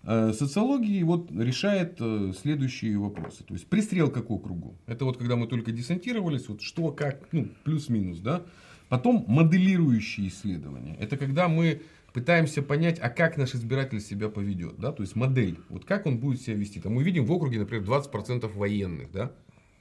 Э, 0.04 0.32
социологии 0.32 1.02
вот 1.02 1.30
решает 1.30 1.96
э, 2.00 2.32
следующие 2.40 2.98
вопросы. 2.98 3.44
То 3.44 3.54
есть 3.54 3.66
пристрелка 3.66 4.22
к 4.22 4.30
округу. 4.30 4.74
Это 4.86 5.04
вот 5.04 5.16
когда 5.16 5.36
мы 5.36 5.46
только 5.46 5.70
десантировались, 5.70 6.48
вот 6.48 6.60
что, 6.60 6.90
как, 6.90 7.28
ну, 7.32 7.48
плюс-минус, 7.64 8.18
да. 8.18 8.42
Потом 8.88 9.24
моделирующие 9.28 10.28
исследования. 10.28 10.96
Это 10.98 11.16
когда 11.16 11.48
мы 11.48 11.82
пытаемся 12.12 12.62
понять, 12.62 12.98
а 13.00 13.08
как 13.08 13.36
наш 13.36 13.54
избиратель 13.54 14.00
себя 14.00 14.28
поведет, 14.28 14.78
да, 14.78 14.92
то 14.92 15.02
есть 15.02 15.16
модель, 15.16 15.58
вот 15.70 15.86
как 15.86 16.04
он 16.04 16.18
будет 16.18 16.42
себя 16.42 16.56
вести. 16.56 16.78
Там 16.78 16.92
мы 16.94 17.02
видим 17.02 17.24
в 17.24 17.32
округе, 17.32 17.58
например, 17.58 17.84
20% 17.84 18.52
военных, 18.54 19.10
да, 19.10 19.32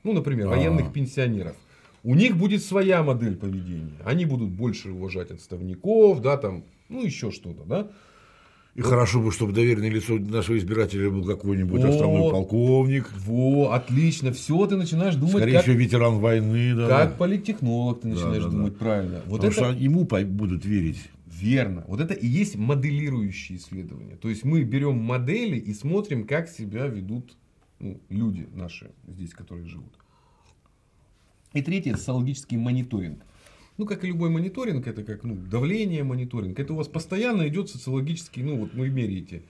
ну, 0.03 0.13
например, 0.13 0.47
А-а-а. 0.47 0.55
военных 0.55 0.93
пенсионеров. 0.93 1.57
У 2.03 2.15
них 2.15 2.35
будет 2.37 2.63
своя 2.63 3.03
модель 3.03 3.35
поведения. 3.35 3.97
Они 4.03 4.25
будут 4.25 4.49
больше 4.49 4.91
уважать 4.91 5.31
отставников, 5.31 6.21
да, 6.21 6.37
там, 6.37 6.63
ну, 6.89 7.03
еще 7.03 7.31
что-то, 7.31 7.63
да. 7.63 7.91
И 8.73 8.81
вот. 8.81 8.89
хорошо 8.89 9.19
бы, 9.19 9.31
чтобы 9.31 9.51
доверенное 9.51 9.89
лицо 9.89 10.17
нашего 10.17 10.57
избирателя 10.57 11.09
был 11.09 11.25
какой-нибудь 11.25 11.83
основной 11.83 12.31
полковник. 12.31 13.11
Во, 13.17 13.71
отлично. 13.71 14.31
Все, 14.31 14.65
ты 14.65 14.77
начинаешь 14.77 15.15
думать. 15.15 15.35
Скорее 15.35 15.53
как, 15.53 15.63
всего, 15.63 15.75
ветеран 15.75 16.19
войны. 16.19 16.73
Да, 16.75 16.87
как 16.87 17.17
политтехнолог 17.17 18.01
ты 18.01 18.07
начинаешь 18.07 18.43
да, 18.43 18.49
да, 18.49 18.55
думать 18.55 18.73
да. 18.73 18.79
правильно. 18.79 19.21
Вот 19.25 19.41
Потому 19.41 19.51
это... 19.51 19.73
что 19.73 19.83
ему 19.83 20.05
будут 20.05 20.65
верить. 20.65 21.09
Верно. 21.25 21.83
Вот 21.87 21.99
это 21.99 22.13
и 22.13 22.27
есть 22.27 22.55
моделирующие 22.55 23.57
исследования. 23.57 24.15
То 24.15 24.29
есть 24.29 24.45
мы 24.45 24.63
берем 24.63 24.97
модели 24.97 25.57
и 25.57 25.73
смотрим, 25.73 26.25
как 26.25 26.47
себя 26.47 26.85
ведут 26.85 27.35
ну, 27.79 27.99
люди 28.09 28.47
наши 28.53 28.91
здесь, 29.07 29.31
которые 29.31 29.65
живут. 29.67 29.91
И 31.53 31.61
третье, 31.61 31.95
социологический 31.95 32.57
мониторинг 32.57 33.23
ну, 33.77 33.87
как 33.87 34.03
и 34.03 34.07
любой 34.07 34.29
мониторинг, 34.29 34.85
это 34.85 35.03
как 35.03 35.23
ну, 35.23 35.35
давление 35.35 36.03
мониторинг, 36.03 36.59
это 36.59 36.73
у 36.73 36.75
вас 36.75 36.87
постоянно 36.87 37.47
идет 37.47 37.69
социологический, 37.69 38.43
ну, 38.43 38.57
вот 38.57 38.73
вы 38.75 38.89
меряете 38.89 39.41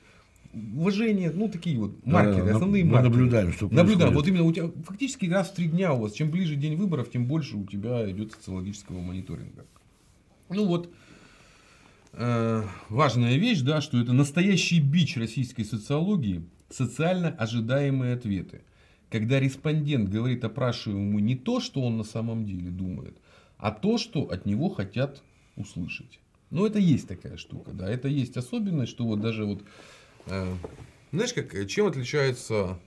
уважение, 0.53 1.31
ну, 1.31 1.49
такие 1.49 1.77
вот 1.77 2.05
маркеры, 2.05 2.45
да, 2.45 2.51
основные 2.55 2.83
мы 2.83 2.91
маркеры. 2.91 3.13
наблюдаем, 3.13 3.51
что 3.51 3.67
происходит. 3.67 3.77
Наблюдаем. 3.77 4.13
Вот 4.13 4.27
именно 4.27 4.43
у 4.43 4.53
тебя 4.53 4.71
фактически 4.85 5.25
раз 5.25 5.49
в 5.49 5.55
три 5.55 5.67
дня 5.67 5.93
у 5.93 6.01
вас, 6.01 6.13
чем 6.13 6.29
ближе 6.29 6.55
день 6.55 6.75
выборов, 6.75 7.09
тем 7.09 7.25
больше 7.25 7.57
у 7.57 7.65
тебя 7.65 8.09
идет 8.09 8.33
социологического 8.33 8.99
мониторинга. 8.99 9.65
Ну 10.49 10.65
вот, 10.65 10.93
э, 12.13 12.63
важная 12.89 13.37
вещь, 13.37 13.61
да, 13.61 13.81
что 13.81 13.99
это 13.99 14.13
настоящий 14.13 14.79
бич 14.79 15.15
российской 15.17 15.63
социологии, 15.63 16.43
социально 16.69 17.29
ожидаемые 17.29 18.13
ответы. 18.13 18.61
Когда 19.11 19.41
респондент 19.41 20.09
говорит 20.09 20.43
опрашиваемому 20.45 21.19
не 21.19 21.35
то, 21.35 21.59
что 21.59 21.81
он 21.81 21.97
на 21.97 22.05
самом 22.05 22.45
деле 22.45 22.69
думает, 22.69 23.17
а 23.57 23.71
то, 23.71 23.97
что 23.97 24.23
от 24.23 24.45
него 24.45 24.69
хотят 24.69 25.21
услышать. 25.57 26.19
Ну, 26.49 26.65
это 26.65 26.79
есть 26.79 27.09
такая 27.09 27.35
штука, 27.35 27.71
да. 27.71 27.89
Это 27.89 28.07
есть 28.07 28.37
особенность, 28.37 28.91
что 28.91 29.05
вот 29.05 29.19
даже 29.19 29.45
вот... 29.45 29.63
Э, 30.27 30.53
знаешь, 31.11 31.33
как, 31.33 31.67
чем 31.67 31.87
отличается 31.87 32.79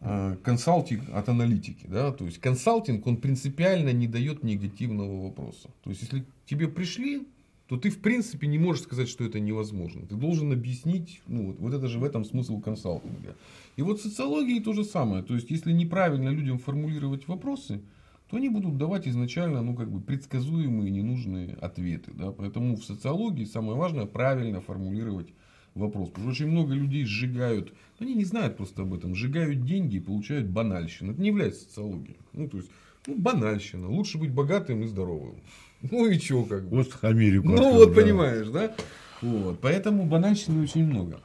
э, 0.00 0.36
консалтинг 0.44 1.10
от 1.12 1.28
аналитики, 1.28 1.86
да? 1.88 2.12
То 2.12 2.24
есть, 2.24 2.38
консалтинг, 2.38 3.04
он 3.04 3.16
принципиально 3.16 3.92
не 3.92 4.06
дает 4.06 4.44
негативного 4.44 5.24
вопроса. 5.24 5.68
То 5.82 5.90
есть, 5.90 6.02
если 6.02 6.24
тебе 6.46 6.68
пришли, 6.68 7.26
то 7.72 7.78
ты, 7.78 7.88
в 7.88 8.00
принципе, 8.00 8.48
не 8.48 8.58
можешь 8.58 8.82
сказать, 8.82 9.08
что 9.08 9.24
это 9.24 9.40
невозможно. 9.40 10.04
Ты 10.06 10.14
должен 10.14 10.52
объяснить, 10.52 11.22
ну, 11.26 11.46
вот, 11.46 11.58
вот 11.58 11.72
это 11.72 11.88
же 11.88 11.98
в 11.98 12.04
этом 12.04 12.22
смысл 12.22 12.60
консалтинга. 12.60 13.34
И 13.76 13.82
вот 13.82 13.98
в 13.98 14.02
социологии 14.02 14.60
то 14.60 14.74
же 14.74 14.84
самое. 14.84 15.22
То 15.22 15.34
есть, 15.34 15.50
если 15.50 15.72
неправильно 15.72 16.28
людям 16.28 16.58
формулировать 16.58 17.26
вопросы, 17.28 17.80
то 18.28 18.36
они 18.36 18.50
будут 18.50 18.76
давать 18.76 19.08
изначально 19.08 19.62
ну, 19.62 19.74
как 19.74 19.90
бы 19.90 20.02
предсказуемые 20.02 20.90
ненужные 20.90 21.54
ответы. 21.62 22.10
Да? 22.12 22.30
Поэтому 22.32 22.76
в 22.76 22.84
социологии 22.84 23.46
самое 23.46 23.78
важное 23.78 24.04
правильно 24.04 24.60
формулировать 24.60 25.28
вопрос. 25.74 26.10
Потому 26.10 26.32
что 26.32 26.42
очень 26.42 26.52
много 26.52 26.74
людей 26.74 27.06
сжигают, 27.06 27.72
они 27.98 28.14
не 28.14 28.26
знают 28.26 28.58
просто 28.58 28.82
об 28.82 28.92
этом, 28.92 29.14
сжигают 29.14 29.64
деньги 29.64 29.96
и 29.96 30.00
получают 30.00 30.46
банальщину. 30.46 31.12
Это 31.12 31.22
не 31.22 31.28
является 31.28 31.64
социологией. 31.64 32.18
Ну, 32.34 32.50
то 32.50 32.58
есть, 32.58 32.68
ну, 33.06 33.16
банальщина. 33.16 33.88
Лучше 33.88 34.18
быть 34.18 34.30
богатым 34.30 34.82
и 34.82 34.86
здоровым. 34.86 35.36
Ну 35.82 36.06
и 36.06 36.18
чего 36.18 36.44
как 36.44 36.68
бы. 36.68 36.76
Вот 36.76 36.98
Америку. 37.02 37.48
Ну 37.48 37.54
открыл, 37.54 37.72
вот 37.72 37.88
да. 37.94 38.02
понимаешь, 38.02 38.48
да? 38.48 38.74
Вот. 39.20 39.60
Поэтому 39.60 40.06
банальщины 40.06 40.62
очень 40.62 40.84
много. 40.84 41.20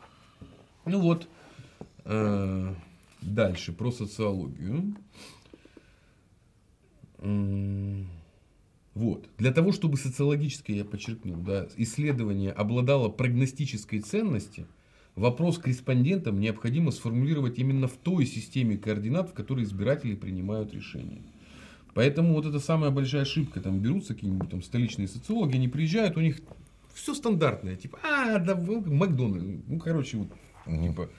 Ну 0.86 0.99
вот. 0.99 1.28
Э, 2.05 2.74
дальше 3.22 3.74
про 3.74 3.91
социологию. 3.91 4.95
Вот. 8.93 9.30
Для 9.38 9.51
того, 9.51 9.72
чтобы 9.74 9.97
социологическое, 9.97 10.78
я 10.78 10.86
подчеркнул, 10.86 11.36
да, 11.38 11.68
исследование 11.78 12.51
обладало 12.51 13.10
прогностической 13.10 13.99
ценностью, 13.99 14.68
вопрос 15.16 15.60
к 15.60 15.68
респондентам 15.68 16.39
необходимо 16.39 16.91
сформулировать 16.91 17.60
именно 17.60 17.88
в 17.88 17.93
той 17.93 18.26
системе 18.26 18.78
координат, 18.78 19.30
в 19.30 19.34
которой 19.34 19.66
избиратели 19.66 20.16
принимают 20.16 20.74
решения. 20.74 21.22
Поэтому 21.98 22.36
вот 22.36 22.45
это 22.45 22.60
самая 22.60 22.91
большая 22.91 23.24
ошибка. 23.24 23.60
Там 23.60 23.80
берутся 23.80 24.14
какие-нибудь 24.14 24.52
там 24.52 24.62
столичные 24.62 25.08
социологи, 25.08 25.56
они 25.56 25.68
приезжают, 25.68 26.16
у 26.16 26.22
них 26.22 26.41
все 26.93 27.16
стандартное. 27.16 27.76
Типа, 27.76 27.98
а, 28.04 28.38
да, 28.38 28.54
Макдональдс. 28.54 29.64
Ну, 29.66 29.80
короче, 29.80 30.18
вот, 30.18 30.28
типа, 30.68 31.10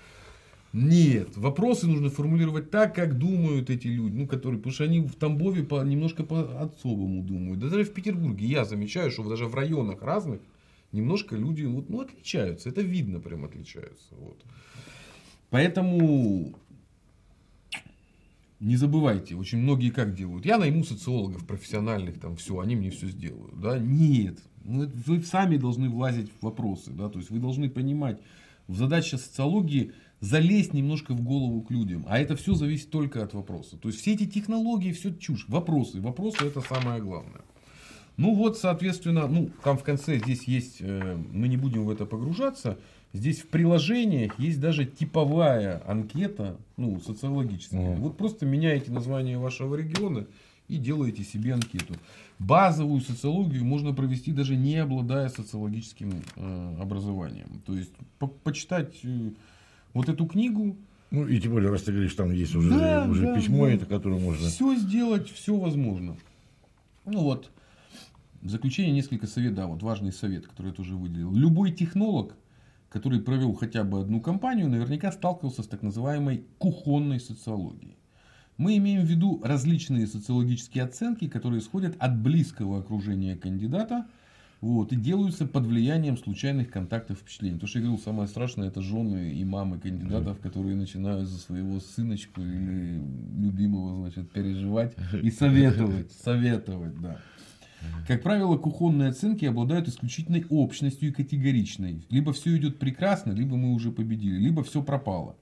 нет, 0.72 1.36
вопросы 1.36 1.88
нужно 1.88 2.10
формулировать 2.10 2.70
так, 2.70 2.94
как 2.94 3.18
думают 3.18 3.70
эти 3.70 3.88
люди, 3.88 4.18
ну, 4.18 4.28
которые, 4.28 4.58
потому 4.58 4.72
что 4.72 4.84
они 4.84 5.00
в 5.00 5.16
Тамбове 5.16 5.64
по, 5.64 5.82
немножко 5.82 6.22
по-особому 6.22 7.24
думают. 7.24 7.58
Да 7.58 7.70
даже 7.70 7.82
в 7.82 7.92
Петербурге 7.92 8.46
я 8.46 8.64
замечаю, 8.64 9.10
что 9.10 9.28
даже 9.28 9.46
в 9.46 9.56
районах 9.56 10.00
разных 10.00 10.40
немножко 10.92 11.34
люди 11.34 11.64
вот, 11.64 11.88
ну, 11.88 12.02
отличаются. 12.02 12.68
Это 12.68 12.82
видно, 12.82 13.18
прям 13.18 13.44
отличаются. 13.44 14.14
Вот. 14.14 14.44
Поэтому 15.50 16.54
не 18.60 18.76
забывайте, 18.76 19.36
очень 19.36 19.58
многие 19.58 19.90
как 19.90 20.14
делают. 20.14 20.44
Я 20.44 20.58
найму 20.58 20.84
социологов 20.84 21.46
профессиональных, 21.46 22.18
там 22.18 22.36
все, 22.36 22.58
они 22.58 22.76
мне 22.76 22.90
все 22.90 23.06
сделают. 23.06 23.60
Да? 23.60 23.78
Нет, 23.78 24.38
ну, 24.64 24.90
вы 25.06 25.22
сами 25.22 25.56
должны 25.56 25.88
влазить 25.88 26.30
в 26.30 26.44
вопросы. 26.44 26.90
Да? 26.90 27.08
То 27.08 27.18
есть 27.18 27.30
вы 27.30 27.38
должны 27.38 27.70
понимать, 27.70 28.20
в 28.66 28.76
задаче 28.76 29.16
социологии 29.16 29.92
залезть 30.20 30.74
немножко 30.74 31.14
в 31.14 31.22
голову 31.22 31.62
к 31.62 31.70
людям. 31.70 32.04
А 32.08 32.18
это 32.18 32.36
все 32.36 32.54
зависит 32.54 32.90
только 32.90 33.22
от 33.22 33.32
вопроса. 33.32 33.76
То 33.76 33.88
есть 33.88 34.00
все 34.00 34.12
эти 34.14 34.26
технологии, 34.26 34.92
все 34.92 35.14
чушь. 35.14 35.46
Вопросы. 35.48 36.00
Вопросы 36.00 36.44
это 36.44 36.60
самое 36.60 37.00
главное. 37.00 37.42
Ну 38.16 38.34
вот, 38.34 38.58
соответственно, 38.58 39.28
ну 39.28 39.50
там 39.62 39.78
в 39.78 39.84
конце 39.84 40.18
здесь 40.18 40.42
есть, 40.44 40.78
э, 40.80 41.16
мы 41.32 41.46
не 41.46 41.56
будем 41.56 41.84
в 41.84 41.90
это 41.90 42.04
погружаться, 42.04 42.76
здесь 43.12 43.40
в 43.40 43.48
приложениях 43.48 44.38
есть 44.38 44.60
даже 44.60 44.84
типовая 44.84 45.82
анкета, 45.86 46.56
ну 46.76 47.00
социологическая. 47.00 47.96
Mm. 47.96 48.00
Вот 48.00 48.16
просто 48.16 48.46
меняете 48.46 48.90
название 48.90 49.38
вашего 49.38 49.74
региона 49.74 50.26
и 50.68 50.76
делаете 50.76 51.24
себе 51.24 51.54
анкету. 51.54 51.94
Базовую 52.38 53.00
социологию 53.00 53.64
можно 53.64 53.92
провести 53.92 54.32
даже 54.32 54.54
не 54.54 54.76
обладая 54.76 55.28
социологическим 55.28 56.22
э, 56.36 56.76
образованием. 56.80 57.62
То 57.66 57.74
есть 57.74 57.90
по 58.18 58.28
почитать 58.28 58.94
э, 59.02 59.30
вот 59.94 60.08
эту 60.08 60.26
книгу. 60.26 60.76
Ну 61.10 61.26
и 61.26 61.40
тем 61.40 61.52
более, 61.52 61.70
раз 61.70 61.82
ты 61.82 61.92
говоришь, 61.92 62.14
там 62.14 62.32
есть 62.32 62.54
уже, 62.54 62.70
да, 62.70 63.06
уже 63.08 63.22
да, 63.26 63.34
письмо, 63.34 63.66
да. 63.66 63.72
это 63.72 63.86
которое 63.86 64.20
можно. 64.20 64.48
Все 64.48 64.76
сделать, 64.76 65.30
все 65.30 65.56
возможно. 65.56 66.16
Ну 67.06 67.20
вот, 67.20 67.50
в 68.42 68.50
заключение 68.50 68.92
несколько 68.92 69.26
советов, 69.26 69.56
да, 69.56 69.66
вот 69.66 69.82
важный 69.82 70.12
совет, 70.12 70.46
который 70.46 70.68
я 70.68 70.72
тоже 70.72 70.94
выделил. 70.94 71.34
Любой 71.34 71.72
технолог, 71.72 72.34
который 72.88 73.20
провел 73.20 73.54
хотя 73.54 73.84
бы 73.84 74.00
одну 74.00 74.20
кампанию, 74.20 74.68
наверняка 74.68 75.12
сталкивался 75.12 75.62
с 75.62 75.66
так 75.66 75.82
называемой 75.82 76.44
кухонной 76.58 77.20
социологией. 77.20 77.96
Мы 78.56 78.76
имеем 78.78 79.02
в 79.02 79.08
виду 79.08 79.40
различные 79.44 80.06
социологические 80.06 80.84
оценки, 80.84 81.28
которые 81.28 81.60
исходят 81.60 81.96
от 81.98 82.20
близкого 82.20 82.80
окружения 82.80 83.36
кандидата– 83.36 84.06
вот, 84.60 84.92
и 84.92 84.96
делаются 84.96 85.46
под 85.46 85.66
влиянием 85.66 86.16
случайных 86.16 86.70
контактов 86.70 87.18
впечатлений. 87.18 87.58
То, 87.60 87.68
что 87.68 87.78
я 87.78 87.84
говорил, 87.84 88.02
самое 88.02 88.28
страшное, 88.28 88.68
это 88.68 88.82
жены 88.82 89.32
и 89.32 89.44
мамы 89.44 89.78
кандидатов, 89.78 90.40
которые 90.40 90.74
начинают 90.74 91.28
за 91.28 91.38
своего 91.38 91.78
сыночку 91.78 92.40
или 92.40 93.00
любимого, 93.38 94.00
значит, 94.00 94.30
переживать 94.32 94.96
и 95.22 95.30
советовать, 95.30 96.10
советовать, 96.24 97.00
да. 97.00 97.18
Как 98.06 98.22
правило, 98.22 98.56
кухонные 98.56 99.10
оценки 99.10 99.44
обладают 99.44 99.88
исключительной 99.88 100.44
общностью 100.48 101.10
и 101.10 101.12
категоричной. 101.12 102.04
Либо 102.10 102.32
все 102.32 102.56
идет 102.56 102.78
прекрасно, 102.78 103.32
либо 103.32 103.56
мы 103.56 103.74
уже 103.74 103.92
победили, 103.92 104.38
либо 104.38 104.62
все 104.62 104.82
пропало. 104.82 105.36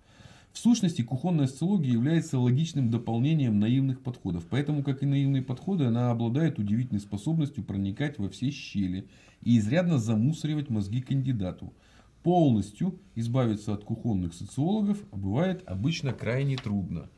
В 0.53 0.59
сущности, 0.59 1.03
кухонная 1.03 1.49
социология 1.49 1.93
является 1.93 2.39
логичным 2.39 2.91
дополнением 2.91 3.61
наивных 3.61 4.01
подходов. 4.01 4.47
Поэтому, 4.49 4.83
как 4.83 5.03
и 5.03 5.07
наивные 5.07 5.43
подходы, 5.43 5.85
она 5.85 6.11
обладает 6.11 6.59
удивительной 6.59 7.01
способностью 7.01 7.63
проникать 7.63 8.19
во 8.19 8.31
все 8.31 8.51
щели 8.51 9.07
и 9.43 9.59
изрядно 9.59 9.99
замусоривать 9.99 10.71
мозги 10.71 11.03
кандидату. 11.03 11.75
Полностью 12.23 12.99
избавиться 13.15 13.75
от 13.75 13.85
кухонных 13.85 14.33
социологов 14.33 14.99
бывает 15.13 15.63
обычно 15.67 16.15
крайне 16.15 16.57
трудно. 16.57 17.11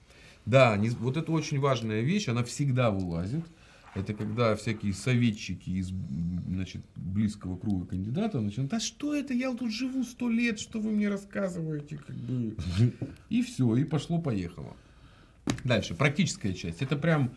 Да, 0.44 0.76
не, 0.76 0.90
вот 0.90 1.16
это 1.16 1.30
очень 1.30 1.60
важная 1.60 2.00
вещь, 2.00 2.28
она 2.28 2.42
всегда 2.42 2.90
вылазит. 2.90 3.44
Это 3.98 4.14
когда 4.14 4.54
всякие 4.54 4.92
советчики 4.92 5.70
из 5.70 5.88
значит, 5.88 6.82
близкого 6.94 7.56
круга 7.56 7.86
кандидата 7.86 8.40
начинают, 8.40 8.72
а 8.72 8.80
что 8.80 9.14
это, 9.14 9.34
я 9.34 9.52
тут 9.54 9.72
живу 9.72 10.04
сто 10.04 10.28
лет, 10.28 10.60
что 10.60 10.80
вы 10.80 10.92
мне 10.92 11.08
рассказываете, 11.08 11.98
как 11.98 12.16
бы. 12.16 12.56
И 13.28 13.42
все, 13.42 13.76
и 13.76 13.84
пошло-поехало. 13.84 14.76
Дальше, 15.64 15.94
практическая 15.94 16.52
часть. 16.52 16.82
Это 16.82 16.96
прям, 16.96 17.32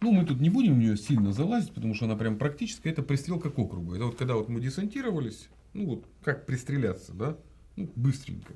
ну 0.00 0.12
мы 0.12 0.24
тут 0.24 0.40
не 0.40 0.50
будем 0.50 0.74
в 0.74 0.78
нее 0.78 0.96
сильно 0.96 1.32
залазить, 1.32 1.72
потому 1.72 1.94
что 1.94 2.04
она 2.04 2.16
прям 2.16 2.38
практическая, 2.38 2.90
это 2.90 3.02
пристрелка 3.02 3.50
к 3.50 3.58
округу. 3.58 3.94
Это 3.94 4.04
вот 4.06 4.16
когда 4.16 4.34
вот 4.34 4.48
мы 4.48 4.60
десантировались, 4.60 5.48
ну 5.72 5.86
вот 5.86 6.04
как 6.22 6.46
пристреляться, 6.46 7.12
да, 7.14 7.36
ну, 7.76 7.90
быстренько. 7.96 8.52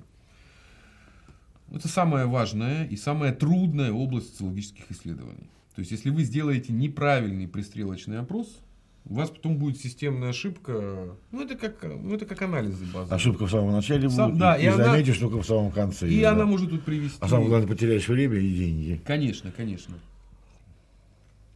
Это 1.73 1.89
самая 1.89 2.27
важная 2.27 2.87
и 2.87 2.97
самая 2.97 3.33
трудная 3.33 3.93
область 3.93 4.31
социологических 4.31 4.91
исследований. 4.91 5.49
То 5.81 5.83
есть, 5.83 5.93
если 5.93 6.11
вы 6.11 6.25
сделаете 6.25 6.75
неправильный 6.75 7.49
пристрелочный 7.49 8.19
опрос, 8.19 8.61
у 9.07 9.15
вас 9.15 9.31
потом 9.31 9.57
будет 9.57 9.81
системная 9.81 10.29
ошибка. 10.29 11.17
Ну, 11.31 11.43
это 11.43 11.57
как, 11.57 11.83
ну, 11.83 12.15
это 12.15 12.27
как 12.27 12.43
анализы 12.43 12.85
базы. 12.93 13.15
Ошибка 13.15 13.47
в 13.47 13.51
самом 13.51 13.73
начале 13.73 14.11
Сам, 14.11 14.33
будет, 14.33 14.41
да, 14.41 14.57
и, 14.57 14.65
и 14.65 14.67
она, 14.67 14.85
заметишь 14.85 15.17
только 15.17 15.39
в 15.41 15.47
самом 15.47 15.73
конце. 15.73 16.07
И 16.07 16.21
да. 16.21 16.33
она 16.33 16.45
может 16.45 16.69
тут 16.69 16.85
привести. 16.85 17.17
А 17.21 17.29
самое 17.29 17.49
главное, 17.49 17.67
потеряешь 17.67 18.07
время 18.07 18.37
и 18.37 18.55
деньги. 18.55 19.01
Конечно, 19.07 19.51
конечно. 19.57 19.95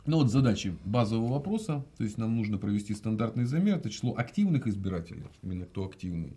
Ну 0.07 0.16
вот 0.16 0.31
задачи 0.31 0.75
базового 0.87 1.35
вопроса, 1.35 1.85
то 1.99 2.05
есть 2.05 2.16
нам 2.16 2.35
нужно 2.35 2.57
провести 2.57 2.95
стандартный 2.95 3.45
замер, 3.45 3.77
это 3.77 3.91
число 3.91 4.16
активных 4.16 4.66
избирателей, 4.66 5.25
именно 5.43 5.66
кто 5.66 5.85
активный. 5.85 6.33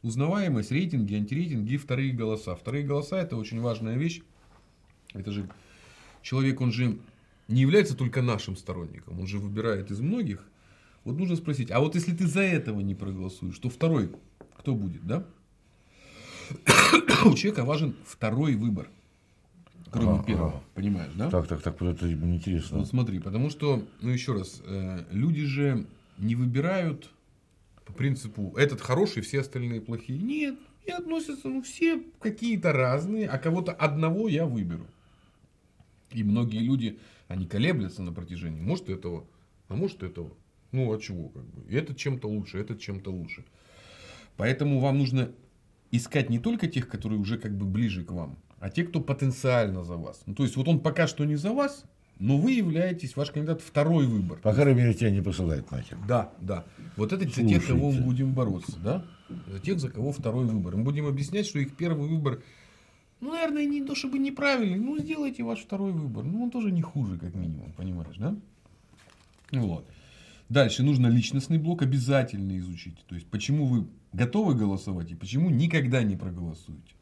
Узнаваемость, 0.00 0.72
рейтинги, 0.72 1.14
антирейтинги 1.14 1.74
и 1.74 1.76
вторые 1.76 2.14
голоса. 2.14 2.56
Вторые 2.56 2.86
голоса 2.86 3.18
это 3.18 3.36
очень 3.36 3.60
важная 3.60 3.98
вещь. 3.98 4.22
Это 5.12 5.30
же 5.30 5.46
человек, 6.22 6.60
он 6.60 6.72
же 6.72 6.98
не 7.48 7.62
является 7.62 7.96
только 7.96 8.22
нашим 8.22 8.56
сторонником, 8.56 9.18
он 9.20 9.26
же 9.26 9.38
выбирает 9.38 9.90
из 9.90 10.00
многих. 10.00 10.44
Вот 11.04 11.18
нужно 11.18 11.36
спросить, 11.36 11.70
а 11.70 11.80
вот 11.80 11.94
если 11.94 12.14
ты 12.14 12.26
за 12.26 12.42
этого 12.42 12.80
не 12.80 12.94
проголосуешь, 12.94 13.58
то 13.58 13.70
второй 13.70 14.10
кто 14.58 14.74
будет, 14.74 15.06
да? 15.06 15.24
У 17.24 17.34
человека 17.34 17.64
важен 17.64 17.96
второй 18.04 18.54
выбор. 18.54 18.90
Кроме 19.90 20.20
а, 20.20 20.22
первого, 20.22 20.56
а. 20.56 20.62
понимаешь, 20.74 21.12
да? 21.14 21.30
Так, 21.30 21.46
так, 21.46 21.62
так, 21.62 21.80
вот 21.80 21.96
это 21.96 22.12
интересно. 22.12 22.78
Вот 22.78 22.88
смотри, 22.88 23.20
потому 23.20 23.48
что, 23.48 23.82
ну 24.02 24.10
еще 24.10 24.34
раз, 24.34 24.60
э, 24.66 25.04
люди 25.10 25.44
же 25.46 25.86
не 26.18 26.34
выбирают 26.34 27.10
по 27.88 27.94
принципу, 27.94 28.52
этот 28.58 28.82
хороший, 28.82 29.22
все 29.22 29.40
остальные 29.40 29.80
плохие. 29.80 30.18
Нет, 30.18 30.58
и 30.84 30.90
относятся, 30.90 31.48
ну, 31.48 31.62
все 31.62 32.02
какие-то 32.20 32.72
разные, 32.72 33.28
а 33.28 33.38
кого-то 33.38 33.72
одного 33.72 34.28
я 34.28 34.44
выберу. 34.44 34.86
И 36.12 36.24
многие 36.24 36.60
люди, 36.60 36.98
они 37.28 37.46
колеблятся 37.46 38.02
на 38.02 38.12
протяжении, 38.12 38.60
может 38.60 38.88
этого, 38.88 39.26
а 39.68 39.74
может 39.74 40.02
этого. 40.02 40.32
Ну, 40.72 40.92
а 40.92 41.00
чего, 41.00 41.28
как 41.28 41.44
бы. 41.44 41.70
И 41.70 41.74
этот 41.74 41.96
чем-то 41.96 42.28
лучше, 42.28 42.58
этот 42.58 42.80
чем-то 42.80 43.10
лучше. 43.10 43.44
Поэтому 44.36 44.80
вам 44.80 44.98
нужно 44.98 45.30
искать 45.90 46.30
не 46.30 46.38
только 46.38 46.66
тех, 46.68 46.88
которые 46.88 47.18
уже 47.18 47.38
как 47.38 47.56
бы 47.56 47.64
ближе 47.64 48.04
к 48.04 48.10
вам, 48.10 48.38
а 48.58 48.70
те, 48.70 48.84
кто 48.84 49.00
потенциально 49.00 49.82
за 49.82 49.96
вас. 49.96 50.22
Ну, 50.26 50.34
то 50.34 50.42
есть, 50.42 50.56
вот 50.56 50.68
он 50.68 50.80
пока 50.80 51.06
что 51.06 51.24
не 51.24 51.36
за 51.36 51.52
вас, 51.52 51.84
но 52.18 52.36
вы 52.36 52.52
являетесь, 52.52 53.16
ваш 53.16 53.30
кандидат, 53.30 53.60
второй 53.60 54.06
выбор. 54.06 54.38
По 54.40 54.52
крайней 54.52 54.80
мере, 54.80 54.94
тебя 54.94 55.10
не 55.10 55.22
посылают 55.22 55.70
нахер. 55.70 55.98
Да, 56.06 56.32
да. 56.40 56.64
Вот 56.96 57.12
это 57.12 57.24
за 57.28 57.46
тех, 57.46 57.66
кого 57.66 57.92
мы 57.92 58.00
будем 58.02 58.32
бороться, 58.32 58.76
да? 58.82 59.04
За 59.46 59.60
тех, 59.60 59.78
за 59.78 59.88
кого 59.88 60.12
второй 60.12 60.46
выбор. 60.46 60.76
Мы 60.76 60.82
будем 60.82 61.06
объяснять, 61.06 61.46
что 61.46 61.58
их 61.58 61.76
первый 61.76 62.08
выбор, 62.08 62.42
ну, 63.20 63.32
наверное, 63.32 63.64
не 63.64 63.82
то 63.82 63.94
чтобы 63.94 64.18
неправильный, 64.18 64.78
ну, 64.78 64.98
сделайте 64.98 65.42
ваш 65.42 65.60
второй 65.60 65.92
выбор. 65.92 66.24
Ну, 66.24 66.44
он 66.44 66.50
тоже 66.50 66.70
не 66.70 66.82
хуже, 66.82 67.18
как 67.18 67.34
минимум, 67.34 67.72
понимаешь, 67.72 68.16
да? 68.16 68.36
Вот. 69.52 69.86
Дальше 70.48 70.82
нужно 70.82 71.08
личностный 71.08 71.58
блок 71.58 71.82
обязательно 71.82 72.58
изучить. 72.58 73.04
То 73.06 73.14
есть, 73.14 73.26
почему 73.26 73.66
вы 73.66 73.86
готовы 74.12 74.54
голосовать 74.54 75.10
и 75.10 75.14
почему 75.14 75.50
никогда 75.50 76.02
не 76.02 76.16
проголосуете. 76.16 76.94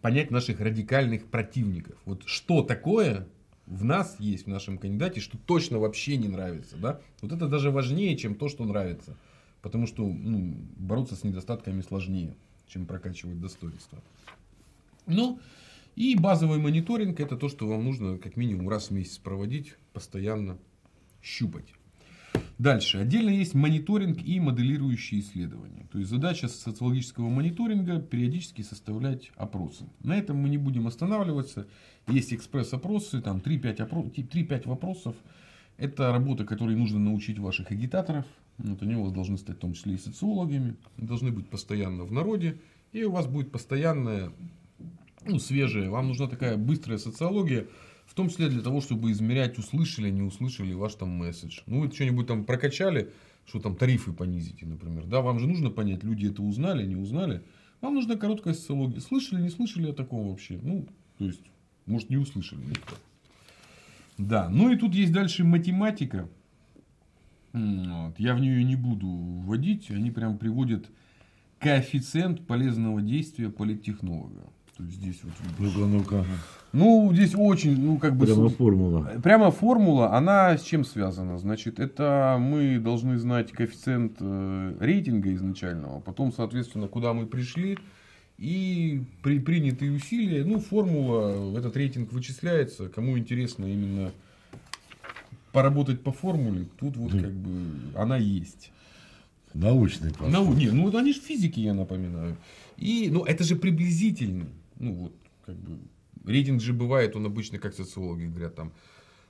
Понять 0.00 0.30
наших 0.30 0.60
радикальных 0.60 1.26
противников. 1.26 1.96
Вот 2.04 2.22
что 2.26 2.62
такое 2.62 3.26
в 3.66 3.84
нас 3.84 4.16
есть, 4.18 4.44
в 4.44 4.48
нашем 4.48 4.78
кандидате, 4.78 5.20
что 5.20 5.36
точно 5.38 5.78
вообще 5.78 6.16
не 6.16 6.28
нравится. 6.28 6.76
Да? 6.76 7.00
Вот 7.20 7.32
это 7.32 7.48
даже 7.48 7.70
важнее, 7.70 8.16
чем 8.16 8.34
то, 8.34 8.48
что 8.48 8.64
нравится. 8.64 9.16
Потому 9.62 9.86
что 9.86 10.06
ну, 10.06 10.54
бороться 10.76 11.16
с 11.16 11.24
недостатками 11.24 11.80
сложнее, 11.80 12.34
чем 12.68 12.86
прокачивать 12.86 13.40
достоинства. 13.40 13.98
Ну, 15.08 15.40
и 15.96 16.14
базовый 16.14 16.58
мониторинг 16.58 17.18
это 17.18 17.36
то, 17.36 17.48
что 17.48 17.66
вам 17.66 17.84
нужно 17.84 18.18
как 18.18 18.36
минимум 18.36 18.68
раз 18.68 18.88
в 18.88 18.90
месяц 18.92 19.18
проводить, 19.18 19.74
постоянно 19.92 20.58
щупать. 21.22 21.74
Дальше. 22.58 22.98
Отдельно 22.98 23.30
есть 23.30 23.54
мониторинг 23.54 24.22
и 24.22 24.40
моделирующие 24.40 25.20
исследования. 25.20 25.86
То 25.92 25.98
есть 25.98 26.10
задача 26.10 26.48
социологического 26.48 27.28
мониторинга 27.28 28.00
периодически 28.00 28.62
составлять 28.62 29.30
опросы. 29.36 29.84
На 30.02 30.16
этом 30.16 30.36
мы 30.36 30.48
не 30.48 30.58
будем 30.58 30.86
останавливаться. 30.86 31.66
Есть 32.08 32.32
экспресс-опросы, 32.32 33.20
там 33.20 33.38
3-5, 33.38 33.82
опро... 33.82 34.02
3 34.10 34.62
вопросов. 34.64 35.16
Это 35.76 36.10
работа, 36.10 36.44
которой 36.44 36.74
нужно 36.74 36.98
научить 36.98 37.38
ваших 37.38 37.70
агитаторов. 37.70 38.26
Вот 38.58 38.82
они 38.82 38.96
у 38.96 39.04
вас 39.04 39.12
должны 39.12 39.38
стать 39.38 39.56
в 39.56 39.60
том 39.60 39.74
числе 39.74 39.94
и 39.94 39.98
социологами. 39.98 40.76
Должны 40.96 41.30
быть 41.30 41.48
постоянно 41.48 42.04
в 42.04 42.12
народе. 42.12 42.60
И 42.92 43.04
у 43.04 43.12
вас 43.12 43.26
будет 43.26 43.52
постоянная, 43.52 44.32
ну, 45.24 45.38
свежая. 45.38 45.90
Вам 45.90 46.08
нужна 46.08 46.26
такая 46.26 46.56
быстрая 46.56 46.98
социология 46.98 47.66
в 48.08 48.14
том 48.14 48.30
числе 48.30 48.48
для 48.48 48.62
того, 48.62 48.80
чтобы 48.80 49.12
измерять, 49.12 49.58
услышали, 49.58 50.10
не 50.10 50.22
услышали 50.22 50.72
ваш 50.72 50.94
там 50.94 51.10
месседж. 51.10 51.60
Ну, 51.66 51.80
вы 51.80 51.92
что-нибудь 51.92 52.26
там 52.26 52.44
прокачали, 52.44 53.10
что 53.46 53.60
там 53.60 53.76
тарифы 53.76 54.12
понизите, 54.12 54.66
например. 54.66 55.04
Да, 55.06 55.20
вам 55.20 55.38
же 55.38 55.46
нужно 55.46 55.70
понять, 55.70 56.02
люди 56.02 56.26
это 56.26 56.42
узнали, 56.42 56.86
не 56.86 56.96
узнали. 56.96 57.42
Вам 57.80 57.94
нужна 57.94 58.16
короткая 58.16 58.54
социология. 58.54 59.00
Слышали, 59.00 59.42
не 59.42 59.50
слышали 59.50 59.90
о 59.90 59.92
таком 59.92 60.30
вообще? 60.30 60.58
Ну, 60.62 60.86
то 61.18 61.26
есть, 61.26 61.42
может, 61.86 62.08
не 62.08 62.16
услышали 62.16 62.60
никто. 62.64 62.96
Да, 64.16 64.48
ну 64.48 64.72
и 64.72 64.76
тут 64.76 64.94
есть 64.94 65.12
дальше 65.12 65.44
математика. 65.44 66.28
Вот. 67.52 68.18
Я 68.18 68.34
в 68.34 68.40
нее 68.40 68.64
не 68.64 68.74
буду 68.74 69.06
вводить. 69.06 69.90
Они 69.90 70.10
прям 70.10 70.38
приводят 70.38 70.90
коэффициент 71.60 72.46
полезного 72.46 73.00
действия 73.00 73.50
политтехнолога. 73.50 74.44
То 74.78 74.84
есть 74.84 74.96
здесь 74.96 75.20
вот 75.24 75.32
Ну-ка, 75.58 75.78
ну-ка. 75.78 76.24
Ну, 76.72 77.10
здесь 77.12 77.34
очень, 77.34 77.76
ну, 77.80 77.98
как 77.98 78.14
бы... 78.14 78.26
Прямо 78.26 78.48
формула. 78.48 79.12
Прямо 79.22 79.50
формула, 79.50 80.14
она 80.14 80.56
с 80.56 80.62
чем 80.62 80.84
связана? 80.84 81.36
Значит, 81.36 81.80
это 81.80 82.36
мы 82.40 82.78
должны 82.78 83.18
знать 83.18 83.50
коэффициент 83.50 84.18
э, 84.20 84.76
рейтинга 84.78 85.34
изначального, 85.34 85.98
потом, 85.98 86.32
соответственно, 86.32 86.86
куда 86.86 87.12
мы 87.12 87.26
пришли, 87.26 87.76
и 88.38 89.02
при 89.24 89.40
принятые 89.40 89.90
усилия, 89.90 90.44
ну, 90.44 90.60
формула, 90.60 91.58
этот 91.58 91.76
рейтинг 91.76 92.12
вычисляется, 92.12 92.88
кому 92.88 93.18
интересно 93.18 93.64
именно 93.64 94.12
поработать 95.50 96.02
по 96.02 96.12
формуле, 96.12 96.66
тут 96.78 96.96
вот 96.96 97.10
как 97.10 97.32
бы 97.32 97.98
она 97.98 98.16
есть. 98.16 98.70
Научный 99.54 100.10
подход. 100.10 100.28
Нау... 100.28 100.52
Не, 100.52 100.70
ну 100.70 100.96
они 100.96 101.12
же 101.12 101.20
физики, 101.20 101.58
я 101.58 101.74
напоминаю. 101.74 102.36
И, 102.76 103.08
ну, 103.10 103.24
это 103.24 103.42
же 103.42 103.56
приблизительно. 103.56 104.46
Ну, 104.78 104.94
вот, 104.94 105.12
как 105.44 105.56
бы, 105.56 105.78
Рейтинг 106.24 106.60
же 106.60 106.72
бывает, 106.72 107.16
он 107.16 107.26
обычно, 107.26 107.58
как 107.58 107.74
социологи 107.74 108.26
говорят, 108.26 108.54
там, 108.54 108.72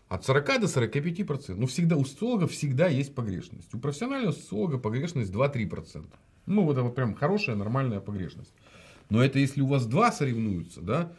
от 0.09 0.25
40 0.25 0.61
до 0.61 0.69
45 0.69 1.27
процентов. 1.27 1.59
Ну, 1.59 1.67
всегда, 1.67 1.97
у 1.97 2.05
социолога 2.05 2.47
всегда 2.47 2.89
есть 2.89 3.15
погрешность. 3.15 3.73
У 3.75 3.79
профессионального 3.79 4.33
социолога 4.33 4.79
погрешность 4.79 5.33
2-3 5.33 5.67
процента. 5.67 6.17
Ну, 6.47 6.65
вот 6.65 6.73
это 6.73 6.83
вот 6.83 6.95
прям 6.95 7.15
хорошая, 7.15 7.57
нормальная 7.57 8.01
погрешность. 8.01 8.53
Но 9.11 9.23
это 9.23 9.39
если 9.39 9.61
у 9.61 9.67
вас 9.67 9.87
два 9.87 10.13
соревнуются, 10.13 10.81
да, 10.81 11.13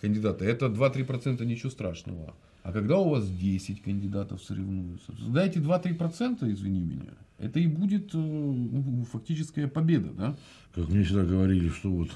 кандидата, 0.00 0.44
это 0.44 0.66
2-3 0.66 1.04
процента 1.04 1.44
ничего 1.44 1.70
страшного. 1.70 2.34
А 2.62 2.72
когда 2.72 2.98
у 2.98 3.08
вас 3.08 3.28
10 3.28 3.82
кандидатов 3.82 4.42
соревнуются, 4.42 5.12
дайте 5.28 5.60
2-3 5.60 5.94
процента, 5.94 6.52
извини 6.52 6.80
меня, 6.80 7.14
это 7.38 7.58
и 7.58 7.66
будет 7.66 8.14
э, 8.14 8.18
ну, 8.18 9.04
фактическая 9.10 9.66
победа, 9.66 10.10
да? 10.10 10.36
Как 10.74 10.88
мне 10.88 11.02
всегда 11.02 11.24
говорили, 11.24 11.68
что 11.68 11.90
вот 11.90 12.10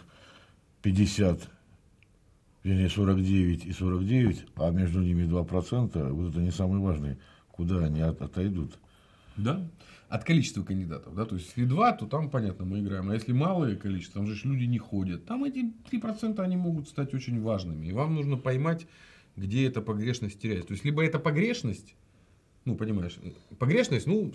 50 0.82 1.48
вернее 2.66 2.88
49 2.88 3.64
и 3.64 3.72
49, 3.72 4.46
а 4.56 4.70
между 4.70 5.00
ними 5.00 5.22
2%, 5.22 6.10
вот 6.10 6.30
это 6.30 6.40
не 6.40 6.50
самый 6.50 6.80
важный, 6.80 7.16
куда 7.52 7.78
они 7.84 8.00
от, 8.00 8.20
отойдут. 8.20 8.78
Да, 9.36 9.68
от 10.08 10.24
количества 10.24 10.62
кандидатов. 10.64 11.14
Да? 11.14 11.26
То 11.26 11.36
есть, 11.36 11.48
если 11.48 11.64
2, 11.64 11.92
то 11.92 12.06
там, 12.06 12.30
понятно, 12.30 12.64
мы 12.64 12.80
играем. 12.80 13.10
А 13.10 13.14
если 13.14 13.32
малое 13.32 13.76
количество, 13.76 14.20
там 14.20 14.32
же 14.32 14.48
люди 14.48 14.64
не 14.64 14.78
ходят. 14.78 15.24
Там 15.26 15.44
эти 15.44 15.72
3% 15.90 16.40
они 16.40 16.56
могут 16.56 16.88
стать 16.88 17.14
очень 17.14 17.40
важными. 17.40 17.86
И 17.86 17.92
вам 17.92 18.14
нужно 18.14 18.36
поймать, 18.36 18.86
где 19.36 19.66
эта 19.66 19.80
погрешность 19.80 20.40
теряется. 20.40 20.68
То 20.68 20.74
есть, 20.74 20.84
либо 20.84 21.04
это 21.04 21.18
погрешность, 21.18 21.94
ну, 22.64 22.76
понимаешь, 22.76 23.18
погрешность, 23.58 24.06
ну, 24.06 24.32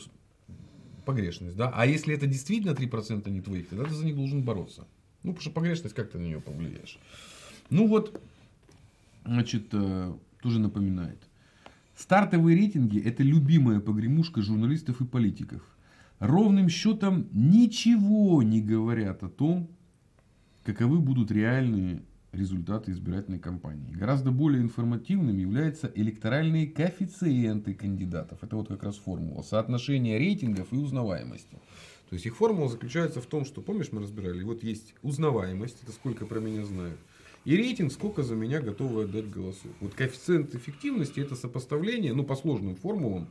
погрешность, 1.06 1.58
да. 1.58 1.72
А 1.74 1.86
если 1.86 2.16
это 2.16 2.28
действительно 2.28 2.72
3% 2.72 3.30
не 3.30 3.42
твоих, 3.42 3.70
тогда 3.70 3.86
ты 3.86 3.94
за 3.94 4.06
них 4.06 4.16
должен 4.16 4.44
бороться. 4.44 4.88
Ну, 5.24 5.32
потому 5.32 5.42
что 5.42 5.52
погрешность, 5.52 5.96
как 5.96 6.12
ты 6.12 6.18
на 6.18 6.24
нее 6.24 6.40
повлияешь? 6.42 6.98
Ну 7.72 7.88
вот, 7.88 8.22
значит, 9.26 9.70
э, 9.72 10.14
тоже 10.42 10.60
напоминает. 10.60 11.18
Стартовые 11.96 12.58
рейтинги– 12.58 13.00
это 13.06 13.24
любимая 13.24 13.80
погремушка 13.80 14.42
журналистов 14.42 15.00
и 15.00 15.06
политиков. 15.06 15.64
Ровным 16.20 16.68
счетом 16.68 17.28
ничего 17.32 18.44
не 18.44 18.62
говорят 18.62 19.24
о 19.24 19.30
том, 19.30 19.70
каковы 20.66 21.00
будут 21.00 21.32
реальные 21.32 22.04
результаты 22.34 22.92
избирательной 22.92 23.40
кампании. 23.40 23.94
Гораздо 23.94 24.32
более 24.32 24.62
информативным 24.62 25.38
являются 25.38 25.90
электоральные 25.96 26.68
коэффициенты 26.68 27.74
кандидатов. 27.74 28.40
Это 28.42 28.58
вот 28.58 28.68
как 28.68 28.84
раз 28.84 28.98
формула. 28.98 29.44
Соотношение 29.44 30.20
рейтингов 30.20 30.74
и 30.74 30.76
узнаваемости. 30.76 31.56
То 32.10 32.16
есть 32.16 32.26
их 32.26 32.36
формула 32.36 32.68
заключается 32.68 33.22
в 33.22 33.26
том, 33.26 33.46
что, 33.46 33.62
помнишь, 33.62 33.94
мы 33.94 34.02
разбирали, 34.02 34.44
вот 34.44 34.62
есть 34.62 34.94
узнаваемость, 35.02 35.84
это 35.84 35.94
сколько 35.94 36.26
про 36.26 36.42
меня 36.42 36.66
знают. 36.66 37.00
И 37.44 37.56
рейтинг, 37.56 37.92
сколько 37.92 38.22
за 38.22 38.36
меня 38.36 38.62
готовы 38.62 39.04
отдать 39.04 39.30
голосов. 39.30 39.72
Вот 39.80 39.94
коэффициент 39.96 40.54
эффективности 40.54 41.20
это 41.20 41.36
сопоставление, 41.36 42.14
ну 42.14 42.24
по 42.24 42.36
сложным 42.36 42.76
формулам, 42.76 43.28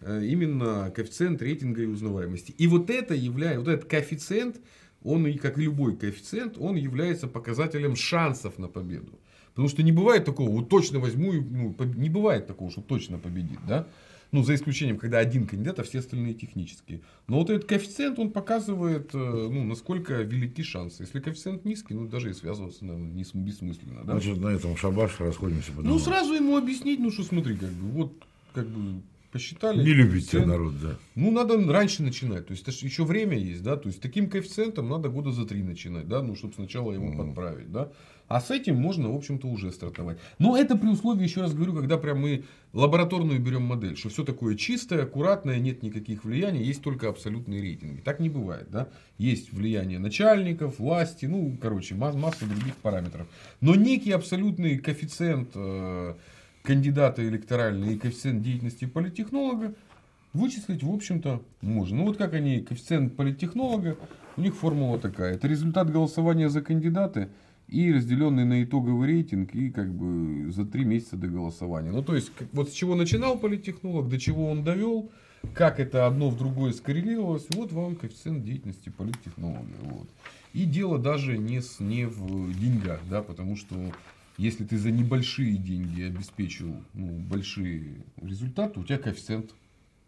э, 0.00 0.24
именно 0.26 0.92
коэффициент 0.94 1.42
рейтинга 1.42 1.82
и 1.82 1.86
узнаваемости. 1.86 2.52
И 2.52 2.66
вот 2.68 2.88
это 2.88 3.14
является, 3.14 3.60
вот 3.60 3.68
этот 3.68 3.90
коэффициент, 3.90 4.60
он, 5.02 5.26
и 5.26 5.36
как 5.38 5.58
и 5.58 5.62
любой 5.62 5.96
коэффициент, 5.96 6.56
он 6.58 6.76
является 6.76 7.26
показателем 7.26 7.96
шансов 7.96 8.58
на 8.58 8.68
победу. 8.68 9.18
Потому 9.50 9.68
что 9.68 9.82
не 9.82 9.92
бывает 9.92 10.24
такого, 10.24 10.48
вот 10.48 10.68
точно 10.68 10.98
возьму, 11.00 11.32
ну, 11.32 11.74
не 11.96 12.08
бывает 12.08 12.46
такого, 12.46 12.70
что 12.70 12.80
точно 12.80 13.18
победит, 13.18 13.58
да. 13.66 13.88
Ну, 14.32 14.42
за 14.42 14.54
исключением, 14.54 14.96
когда 14.96 15.18
один 15.18 15.46
кандидат, 15.46 15.78
а 15.78 15.82
все 15.82 15.98
остальные 15.98 16.32
технические. 16.32 17.02
Но 17.28 17.38
вот 17.38 17.50
этот 17.50 17.68
коэффициент, 17.68 18.18
он 18.18 18.30
показывает, 18.30 19.10
э, 19.14 19.18
ну, 19.18 19.62
насколько 19.64 20.22
велики 20.22 20.62
шансы. 20.62 21.02
Если 21.02 21.20
коэффициент 21.20 21.66
низкий, 21.66 21.92
ну, 21.92 22.08
даже 22.08 22.30
и 22.30 22.32
связываться, 22.32 22.82
наверное, 22.82 23.10
не 23.12 23.24
бессмысленно. 23.34 24.04
Да? 24.04 24.12
Значит, 24.12 24.38
на 24.38 24.48
этом 24.48 24.74
шабаш 24.74 25.20
расходимся. 25.20 25.72
Ну, 25.76 25.98
сразу 25.98 26.32
ему 26.32 26.56
объяснить, 26.56 26.98
ну, 26.98 27.10
что 27.10 27.24
смотри, 27.24 27.56
как 27.56 27.68
бы, 27.68 27.90
вот, 27.90 28.12
как 28.54 28.66
бы, 28.66 29.02
посчитали. 29.32 29.84
Не 29.84 29.92
любит 29.92 30.28
тебя 30.28 30.40
коэффициент. 30.40 30.46
народ, 30.46 30.80
да. 30.80 30.98
Ну, 31.14 31.30
надо 31.30 31.70
раньше 31.70 32.02
начинать. 32.02 32.46
То 32.46 32.52
есть, 32.52 32.66
это 32.66 32.72
еще 32.86 33.04
время 33.04 33.36
есть, 33.36 33.62
да. 33.62 33.76
То 33.76 33.90
есть, 33.90 34.00
таким 34.00 34.30
коэффициентом 34.30 34.88
надо 34.88 35.10
года 35.10 35.30
за 35.30 35.44
три 35.44 35.62
начинать, 35.62 36.08
да, 36.08 36.22
ну, 36.22 36.36
чтобы 36.36 36.54
сначала 36.54 36.92
его 36.92 37.14
подправить, 37.14 37.70
да. 37.70 37.92
А 38.28 38.40
с 38.40 38.50
этим 38.50 38.76
можно, 38.76 39.10
в 39.10 39.16
общем-то, 39.16 39.46
уже 39.46 39.72
стартовать. 39.72 40.18
Но 40.38 40.56
это 40.56 40.76
при 40.76 40.88
условии, 40.88 41.24
еще 41.24 41.42
раз 41.42 41.54
говорю, 41.54 41.74
когда 41.74 41.98
прям 41.98 42.20
мы 42.20 42.44
лабораторную 42.72 43.40
берем 43.40 43.62
модель, 43.62 43.96
что 43.96 44.08
все 44.08 44.24
такое 44.24 44.54
чистое, 44.54 45.02
аккуратное, 45.02 45.58
нет 45.58 45.82
никаких 45.82 46.24
влияний, 46.24 46.62
есть 46.62 46.82
только 46.82 47.08
абсолютные 47.08 47.60
рейтинги. 47.60 48.00
Так 48.00 48.20
не 48.20 48.28
бывает, 48.28 48.68
да. 48.70 48.88
Есть 49.18 49.52
влияние 49.52 49.98
начальников, 49.98 50.78
власти, 50.78 51.26
ну, 51.26 51.56
короче, 51.60 51.94
масса, 51.94 52.18
масса 52.18 52.46
других 52.46 52.76
параметров. 52.76 53.26
Но 53.60 53.74
некий 53.74 54.12
абсолютный 54.12 54.78
коэффициент 54.78 55.50
э, 55.54 56.14
кандидата 56.62 57.26
электоральный 57.26 57.94
и 57.94 57.98
коэффициент 57.98 58.42
деятельности 58.42 58.86
политтехнолога 58.86 59.74
вычислить, 60.32 60.82
в 60.82 60.90
общем-то, 60.92 61.42
можно. 61.60 61.98
Ну, 61.98 62.04
вот 62.06 62.16
как 62.16 62.34
они, 62.34 62.60
коэффициент 62.60 63.16
политтехнолога, 63.16 63.96
у 64.36 64.40
них 64.40 64.54
формула 64.54 64.98
такая. 64.98 65.34
Это 65.34 65.46
результат 65.46 65.90
голосования 65.90 66.48
за 66.48 66.62
кандидаты 66.62 67.28
и 67.72 67.90
разделенный 67.90 68.44
на 68.44 68.62
итоговый 68.62 69.08
рейтинг 69.08 69.54
и 69.54 69.70
как 69.70 69.90
бы 69.92 70.52
за 70.52 70.66
три 70.66 70.84
месяца 70.84 71.16
до 71.16 71.26
голосования. 71.26 71.90
Ну, 71.90 72.02
то 72.02 72.14
есть, 72.14 72.30
вот 72.52 72.68
с 72.68 72.72
чего 72.72 72.94
начинал 72.94 73.38
политтехнолог, 73.38 74.10
до 74.10 74.20
чего 74.20 74.50
он 74.50 74.62
довел, 74.62 75.10
как 75.54 75.80
это 75.80 76.06
одно 76.06 76.28
в 76.28 76.36
другое 76.36 76.72
скоррелировалось, 76.72 77.46
вот 77.54 77.72
вам 77.72 77.96
коэффициент 77.96 78.44
деятельности 78.44 78.90
политтехнолога. 78.90 79.64
Вот. 79.84 80.08
И 80.52 80.64
дело 80.64 80.98
даже 80.98 81.38
не, 81.38 81.62
с, 81.62 81.80
не 81.80 82.04
в 82.04 82.52
деньгах, 82.60 83.00
да, 83.08 83.22
потому 83.22 83.56
что 83.56 83.74
если 84.36 84.64
ты 84.64 84.76
за 84.76 84.90
небольшие 84.90 85.56
деньги 85.56 86.02
обеспечил 86.02 86.76
ну, 86.92 87.06
большие 87.06 88.04
результаты, 88.20 88.80
у 88.80 88.84
тебя 88.84 88.98
коэффициент 88.98 89.54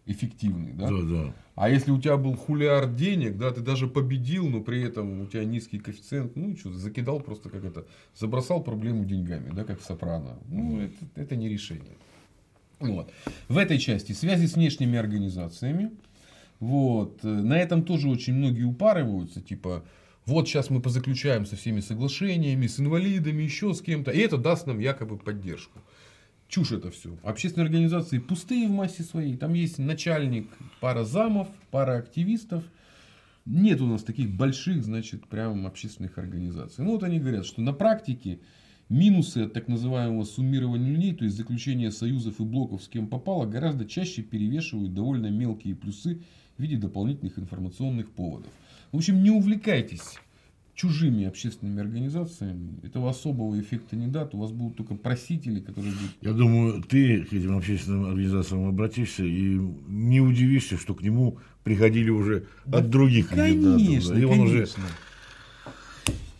эффективный, 0.06 0.72
да? 0.72 0.88
Да, 0.88 1.02
да. 1.02 1.34
А 1.54 1.70
если 1.70 1.90
у 1.90 2.00
тебя 2.00 2.16
был 2.16 2.34
хулиард 2.34 2.96
денег, 2.96 3.38
да, 3.38 3.50
ты 3.50 3.60
даже 3.60 3.86
победил, 3.86 4.48
но 4.48 4.60
при 4.60 4.82
этом 4.82 5.20
у 5.20 5.26
тебя 5.26 5.44
низкий 5.44 5.78
коэффициент, 5.78 6.36
ну 6.36 6.56
что, 6.56 6.72
закидал 6.72 7.20
просто 7.20 7.48
как 7.48 7.64
это, 7.64 7.86
забросал 8.14 8.62
проблему 8.62 9.04
деньгами, 9.04 9.50
да, 9.54 9.64
как 9.64 9.80
в 9.80 9.84
Сопрано. 9.84 10.38
Ну, 10.48 10.80
это, 10.80 10.96
это 11.14 11.36
не 11.36 11.48
решение. 11.48 11.96
Вот. 12.80 13.10
В 13.48 13.56
этой 13.56 13.78
части 13.78 14.12
связи 14.12 14.46
с 14.46 14.54
внешними 14.54 14.98
организациями. 14.98 15.92
Вот. 16.60 17.22
На 17.22 17.58
этом 17.58 17.84
тоже 17.84 18.08
очень 18.08 18.34
многие 18.34 18.64
упарываются, 18.64 19.40
типа, 19.40 19.84
вот 20.26 20.48
сейчас 20.48 20.70
мы 20.70 20.80
позаключаем 20.80 21.44
со 21.46 21.56
всеми 21.56 21.80
соглашениями, 21.80 22.66
с 22.66 22.80
инвалидами, 22.80 23.42
еще 23.42 23.74
с 23.74 23.82
кем-то, 23.82 24.10
и 24.10 24.18
это 24.18 24.38
даст 24.38 24.66
нам 24.66 24.78
якобы 24.80 25.18
поддержку. 25.18 25.80
Чушь 26.48 26.72
это 26.72 26.90
все. 26.90 27.16
Общественные 27.22 27.66
организации 27.66 28.18
пустые 28.18 28.68
в 28.68 28.70
массе 28.70 29.02
своей. 29.02 29.36
Там 29.36 29.54
есть 29.54 29.78
начальник, 29.78 30.48
пара 30.80 31.04
замов, 31.04 31.48
пара 31.70 31.96
активистов. 31.96 32.64
Нет 33.44 33.80
у 33.80 33.86
нас 33.86 34.02
таких 34.02 34.30
больших, 34.30 34.84
значит, 34.84 35.26
прям 35.26 35.66
общественных 35.66 36.16
организаций. 36.18 36.84
Ну 36.84 36.92
вот 36.92 37.02
они 37.02 37.18
говорят, 37.18 37.44
что 37.44 37.60
на 37.60 37.72
практике 37.72 38.40
минусы 38.88 39.38
от 39.38 39.52
так 39.52 39.68
называемого 39.68 40.24
суммирования 40.24 40.92
людей, 40.92 41.14
то 41.14 41.24
есть 41.24 41.36
заключения 41.36 41.90
союзов 41.90 42.40
и 42.40 42.44
блоков 42.44 42.82
с 42.82 42.88
кем 42.88 43.08
попало, 43.08 43.46
гораздо 43.46 43.84
чаще 43.84 44.22
перевешивают 44.22 44.94
довольно 44.94 45.26
мелкие 45.26 45.74
плюсы 45.74 46.22
в 46.56 46.62
виде 46.62 46.76
дополнительных 46.76 47.38
информационных 47.38 48.10
поводов. 48.12 48.52
В 48.92 48.96
общем, 48.96 49.22
не 49.22 49.30
увлекайтесь 49.30 50.18
чужими 50.74 51.24
общественными 51.24 51.80
организациями. 51.80 52.80
Этого 52.82 53.10
особого 53.10 53.58
эффекта 53.60 53.96
не 53.96 54.08
даст. 54.08 54.34
У 54.34 54.38
вас 54.38 54.50
будут 54.50 54.76
только 54.76 54.94
просители, 54.94 55.60
которые 55.60 55.92
будут 55.92 56.10
Я 56.20 56.32
думаю, 56.32 56.82
ты 56.82 57.22
к 57.24 57.32
этим 57.32 57.56
общественным 57.56 58.06
организациям 58.06 58.68
обратишься 58.68 59.24
и 59.24 59.56
не 59.86 60.20
удивишься, 60.20 60.76
что 60.76 60.94
к 60.94 61.02
нему 61.02 61.38
приходили 61.62 62.10
уже 62.10 62.46
от 62.70 62.90
других 62.90 63.28
кандидатов. 63.28 63.86
Конечно, 63.86 64.14
да. 64.14 64.20
И 64.20 64.24
он 64.24 64.40
уже, 64.40 64.52
конечно. 64.52 64.82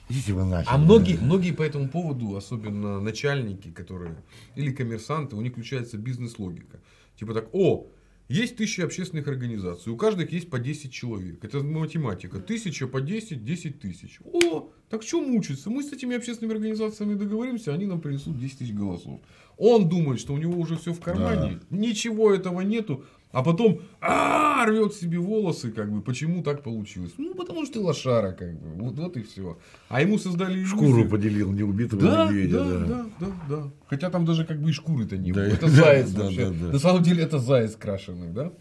идите 0.09 0.33
вы 0.33 0.45
нахер. 0.45 0.69
А 0.71 0.79
многие, 0.79 1.17
многие 1.17 1.53
по 1.53 1.63
этому 1.63 1.89
поводу, 1.89 2.37
особенно 2.37 3.01
начальники, 3.01 3.71
которые, 3.71 4.17
или 4.57 4.73
коммерсанты, 4.73 5.37
у 5.37 5.41
них 5.41 5.53
включается 5.53 5.97
бизнес-логика. 5.97 6.81
Типа 7.17 7.35
так, 7.35 7.49
о, 7.53 7.87
есть 8.29 8.57
тысяча 8.57 8.85
общественных 8.85 9.29
организаций, 9.29 9.93
у 9.93 9.97
каждых 9.97 10.33
есть 10.33 10.49
по 10.49 10.59
10 10.59 10.93
человек. 10.93 11.45
Это 11.45 11.63
математика. 11.63 12.41
Тысяча 12.41 12.87
по 12.87 13.01
10, 13.01 13.45
10 13.45 13.81
тысяч. 13.81 14.19
О, 14.25 14.71
так 14.89 15.03
что 15.03 15.21
мучиться? 15.21 15.69
Мы 15.69 15.83
с 15.83 15.93
этими 15.93 16.17
общественными 16.17 16.57
организациями 16.57 17.15
договоримся, 17.15 17.75
они 17.75 17.87
нам 17.87 18.01
принесут 18.01 18.39
10 18.39 18.59
тысяч 18.59 18.73
голосов. 18.73 19.21
Он 19.59 19.89
думает, 19.89 20.21
что 20.21 20.33
у 20.33 20.39
него 20.39 20.59
уже 20.59 20.77
все 20.77 20.93
в 20.93 21.01
кармане, 21.01 21.61
ничего 21.71 22.33
этого 22.33 22.63
нету, 22.63 23.05
а 23.35 23.43
потом 23.43 23.81
а, 24.01 24.65
рвет 24.67 24.95
себе 24.95 25.19
волосы, 25.19 25.73
как 25.73 25.93
бы, 25.93 26.01
почему 26.01 26.43
так 26.43 26.63
получилось? 26.63 27.13
Ну, 27.19 27.35
потому 27.35 27.65
что 27.65 27.75
ты 27.75 27.81
лошара, 27.81 28.33
как 28.33 28.55
бы, 28.55 28.83
вот, 28.85 28.95
вот 28.95 29.17
и 29.17 29.23
все. 29.23 29.59
А 29.89 30.01
ему 30.01 30.19
создали 30.19 30.55
иллюзию. 30.55 30.69
Шкуру 30.79 31.09
поделил 31.09 31.51
неубитого 31.53 32.01
Да, 32.03 32.25
медведя. 32.27 32.59
да, 32.65 32.71
да. 32.71 32.87
да, 32.87 33.07
да, 33.21 33.27
да. 33.49 33.71
Хотя 33.89 34.11
там 34.11 34.25
даже 34.25 34.45
как 34.45 34.61
бы 34.63 34.71
и 34.71 34.73
шкуры-то 34.73 35.17
не 35.17 35.33
Да, 35.33 35.41
было. 35.43 35.49
Это 35.53 35.67
да, 35.67 35.69
заяц 35.69 36.11
да, 36.11 36.23
вообще. 36.25 36.51
да, 36.51 36.67
да. 36.67 36.73
На 36.73 36.79
самом 36.79 37.03
деле 37.03 37.23
это 37.25 37.39
заяц 37.39 37.75
крашеный, 37.77 38.33
да? 38.33 38.53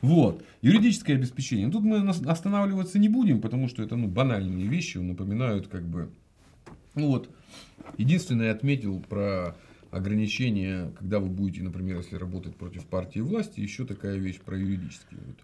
Вот. 0.00 0.44
Юридическое 0.62 1.16
обеспечение. 1.16 1.70
Тут 1.70 1.82
мы 1.82 2.08
останавливаться 2.08 2.98
не 2.98 3.08
будем, 3.08 3.40
потому 3.40 3.68
что 3.68 3.82
это 3.82 3.96
ну, 3.96 4.08
банальные 4.08 4.66
вещи, 4.66 4.98
напоминают 4.98 5.68
как 5.68 5.82
бы... 5.82 6.10
Ну 6.94 7.08
вот, 7.08 7.28
единственное 7.98 8.46
я 8.46 8.52
отметил 8.52 9.00
про 9.08 9.56
ограничения, 9.92 10.90
когда 10.98 11.20
вы 11.20 11.28
будете, 11.28 11.62
например, 11.62 11.98
если 11.98 12.16
работать 12.16 12.56
против 12.56 12.86
партии 12.86 13.20
власти, 13.20 13.60
еще 13.60 13.84
такая 13.84 14.16
вещь 14.16 14.40
про 14.40 14.58
юридические. 14.58 15.20
Вот. 15.26 15.36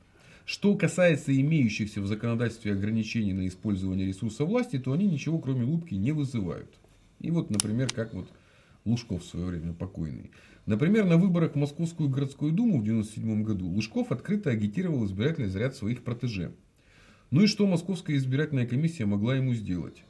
Что 0.46 0.74
касается 0.74 1.38
имеющихся 1.38 2.00
в 2.00 2.06
законодательстве 2.06 2.72
ограничений 2.72 3.34
на 3.34 3.46
использование 3.46 4.06
ресурса 4.06 4.46
власти, 4.46 4.78
то 4.78 4.92
они 4.92 5.06
ничего 5.06 5.38
кроме 5.38 5.64
лупки 5.64 5.94
не 5.94 6.12
вызывают. 6.12 6.74
И 7.20 7.30
вот, 7.30 7.50
например, 7.50 7.92
как 7.92 8.14
вот 8.14 8.28
Лужков 8.86 9.22
в 9.22 9.26
свое 9.26 9.44
время 9.44 9.74
покойный. 9.74 10.30
Например, 10.64 11.04
на 11.04 11.18
выборах 11.18 11.52
в 11.52 11.56
Московскую 11.56 12.08
городскую 12.08 12.52
думу 12.52 12.78
в 12.78 12.82
1997 12.82 13.42
году 13.42 13.66
Лужков 13.68 14.10
открыто 14.10 14.48
агитировал 14.48 15.04
избирательный 15.04 15.48
заряд 15.48 15.76
своих 15.76 16.02
протеже. 16.02 16.54
Ну 17.30 17.42
и 17.42 17.46
что 17.46 17.66
Московская 17.66 18.16
избирательная 18.16 18.66
комиссия 18.66 19.04
могла 19.04 19.36
ему 19.36 19.52
сделать? 19.52 20.02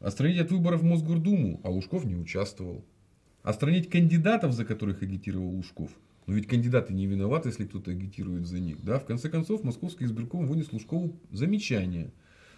Отстранить 0.00 0.40
от 0.40 0.50
выборов 0.50 0.80
в 0.80 0.84
Мосгордуму, 0.84 1.60
а 1.64 1.68
Лужков 1.68 2.06
не 2.06 2.16
участвовал. 2.16 2.82
Отстранить 3.48 3.88
кандидатов, 3.88 4.52
за 4.52 4.66
которых 4.66 5.02
агитировал 5.02 5.48
Лужков. 5.48 5.90
Но 6.26 6.34
ведь 6.34 6.46
кандидаты 6.46 6.92
не 6.92 7.06
виноваты, 7.06 7.48
если 7.48 7.64
кто-то 7.64 7.90
агитирует 7.90 8.46
за 8.46 8.60
них. 8.60 8.84
Да? 8.84 8.98
В 8.98 9.06
конце 9.06 9.30
концов, 9.30 9.64
Московский 9.64 10.04
избирком 10.04 10.46
вынес 10.46 10.70
Лужкову 10.70 11.16
замечание, 11.32 12.10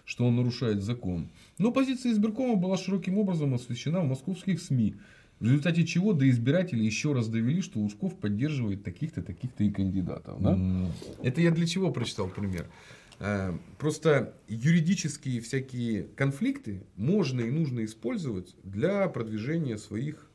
что 0.05 0.27
он 0.27 0.35
нарушает 0.35 0.83
закон. 0.83 1.29
Но 1.59 1.71
позиция 1.71 2.11
избиркома 2.11 2.57
была 2.57 2.77
широким 2.77 3.19
образом 3.19 3.55
освещена 3.55 4.01
в 4.01 4.09
московских 4.09 4.61
СМИ, 4.61 4.97
в 5.39 5.45
результате 5.45 5.87
чего 5.87 6.13
до 6.13 6.29
избирателей 6.29 6.85
еще 6.87 7.13
раз 7.13 7.29
довели, 7.29 7.63
что 7.63 7.79
Лужков 7.79 8.17
поддерживает 8.17 8.83
таких-то, 8.83 9.23
таких-то 9.23 9.63
и 9.63 9.71
кандидатов. 9.71 10.43
Да? 10.43 10.55
М, 10.55 10.89
Это 11.23 11.41
я 11.41 11.53
для 11.53 11.69
чего 11.69 11.93
прочитал 11.93 12.27
пример? 12.27 12.67
Э, 13.21 13.57
Просто 13.79 14.35
юридические 14.49 15.41
всякие 15.41 16.09
конфликты 16.17 16.83
можно 16.97 17.43
и 17.43 17.51
нужно 17.53 17.85
использовать 17.85 18.57
для 18.65 19.07
продвижения 19.07 19.79
своих 19.79 20.27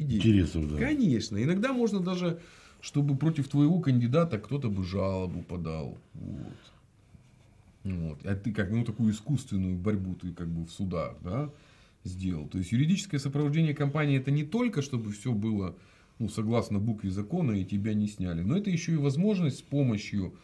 идей. 0.00 0.18
Интересов, 0.18 0.68
да. 0.70 0.78
Конечно. 0.78 1.42
Иногда 1.42 1.72
можно 1.72 2.00
даже, 2.00 2.40
чтобы 2.80 3.16
против 3.16 3.48
твоего 3.48 3.80
кандидата 3.80 4.38
кто-то 4.38 4.68
бы 4.68 4.84
жалобу 4.84 5.42
подал. 5.42 5.98
Вот. 6.14 6.56
Вот. 7.84 8.26
А 8.26 8.34
ты 8.34 8.52
как, 8.52 8.70
ну, 8.70 8.84
такую 8.84 9.12
искусственную 9.12 9.76
борьбу 9.76 10.14
ты 10.14 10.32
как 10.32 10.48
бы 10.48 10.64
в 10.64 10.70
судах, 10.70 11.16
да, 11.22 11.50
сделал. 12.04 12.46
То 12.48 12.58
есть 12.58 12.72
юридическое 12.72 13.18
сопровождение 13.18 13.74
компании 13.74 14.18
это 14.18 14.30
не 14.30 14.44
только, 14.44 14.82
чтобы 14.82 15.12
все 15.12 15.32
было 15.32 15.76
ну, 16.18 16.28
согласно 16.28 16.78
букве 16.78 17.10
закона 17.10 17.52
и 17.52 17.64
тебя 17.64 17.94
не 17.94 18.06
сняли, 18.06 18.42
но 18.42 18.56
это 18.56 18.70
еще 18.70 18.92
и 18.92 18.96
возможность 18.96 19.58
с 19.58 19.62
помощью 19.62 20.34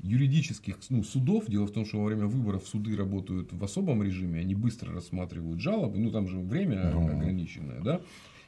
юридических 0.00 0.78
ну, 0.88 1.04
судов. 1.04 1.44
Дело 1.48 1.66
в 1.66 1.72
том, 1.72 1.84
что 1.84 1.98
во 1.98 2.06
время 2.06 2.26
выборов 2.26 2.66
суды 2.66 2.96
работают 2.96 3.52
в 3.52 3.62
особом 3.62 4.02
режиме, 4.02 4.40
они 4.40 4.54
быстро 4.54 4.92
рассматривают 4.92 5.60
жалобы, 5.60 5.98
ну 5.98 6.10
там 6.10 6.26
же 6.26 6.38
время 6.38 6.90
ограниченное, 6.90 7.80
да. 7.80 8.00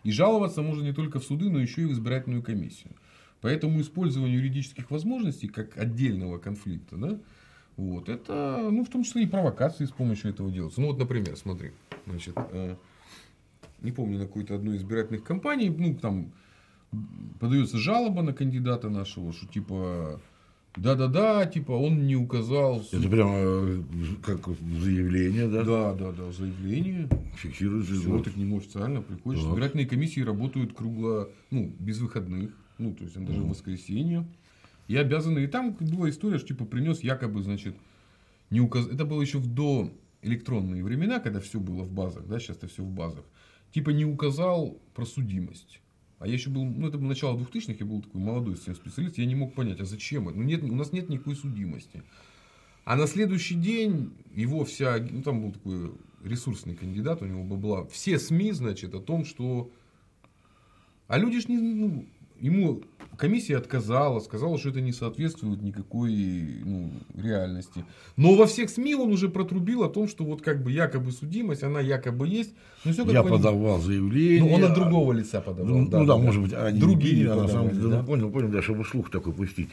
И 0.05 0.13
жаловаться 0.13 0.63
можно 0.63 0.83
не 0.83 0.93
только 0.93 1.21
в 1.21 1.25
суды, 1.25 1.51
но 1.51 1.59
еще 1.59 1.83
и 1.83 1.87
в 1.87 1.93
избирательную 1.93 2.43
комиссию. 2.43 2.93
Поэтому 3.41 3.81
использование 3.81 4.37
юридических 4.37 4.91
возможностей 4.91 5.49
как 5.49 5.77
отдельного 5.77 6.39
конфликта, 6.39 6.97
да, 6.97 7.19
вот, 7.77 8.09
это, 8.09 8.69
ну, 8.73 8.85
в 8.85 8.89
том 8.89 9.05
числе 9.05 9.23
и 9.23 9.27
провокации 9.27 9.85
с 9.85 9.93
помощью 9.93 10.31
этого 10.31 10.51
делаются. 10.51 10.81
Ну, 10.81 10.89
вот, 10.89 10.99
например, 10.99 11.37
смотри, 11.37 11.71
значит, 12.07 12.35
э, 12.37 12.75
не 13.83 13.93
помню, 13.93 14.19
на 14.19 14.27
какой-то 14.27 14.57
одной 14.57 14.77
из 14.77 14.81
избирательных 14.81 15.23
кампаний, 15.23 15.69
ну, 15.71 15.95
там 15.95 16.33
подается 17.39 17.79
жалоба 17.79 18.23
на 18.23 18.33
кандидата 18.33 18.89
нашего, 18.89 19.33
что 19.33 19.47
типа, 19.47 20.21
да-да-да, 20.83 21.47
типа, 21.47 21.73
он 21.73 22.07
не 22.07 22.17
указал... 22.17 22.83
Это 22.93 23.09
прямо 23.09 23.33
э, 23.35 23.83
как 24.23 24.49
заявление, 24.81 25.49
да? 25.49 25.65
Да, 25.65 25.95
да, 25.95 26.13
да, 26.13 26.33
заявление. 26.33 27.09
Фиксируется. 27.37 27.95
Все, 27.95 28.19
ты 28.21 28.31
к 28.31 28.37
нему 28.37 28.59
официально 28.59 29.03
приходишь. 29.03 29.41
Так. 29.43 29.51
Избирательные 29.51 29.87
комиссии 29.87 30.21
работают 30.21 30.75
кругло, 30.75 31.29
ну, 31.51 31.73
без 31.79 31.99
выходных. 31.99 32.51
ну, 32.79 32.95
то 32.95 33.05
есть 33.05 33.17
он 33.17 33.27
даже 33.27 33.41
в 33.41 33.49
воскресенье, 33.49 34.27
и 34.87 34.97
обязаны, 34.97 35.41
и 35.41 35.47
там 35.47 35.77
была 35.81 36.09
история, 36.11 36.39
что 36.39 36.49
типа 36.49 36.65
принес 36.65 37.01
якобы, 37.01 37.43
значит, 37.43 37.75
не 38.51 38.61
указ... 38.61 38.87
это 38.87 39.05
было 39.05 39.21
еще 39.21 39.39
в 39.39 39.47
до 39.47 39.91
электронные 40.23 40.83
времена, 40.83 41.21
когда 41.21 41.41
все 41.41 41.61
было 41.61 41.83
в 41.83 41.93
базах, 41.93 42.27
да, 42.27 42.39
сейчас 42.39 42.57
это 42.57 42.69
все 42.69 42.83
в 42.83 42.91
базах, 42.91 43.25
типа 43.73 43.91
не 43.91 44.05
указал 44.05 44.81
про 44.95 45.05
судимость. 45.05 45.81
А 46.19 46.27
я 46.27 46.35
еще 46.35 46.51
был, 46.51 46.65
ну 46.65 46.89
это 46.89 46.99
было 46.99 47.09
начало 47.09 47.39
2000-х, 47.39 47.77
я 47.79 47.87
был 47.87 48.03
такой 48.03 48.21
молодой 48.21 48.57
специалист, 48.57 49.19
я 49.19 49.27
не 49.27 49.37
мог 49.37 49.55
понять, 49.55 49.81
а 49.81 49.85
зачем 49.85 50.29
это? 50.29 50.37
Ну 50.37 50.43
нет, 50.43 50.63
у 50.65 50.75
нас 50.75 50.93
нет 50.93 51.09
никакой 51.09 51.37
судимости. 51.37 52.03
А 52.85 52.97
на 52.97 53.07
следующий 53.07 53.55
день 53.55 54.13
его 54.35 54.65
вся, 54.65 54.99
ну 54.99 55.23
там 55.23 55.43
был 55.43 55.53
такой 55.53 55.93
ресурсный 56.25 56.75
кандидат, 56.75 57.23
у 57.23 57.27
него 57.27 57.45
была 57.45 57.87
все 57.87 58.19
СМИ, 58.19 58.53
значит, 58.53 58.95
о 58.95 59.01
том, 59.01 59.25
что... 59.25 59.71
А 61.07 61.19
люди 61.19 61.41
ж 61.41 61.49
не, 61.49 61.57
ну, 61.59 62.07
ему 62.41 62.83
комиссия 63.17 63.57
отказала, 63.57 64.21
сказала, 64.21 64.59
что 64.59 64.71
это 64.71 64.81
не 64.81 64.93
соответствует 64.93 65.61
никакой 65.63 66.63
ну, 66.65 66.91
реальности. 67.15 67.85
Но 68.17 68.35
во 68.35 68.47
всех 68.47 68.71
СМИ 68.71 68.95
он 68.95 69.13
уже 69.13 69.29
протрубил 69.29 69.83
о 69.83 69.89
том, 69.89 70.09
что 70.09 70.25
вот 70.25 70.41
как 70.41 70.63
бы 70.63 70.73
якобы 70.73 71.13
судимость, 71.13 71.63
она 71.63 71.81
якобы 71.81 72.29
есть. 72.29 72.55
Но 72.85 72.93
все 72.93 73.05
Я 73.05 73.23
подавал 73.23 73.81
заявление. 73.81 74.41
Ну, 74.41 74.55
он 74.55 74.65
от 74.65 74.75
другого 74.75 75.13
лица 75.13 75.41
подавал. 75.41 75.67
Ну 75.67 75.89
да, 75.89 75.99
ну, 75.99 76.07
да, 76.07 76.15
да, 76.15 76.19
может 76.19 76.43
быть, 76.43 76.53
они 76.55 76.81
другие. 76.81 77.31
А 77.31 77.37
на 77.37 77.49
самом 77.49 77.71
деле, 77.71 77.89
да? 77.89 78.03
понял, 78.03 78.31
понял, 78.31 78.49
да, 78.49 78.63
чтобы 78.63 78.85
слух 78.85 79.11
такой 79.11 79.33
пустить. 79.33 79.71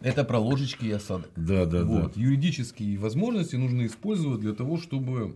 Это 0.00 0.24
про 0.24 0.38
ложечки 0.38 0.84
и 0.84 0.92
осадок. 0.92 1.30
Да, 1.34 1.64
да, 1.64 1.84
вот. 1.84 2.12
да. 2.14 2.20
Юридические 2.20 2.98
возможности 2.98 3.56
нужно 3.56 3.86
использовать 3.86 4.40
для 4.40 4.52
того, 4.52 4.78
чтобы 4.78 5.34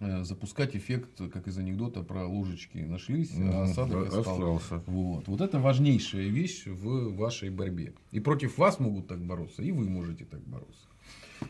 запускать 0.00 0.74
эффект, 0.74 1.10
как 1.32 1.46
из 1.46 1.58
анекдота 1.58 2.02
про 2.02 2.26
ложечки 2.26 2.78
нашлись, 2.78 3.32
а 3.36 3.64
осадок 3.64 4.08
остался. 4.08 4.30
остался. 4.30 4.82
Вот. 4.86 5.28
вот 5.28 5.40
это 5.40 5.58
важнейшая 5.58 6.28
вещь 6.28 6.64
в 6.66 7.14
вашей 7.16 7.50
борьбе. 7.50 7.92
И 8.10 8.20
против 8.20 8.56
вас 8.56 8.78
могут 8.80 9.08
так 9.08 9.20
бороться, 9.20 9.62
и 9.62 9.70
вы 9.72 9.88
можете 9.88 10.24
так 10.24 10.40
бороться. 10.40 10.86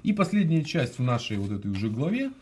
И 0.02 0.12
последняя 0.12 0.64
часть 0.64 0.98
в 0.98 1.02
нашей 1.02 1.36
вот 1.36 1.52
этой 1.52 1.70
уже 1.70 1.90
главе, 1.90 2.32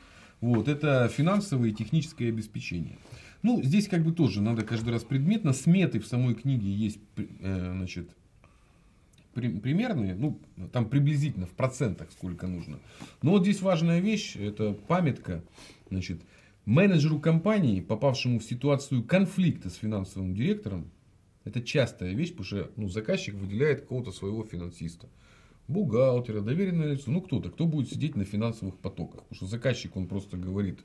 вот, 0.40 0.68
это 0.68 1.09
финансовое 1.09 1.70
и 1.70 1.72
техническое 1.72 2.28
обеспечение. 2.28 2.98
Ну, 3.42 3.62
здесь 3.62 3.88
как 3.88 4.02
бы 4.02 4.12
тоже 4.12 4.40
надо 4.40 4.62
каждый 4.62 4.90
раз 4.90 5.04
предметно. 5.04 5.52
Сметы 5.52 6.00
в 6.00 6.06
самой 6.06 6.34
книге 6.34 6.72
есть, 6.72 6.98
э, 7.16 7.72
значит, 7.76 8.11
примерные, 9.34 10.14
ну, 10.14 10.40
там 10.72 10.88
приблизительно 10.88 11.46
в 11.46 11.52
процентах 11.52 12.09
сколько 12.11 12.46
нужно. 12.46 12.80
Но 13.22 13.32
вот 13.32 13.42
здесь 13.42 13.62
важная 13.62 14.00
вещь, 14.00 14.36
это 14.36 14.72
памятка. 14.72 15.42
Значит, 15.91 16.20
менеджеру 16.64 17.18
компании, 17.18 17.80
попавшему 17.80 18.41
в 18.41 18.45
ситуацию 18.45 19.03
конфликта 19.03 19.70
с 19.70 19.76
финансовым 19.76 20.34
директором, 20.34 20.91
это 21.45 21.62
частая 21.62 22.12
вещь, 22.12 22.30
потому 22.30 22.45
что 22.45 22.70
ну, 22.76 22.89
заказчик 22.89 23.34
выделяет 23.34 23.82
какого-то 23.82 24.12
своего 24.12 24.45
финансиста. 24.45 25.09
Бухгалтера, 25.66 26.41
доверенное 26.41 26.93
лицо, 26.93 27.11
ну 27.11 27.20
кто-то, 27.20 27.51
кто 27.51 27.66
будет 27.66 27.91
сидеть 27.91 28.16
на 28.16 28.24
финансовых 28.24 28.76
потоках. 28.78 29.22
Потому 29.24 29.36
что 29.36 29.47
заказчик, 29.47 29.97
он 29.97 30.07
просто 30.07 30.36
говорит, 30.36 30.80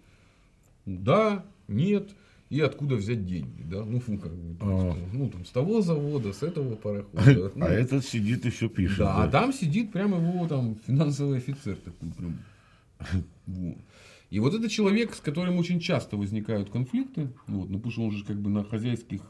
да, 0.86 1.46
нет, 1.68 2.10
и 2.50 2.60
откуда 2.60 2.96
взять 2.96 3.26
деньги, 3.26 3.64
да, 3.64 3.84
ну, 3.84 4.00
как, 4.00 4.32
а. 4.62 4.96
ну 5.14 5.30
там, 5.30 5.46
с 5.46 5.50
того 5.50 5.82
завода, 5.82 6.34
с 6.34 6.44
этого 6.44 6.76
парохода. 6.76 7.52
Ну, 7.56 7.66
а 7.66 7.70
этот 7.70 8.06
сидит 8.06 8.46
все 8.54 8.70
пишет. 8.70 9.00
Да, 9.00 9.18
да, 9.18 9.24
а 9.24 9.28
там 9.28 9.54
сидит 9.54 9.92
прямо 9.92 10.18
его 10.18 10.48
там 10.48 10.76
финансовый 10.86 11.40
офицер 11.40 11.76
такой 11.78 12.10
прям. 12.12 12.38
Вот. 13.48 13.78
И 14.34 14.40
вот 14.40 14.56
это 14.56 14.68
человек, 14.68 15.14
с 15.14 15.20
которым 15.20 15.58
очень 15.58 15.80
часто 15.80 16.18
возникают 16.18 16.72
конфликты, 16.72 17.30
вот, 17.46 17.70
ну, 17.70 17.78
потому 17.78 17.92
что 17.92 18.02
он 18.02 18.12
же 18.14 18.26
как 18.26 18.42
бы 18.42 18.50
на 18.50 18.64
хозяйских 18.64 19.22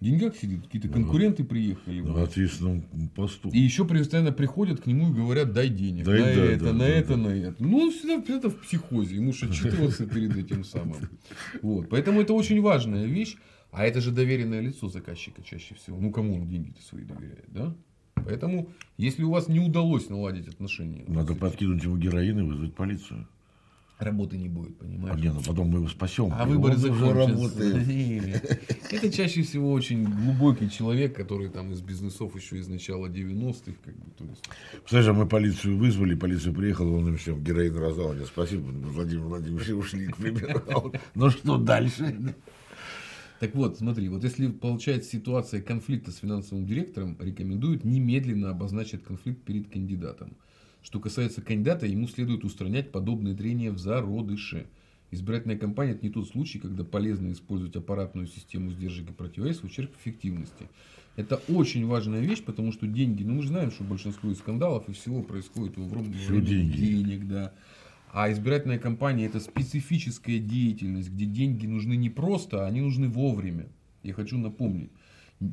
деньгах 0.00 0.34
сидит, 0.36 0.62
какие-то 0.62 0.88
конкуренты 0.88 1.44
приехали. 1.44 2.00
На 2.00 2.22
ответственном 2.22 2.80
посту. 3.14 3.50
И 3.50 3.58
еще 3.58 3.84
постоянно 3.84 4.32
приходят 4.32 4.80
к 4.80 4.86
нему 4.86 5.10
и 5.10 5.12
говорят, 5.12 5.52
дай 5.52 5.68
денег, 5.68 6.06
дай, 6.06 6.18
на 6.18 6.24
да, 6.24 6.32
это, 6.32 6.64
да, 6.64 6.72
на 6.72 6.78
да, 6.78 6.88
это, 6.88 7.08
да. 7.08 7.16
на 7.16 7.28
это. 7.28 7.56
Ну, 7.62 7.76
он 7.76 7.90
всегда 7.90 8.34
это 8.34 8.48
в 8.48 8.56
психозе, 8.62 9.16
ему 9.16 9.34
же 9.34 9.50
отчитываться 9.50 10.06
перед 10.06 10.34
этим 10.34 10.64
самым. 10.64 10.96
Вот. 11.60 11.90
Поэтому 11.90 12.22
это 12.22 12.32
очень 12.32 12.62
важная 12.62 13.04
вещь. 13.04 13.36
А 13.70 13.84
это 13.84 14.00
же 14.00 14.12
доверенное 14.12 14.62
лицо 14.62 14.88
заказчика 14.88 15.42
чаще 15.42 15.74
всего. 15.74 15.98
Ну, 16.00 16.10
кому 16.10 16.36
он 16.36 16.48
деньги-то 16.48 16.82
свои 16.82 17.04
доверяет, 17.04 17.48
да? 17.48 17.76
Поэтому, 18.14 18.70
если 18.96 19.24
у 19.24 19.30
вас 19.30 19.48
не 19.48 19.60
удалось 19.60 20.08
наладить 20.08 20.48
отношения... 20.48 21.04
Надо 21.06 21.34
подкинуть 21.34 21.82
ему 21.84 21.98
героин 21.98 22.38
и 22.38 22.42
вызвать 22.44 22.74
полицию 22.74 23.28
работы 24.02 24.36
не 24.36 24.48
будет, 24.48 24.76
понимаешь? 24.78 25.16
А 25.16 25.20
нет, 25.20 25.34
ну 25.34 25.42
потом 25.42 25.68
мы 25.68 25.78
его 25.78 25.88
спасем. 25.88 26.32
А 26.32 26.44
выборы 26.44 26.76
закончатся. 26.76 27.64
Это 28.90 29.12
чаще 29.12 29.42
всего 29.42 29.72
очень 29.72 30.04
глубокий 30.04 30.70
человек, 30.70 31.14
который 31.14 31.48
там 31.48 31.72
из 31.72 31.80
бизнесов 31.80 32.34
еще 32.36 32.58
из 32.58 32.68
начала 32.68 33.06
90-х. 33.06 33.72
Как 33.84 33.94
бы, 33.94 34.10
то 34.16 34.24
есть... 34.24 34.44
Представляешь, 34.72 35.08
а 35.08 35.12
мы 35.12 35.26
полицию 35.26 35.76
вызвали, 35.76 36.14
полиция 36.14 36.52
приехала, 36.52 36.96
он 36.96 37.08
им 37.08 37.16
всем 37.16 37.42
героин 37.42 37.76
раздал. 37.76 38.12
Мне 38.12 38.26
спасибо, 38.26 38.62
Владимир 38.62 39.24
Владимирович, 39.24 39.70
ушли, 39.70 40.08
к 40.08 40.16
примеру. 40.16 40.92
Ну 41.14 41.30
что 41.30 41.56
дальше? 41.58 42.34
Так 43.40 43.54
вот, 43.54 43.78
смотри, 43.78 44.10
вот 44.10 44.22
если 44.22 44.48
получается 44.48 45.10
ситуация 45.10 45.62
конфликта 45.62 46.12
с 46.12 46.16
финансовым 46.16 46.66
директором, 46.66 47.16
рекомендуют 47.18 47.84
немедленно 47.84 48.50
обозначить 48.50 49.02
конфликт 49.02 49.42
перед 49.44 49.70
кандидатом. 49.70 50.36
Что 50.82 51.00
касается 51.00 51.42
кандидата, 51.42 51.86
ему 51.86 52.08
следует 52.08 52.44
устранять 52.44 52.90
подобные 52.90 53.34
трения 53.34 53.70
в 53.70 53.78
зародыше. 53.78 54.66
Избирательная 55.10 55.58
кампания– 55.58 55.92
это 55.92 56.06
не 56.06 56.12
тот 56.12 56.28
случай, 56.28 56.58
когда 56.58 56.84
полезно 56.84 57.32
использовать 57.32 57.74
аппаратную 57.76 58.26
систему 58.28 58.70
сдержек 58.70 59.10
и 59.10 59.12
противовес 59.12 59.58
в 59.58 59.64
ущерб 59.64 59.90
эффективности. 60.00 60.68
Это 61.16 61.36
очень 61.48 61.84
важная 61.86 62.20
вещь, 62.20 62.42
потому 62.42 62.72
что 62.72 62.86
деньги, 62.86 63.24
ну 63.24 63.34
мы 63.34 63.42
же 63.42 63.48
знаем, 63.48 63.72
что 63.72 63.82
большинство 63.82 64.30
из 64.30 64.38
скандалов 64.38 64.88
и 64.88 64.92
всего 64.92 65.22
происходит 65.22 65.76
в 65.76 65.82
огромном 65.82 66.12
деньги. 66.12 66.76
денег. 66.76 67.28
Да. 67.28 67.52
А 68.12 68.30
избирательная 68.32 68.78
кампания– 68.78 69.26
это 69.26 69.40
специфическая 69.40 70.38
деятельность, 70.38 71.10
где 71.10 71.24
деньги 71.24 71.66
нужны 71.66 71.94
не 71.96 72.10
просто, 72.10 72.64
а 72.64 72.68
они 72.68 72.80
нужны 72.80 73.08
вовремя. 73.08 73.66
Я 74.02 74.14
хочу 74.14 74.38
напомнить. 74.38 74.90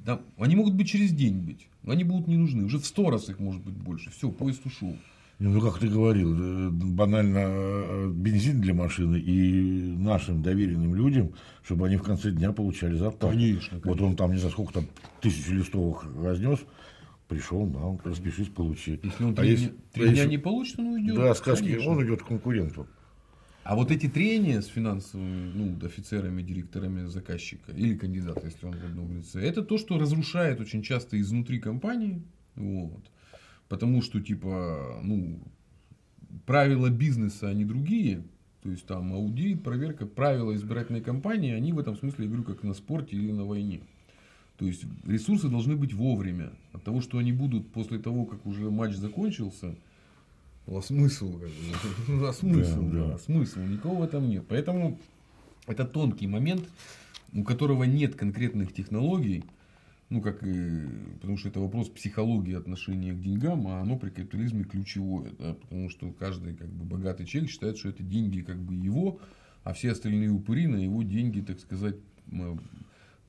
Там, 0.05 0.21
они 0.38 0.55
могут 0.55 0.73
быть 0.73 0.88
через 0.88 1.11
день 1.11 1.39
быть, 1.39 1.67
но 1.84 1.93
они 1.93 2.03
будут 2.03 2.28
не 2.28 2.38
нужны. 2.38 2.63
Уже 2.63 2.78
в 2.78 2.86
сто 2.86 3.09
раз 3.09 3.30
их 3.30 3.39
может 3.39 3.63
быть 3.63 3.75
больше. 3.75 4.11
Все, 4.11 4.32
поезд 4.32 4.65
ушел. 4.65 4.95
Ну, 5.39 5.61
как 5.61 5.79
ты 5.79 5.88
говорил, 5.88 6.33
э, 6.33 6.69
банально 6.71 7.45
э, 7.47 8.11
бензин 8.11 8.59
для 8.59 8.73
машины 8.73 9.17
и 9.17 9.95
нашим 9.95 10.41
доверенным 10.41 10.95
людям, 10.95 11.33
чтобы 11.63 11.85
они 11.85 11.97
в 11.97 12.03
конце 12.03 12.31
дня 12.31 12.51
получали 12.51 12.95
зарплату. 12.95 13.35
Конечно, 13.35 13.79
конечно. 13.79 13.91
Вот 13.91 14.01
он 14.01 14.15
там, 14.15 14.31
не 14.31 14.39
знаю, 14.39 14.51
сколько 14.51 14.73
там, 14.73 14.88
тысячу 15.21 15.53
листовок 15.53 16.05
разнес, 16.23 16.59
пришел, 17.27 17.67
да, 17.67 18.09
распишись, 18.09 18.47
получи. 18.47 18.99
Если 19.03 19.23
он 19.23 19.33
а 19.33 19.35
три, 19.35 19.51
если, 19.51 19.67
дня, 19.67 19.75
три 19.93 20.09
дня 20.09 20.25
не 20.25 20.38
получит, 20.39 20.79
он 20.79 20.88
уйдет. 20.88 21.15
Да, 21.15 21.35
сказки, 21.35 21.79
он 21.85 22.03
идет 22.03 22.23
к 22.23 22.27
конкуренту. 22.27 22.88
А 23.63 23.75
вот 23.75 23.91
эти 23.91 24.07
трения 24.07 24.61
с 24.61 24.67
финансовыми 24.67 25.51
ну, 25.53 25.85
офицерами, 25.85 26.41
директорами 26.41 27.05
заказчика 27.05 27.73
или 27.73 27.95
кандидата, 27.95 28.41
если 28.45 28.65
он 28.65 28.71
в 28.71 28.83
одном 28.83 29.11
лице, 29.15 29.41
это 29.41 29.61
то, 29.61 29.77
что 29.77 29.99
разрушает 29.99 30.61
очень 30.61 30.81
часто 30.81 31.19
изнутри 31.19 31.59
компании. 31.59 32.23
Вот. 32.55 33.03
Потому 33.70 34.01
что, 34.01 34.22
типа, 34.22 34.99
ну, 35.03 35.39
правила 36.45 36.89
бизнеса, 36.89 37.49
они 37.49 37.65
другие. 37.65 38.24
То 38.63 38.72
есть, 38.72 38.86
там, 38.86 39.13
аудит, 39.13 39.63
проверка, 39.63 40.05
правила 40.05 40.53
избирательной 40.55 41.01
кампании, 41.01 41.53
они 41.53 41.74
в 41.74 41.80
этом 41.80 41.95
смысле, 41.95 42.26
я 42.26 42.28
говорю, 42.28 42.43
как 42.43 42.63
на 42.63 42.74
спорте 42.74 43.15
или 43.15 43.32
на 43.32 43.45
войне. 43.45 43.82
То 44.57 44.65
есть, 44.65 44.86
ресурсы 45.05 45.49
должны 45.49 45.76
быть 45.76 45.93
вовремя. 45.93 46.51
От 46.74 46.84
того, 46.84 47.01
что 47.01 47.18
они 47.20 47.32
будут 47.32 47.72
после 47.72 47.99
того, 47.99 48.26
как 48.26 48.45
уже 48.45 48.72
матч 48.72 48.95
закончился, 48.95 49.76
а 50.65 50.82
смысл? 50.82 51.39
Как 51.39 51.49
бы? 51.49 52.28
А 52.28 52.34
смысл? 52.34 52.82
Да, 52.82 52.99
да. 52.99 53.07
Да, 53.11 53.18
смысл? 53.18 53.59
Никого 53.59 53.97
в 53.97 54.03
этом 54.03 54.28
нет. 54.28 54.45
Поэтому 54.49 54.99
это 55.65 55.86
тонкий 55.86 56.28
момент, 56.28 56.68
у 57.34 57.43
которого 57.43 57.84
нет 57.84 58.15
конкретных 58.15 58.74
технологий, 58.74 59.43
ну, 60.10 60.22
как 60.22 60.41
и, 60.43 60.86
потому 61.20 61.38
что 61.38 61.49
это 61.49 61.60
вопрос 61.60 61.89
психологии 61.89 62.55
отношения 62.55 63.14
к 63.14 63.20
деньгам, 63.20 63.68
а 63.68 63.82
оно 63.82 63.97
при 63.97 64.10
капитализме 64.10 64.64
ключевое, 64.64 65.32
да, 65.38 65.53
потому 65.53 65.89
что 65.89 66.12
каждый 66.12 66.55
как 66.55 66.70
бы 66.70 66.86
богатый 66.86 67.26
человек 67.26 67.51
считает, 67.51 67.78
что 67.78 67.89
это 67.89 68.03
деньги 68.03 68.41
как 68.41 68.58
бы 68.58 68.74
его, 68.74 69.20
а 69.64 69.74
все 69.74 69.91
остальные 69.91 70.30
упыри 70.30 70.68
на 70.68 70.78
его 70.78 71.03
деньги, 71.03 71.41
так 71.41 71.60
сказать, 71.60 71.95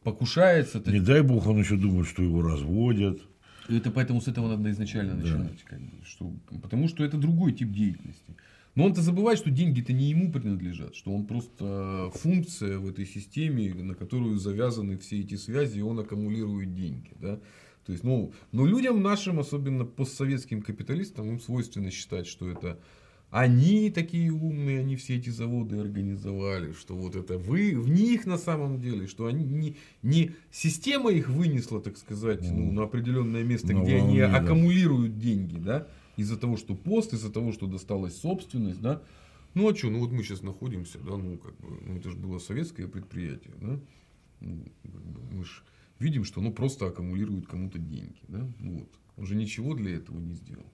покушается. 0.05 0.83
Не 0.87 1.01
дай 1.01 1.23
бог 1.23 1.47
он 1.47 1.59
еще 1.59 1.77
думает, 1.77 2.07
что 2.07 2.23
его 2.23 2.43
разводят. 2.43 3.21
Это 3.69 3.91
поэтому 3.91 4.21
с 4.21 4.29
этого 4.29 4.49
надо 4.49 4.71
изначально 4.71 5.15
да. 5.15 5.23
начинать, 5.23 5.63
как 5.65 5.81
бы, 5.81 6.05
что, 6.05 6.33
потому 6.63 6.89
что 6.89 7.05
это 7.05 7.19
другой 7.19 7.53
тип 7.53 7.73
деятельности. 7.73 8.37
Но 8.79 8.85
он-то 8.85 9.03
забывает, 9.03 9.41
что 9.41 9.51
деньги-то 9.51 9.93
не 9.93 10.11
ему 10.11 10.31
принадлежат, 10.31 10.95
что 10.95 11.13
он 11.13 11.27
просто 11.27 12.13
функция 12.15 12.79
в 12.79 12.89
этой 12.89 13.07
системе, 13.07 13.75
на 13.75 13.97
которую 13.97 14.39
завязаны 14.39 14.97
все 14.97 15.19
эти 15.19 15.35
связи, 15.35 15.81
и 15.81 15.83
он 15.83 15.99
аккумулирует 15.99 16.77
деньги. 16.77 17.11
Да? 17.19 17.41
То 17.85 17.91
есть, 17.91 18.05
ну, 18.05 18.33
но 18.53 18.67
людям 18.67 19.03
нашим, 19.03 19.41
особенно 19.41 19.85
постсоветским 19.85 20.63
капиталистам, 20.63 21.29
им 21.29 21.41
свойственно 21.41 21.91
считать, 21.91 22.29
что 22.29 22.49
это 22.49 22.79
они 23.31 23.91
такие 23.91 24.31
умные, 24.31 24.79
они 24.79 24.95
все 24.95 25.17
эти 25.17 25.31
заводы 25.31 25.81
организовали, 25.81 26.71
что 26.71 26.95
вот 26.95 27.17
это 27.17 27.37
вы 27.37 27.77
в 27.77 27.89
них 27.89 28.27
на 28.27 28.39
самом 28.39 28.81
деле, 28.81 29.09
что 29.09 29.27
они 29.27 29.45
не, 29.45 29.77
не 30.03 30.37
система 30.53 31.11
их 31.11 31.29
вынесла, 31.29 31.81
так 31.81 31.97
сказать, 31.97 32.43
ну, 32.43 32.67
ну 32.67 32.73
на 32.73 32.83
определенное 32.85 33.43
место, 33.43 33.73
ну, 33.73 33.83
где 33.83 33.97
они 33.97 34.21
да. 34.21 34.37
аккумулируют 34.37 35.19
деньги, 35.19 35.57
да, 35.59 35.89
из-за 36.19 36.37
того, 36.37 36.57
что 36.57 36.75
пост, 36.75 37.15
из-за 37.15 37.33
того, 37.33 37.53
что 37.53 37.67
досталась 37.67 38.21
собственность, 38.21 38.81
да. 38.81 39.01
Ну 39.55 39.71
а 39.71 39.75
что, 39.75 39.89
ну 39.89 40.01
вот 40.01 40.13
мы 40.13 40.23
сейчас 40.23 40.43
находимся, 40.43 40.99
да, 40.99 41.17
ну 41.17 41.39
как 41.39 41.57
бы, 41.57 41.81
ну 41.87 41.97
это 41.97 42.11
же 42.11 42.17
было 42.17 42.39
советское 42.39 42.87
предприятие, 42.87 43.55
да. 43.61 43.81
Ну, 44.41 44.65
как 44.83 45.03
бы, 45.03 45.37
мы 45.37 45.45
же 45.45 45.63
видим, 45.99 46.25
что 46.25 46.41
оно 46.41 46.51
просто 46.51 46.87
аккумулирует 46.87 47.47
кому-то 47.47 47.79
деньги, 47.79 48.21
да, 48.29 48.47
ну, 48.59 48.81
вот. 48.81 48.89
Он 49.17 49.27
же 49.27 49.35
ничего 49.35 49.75
для 49.75 49.97
этого 49.97 50.19
не 50.19 50.35
сделал. 50.35 50.67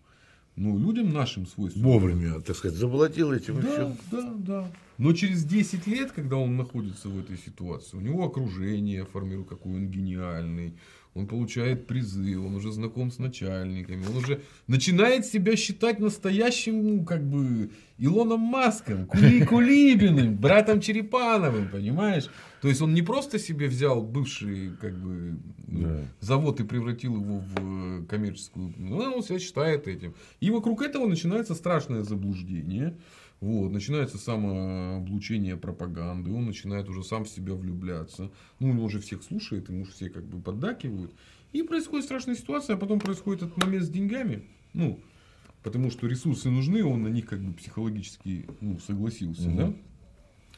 Ну, 0.56 0.78
людям 0.78 1.12
нашим 1.12 1.46
свойственно. 1.46 1.86
Вовремя, 1.86 2.40
так 2.40 2.56
сказать, 2.56 2.76
заплатил 2.76 3.32
этим 3.32 3.60
да, 3.60 3.60
и 3.60 3.72
все. 3.72 3.96
Да, 4.10 4.34
да. 4.36 4.72
Но 4.98 5.12
через 5.12 5.44
10 5.44 5.86
лет, 5.86 6.12
когда 6.12 6.36
он 6.36 6.56
находится 6.56 7.08
в 7.08 7.18
этой 7.18 7.36
ситуации, 7.38 7.96
у 7.96 8.00
него 8.00 8.24
окружение 8.24 9.04
формирует, 9.04 9.48
какой 9.48 9.72
он 9.72 9.88
гениальный, 9.88 10.74
он 11.14 11.28
получает 11.28 11.86
призы, 11.86 12.36
он 12.38 12.56
уже 12.56 12.72
знаком 12.72 13.10
с 13.10 13.18
начальниками, 13.18 14.04
он 14.06 14.16
уже 14.16 14.42
начинает 14.66 15.24
себя 15.24 15.54
считать 15.56 16.00
настоящим, 16.00 16.82
ну, 16.82 17.04
как 17.04 17.22
бы, 17.22 17.70
Илоном 17.98 18.40
Маском, 18.40 19.06
Кули 19.06 19.44
Кулибиным, 19.46 20.36
братом 20.36 20.80
Черепановым, 20.80 21.68
понимаешь? 21.70 22.28
То 22.60 22.68
есть 22.68 22.82
он 22.82 22.94
не 22.94 23.02
просто 23.02 23.38
себе 23.38 23.68
взял 23.68 24.02
бывший, 24.02 24.72
как 24.80 24.98
бы, 24.98 25.38
да. 25.68 26.00
завод 26.20 26.58
и 26.60 26.64
превратил 26.64 27.14
его 27.16 27.38
в 27.38 28.06
коммерческую, 28.06 28.74
ну, 28.76 28.96
он 28.96 29.22
себя 29.22 29.38
считает 29.38 29.86
этим. 29.86 30.14
И 30.40 30.50
вокруг 30.50 30.82
этого 30.82 31.06
начинается 31.06 31.54
страшное 31.54 32.02
заблуждение. 32.02 32.96
Вот, 33.44 33.72
начинается 33.72 34.16
самооблучение 34.16 35.58
пропаганды, 35.58 36.32
он 36.32 36.46
начинает 36.46 36.88
уже 36.88 37.04
сам 37.04 37.26
в 37.26 37.28
себя 37.28 37.52
влюбляться. 37.52 38.30
Ну, 38.58 38.70
он 38.70 38.78
уже 38.78 39.00
всех 39.00 39.22
слушает, 39.22 39.68
ему 39.68 39.82
уже 39.82 39.92
все 39.92 40.08
как 40.08 40.24
бы 40.24 40.40
поддакивают. 40.40 41.12
И 41.52 41.62
происходит 41.62 42.06
страшная 42.06 42.36
ситуация, 42.36 42.76
а 42.76 42.78
потом 42.78 43.00
происходит 43.00 43.42
этот 43.42 43.58
момент 43.62 43.84
с 43.84 43.90
деньгами. 43.90 44.44
Ну, 44.72 44.98
потому 45.62 45.90
что 45.90 46.06
ресурсы 46.06 46.48
нужны, 46.48 46.82
он 46.82 47.02
на 47.02 47.08
них 47.08 47.26
как 47.26 47.42
бы 47.42 47.52
психологически 47.52 48.46
ну, 48.62 48.78
согласился, 48.78 49.50
угу. 49.50 49.56
да? 49.58 49.74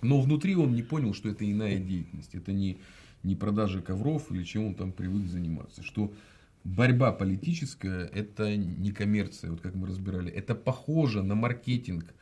Но 0.02 0.20
внутри 0.20 0.54
он 0.54 0.72
не 0.72 0.84
понял, 0.84 1.12
что 1.12 1.28
это 1.28 1.44
иная 1.50 1.80
деятельность. 1.80 2.36
Это 2.36 2.52
не, 2.52 2.78
не 3.24 3.34
продажа 3.34 3.82
ковров 3.82 4.30
или 4.30 4.44
чем 4.44 4.64
он 4.64 4.74
там 4.76 4.92
привык 4.92 5.26
заниматься. 5.26 5.82
Что 5.82 6.14
борьба 6.62 7.10
политическая 7.10 8.04
это 8.06 8.56
не 8.56 8.92
коммерция, 8.92 9.50
вот 9.50 9.60
как 9.60 9.74
мы 9.74 9.88
разбирали. 9.88 10.30
Это 10.30 10.54
похоже 10.54 11.24
на 11.24 11.34
маркетинг 11.34 12.14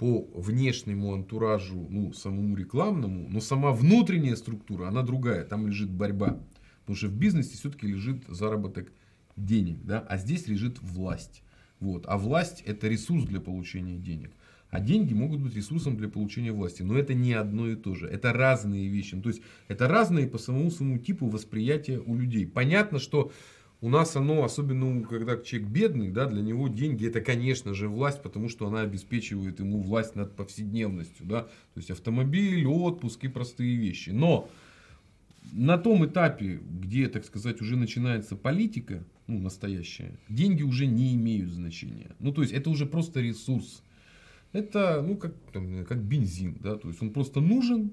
по 0.00 0.26
внешнему 0.34 1.12
антуражу, 1.12 1.86
ну, 1.90 2.14
самому 2.14 2.56
рекламному, 2.56 3.28
но 3.28 3.38
сама 3.38 3.70
внутренняя 3.70 4.34
структура, 4.34 4.88
она 4.88 5.02
другая, 5.02 5.44
там 5.44 5.66
лежит 5.66 5.90
борьба. 5.90 6.40
Потому 6.80 6.96
что 6.96 7.08
в 7.08 7.12
бизнесе 7.12 7.58
все-таки 7.58 7.86
лежит 7.86 8.24
заработок 8.26 8.90
денег, 9.36 9.84
да, 9.84 10.00
а 10.08 10.16
здесь 10.16 10.48
лежит 10.48 10.80
власть. 10.80 11.42
Вот. 11.80 12.06
А 12.08 12.16
власть 12.16 12.62
это 12.64 12.88
ресурс 12.88 13.24
для 13.24 13.42
получения 13.42 13.98
денег. 13.98 14.30
А 14.70 14.80
деньги 14.80 15.12
могут 15.12 15.40
быть 15.40 15.54
ресурсом 15.54 15.98
для 15.98 16.08
получения 16.08 16.52
власти. 16.52 16.80
Но 16.80 16.96
это 16.96 17.12
не 17.12 17.34
одно 17.34 17.68
и 17.68 17.76
то 17.76 17.94
же. 17.94 18.06
Это 18.06 18.32
разные 18.32 18.88
вещи. 18.88 19.20
То 19.20 19.28
есть 19.28 19.42
это 19.68 19.86
разные 19.86 20.26
по 20.26 20.38
самому 20.38 20.70
своему 20.70 20.96
типу 20.96 21.26
восприятия 21.26 21.98
у 21.98 22.16
людей. 22.16 22.46
Понятно, 22.46 23.00
что 23.00 23.32
у 23.82 23.88
нас 23.88 24.14
оно, 24.14 24.44
особенно 24.44 25.02
когда 25.04 25.38
человек 25.38 25.70
бедный, 25.70 26.10
да, 26.10 26.26
для 26.26 26.42
него 26.42 26.68
деньги 26.68 27.06
это, 27.06 27.20
конечно 27.22 27.72
же, 27.72 27.88
власть, 27.88 28.22
потому 28.22 28.48
что 28.48 28.66
она 28.66 28.82
обеспечивает 28.82 29.60
ему 29.60 29.80
власть 29.80 30.16
над 30.16 30.36
повседневностью. 30.36 31.24
Да? 31.26 31.42
То 31.42 31.76
есть 31.76 31.90
автомобиль, 31.90 32.66
отпуск 32.66 33.24
и 33.24 33.28
простые 33.28 33.76
вещи. 33.76 34.10
Но 34.10 34.50
на 35.52 35.78
том 35.78 36.04
этапе, 36.04 36.60
где, 36.82 37.08
так 37.08 37.24
сказать, 37.24 37.62
уже 37.62 37.76
начинается 37.76 38.36
политика, 38.36 39.02
ну, 39.26 39.38
настоящая, 39.38 40.12
деньги 40.28 40.62
уже 40.62 40.86
не 40.86 41.14
имеют 41.14 41.50
значения. 41.50 42.10
Ну, 42.18 42.32
то 42.32 42.42
есть, 42.42 42.52
это 42.52 42.68
уже 42.68 42.84
просто 42.84 43.20
ресурс. 43.20 43.82
Это, 44.52 45.00
ну, 45.00 45.16
как, 45.16 45.32
там, 45.52 45.86
как 45.86 46.02
бензин, 46.02 46.58
да, 46.60 46.76
то 46.76 46.88
есть, 46.88 47.00
он 47.00 47.10
просто 47.10 47.40
нужен, 47.40 47.92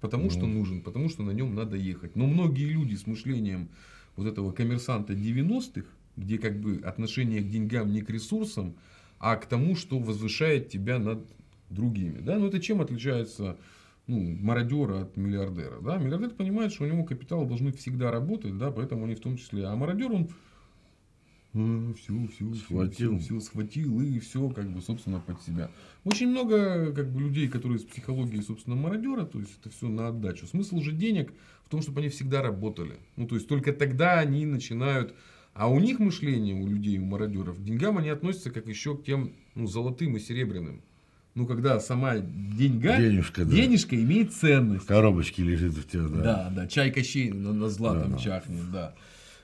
потому 0.00 0.30
что 0.30 0.46
нужен, 0.46 0.80
потому 0.82 1.08
что 1.08 1.24
на 1.24 1.30
нем 1.32 1.54
надо 1.54 1.76
ехать. 1.76 2.14
Но 2.14 2.26
многие 2.26 2.68
люди 2.68 2.94
с 2.94 3.06
мышлением 3.06 3.68
вот 4.16 4.26
этого 4.26 4.52
коммерсанта 4.52 5.14
90-х, 5.14 5.86
где 6.16 6.38
как 6.38 6.60
бы 6.60 6.80
отношение 6.84 7.40
к 7.40 7.48
деньгам 7.48 7.92
не 7.92 8.02
к 8.02 8.10
ресурсам, 8.10 8.76
а 9.18 9.36
к 9.36 9.46
тому, 9.46 9.76
что 9.76 9.98
возвышает 9.98 10.68
тебя 10.68 10.98
над 10.98 11.24
другими. 11.70 12.18
Да? 12.20 12.38
Но 12.38 12.48
это 12.48 12.60
чем 12.60 12.80
отличается 12.80 13.56
ну, 14.06 14.36
мародера 14.40 15.02
от 15.02 15.16
миллиардера? 15.16 15.80
Да? 15.80 15.96
Миллиардер 15.96 16.30
понимает, 16.30 16.72
что 16.72 16.84
у 16.84 16.86
него 16.86 17.04
капитал 17.04 17.46
должны 17.46 17.72
всегда 17.72 18.10
работать, 18.10 18.58
да, 18.58 18.70
поэтому 18.70 19.04
они 19.04 19.14
в 19.14 19.20
том 19.20 19.36
числе. 19.36 19.66
А 19.66 19.76
мародер, 19.76 20.12
он 20.12 20.28
все, 21.52 22.28
все, 22.34 22.54
схватил. 22.54 23.18
все, 23.18 23.26
все 23.26 23.40
схватил 23.40 24.00
и 24.00 24.18
все, 24.18 24.48
как 24.48 24.70
бы, 24.70 24.80
собственно, 24.80 25.20
под 25.20 25.42
себя. 25.42 25.70
Очень 26.04 26.28
много, 26.28 26.92
как 26.92 27.10
бы, 27.12 27.20
людей, 27.20 27.48
которые 27.48 27.78
с 27.78 27.84
психологией, 27.84 28.42
собственно, 28.42 28.76
мародера, 28.76 29.24
то 29.24 29.38
есть 29.38 29.52
это 29.60 29.70
все 29.70 29.88
на 29.88 30.08
отдачу. 30.08 30.46
Смысл 30.46 30.80
же 30.80 30.92
денег 30.92 31.32
в 31.64 31.70
том, 31.70 31.82
чтобы 31.82 32.00
они 32.00 32.08
всегда 32.08 32.42
работали. 32.42 32.96
Ну, 33.16 33.26
то 33.26 33.34
есть 33.34 33.48
только 33.48 33.72
тогда 33.72 34.18
они 34.18 34.46
начинают 34.46 35.14
а 35.54 35.68
у 35.68 35.78
них 35.78 35.98
мышление, 35.98 36.54
у 36.54 36.66
людей, 36.66 36.98
у 36.98 37.04
мародеров, 37.04 37.58
к 37.58 37.62
деньгам 37.62 37.98
они 37.98 38.08
относятся 38.08 38.50
как 38.50 38.66
еще 38.68 38.96
к 38.96 39.04
тем 39.04 39.32
ну, 39.54 39.66
золотым 39.66 40.16
и 40.16 40.20
серебряным. 40.20 40.82
Ну, 41.34 41.46
когда 41.46 41.80
сама 41.80 42.18
деньга, 42.18 42.96
денежка, 42.98 43.44
да. 43.44 43.50
денежка 43.50 43.96
имеет 43.96 44.32
ценность. 44.32 44.86
Коробочки 44.86 45.40
лежит 45.40 45.72
в 45.72 45.88
тебя, 45.88 46.08
да. 46.08 46.22
Да, 46.22 46.52
да, 46.54 46.66
чай 46.66 46.90
Кощей 46.90 47.30
на, 47.30 47.52
на 47.52 47.68
златом 47.68 48.12
да, 48.12 48.18
чахнет, 48.18 48.70
да. 48.70 48.94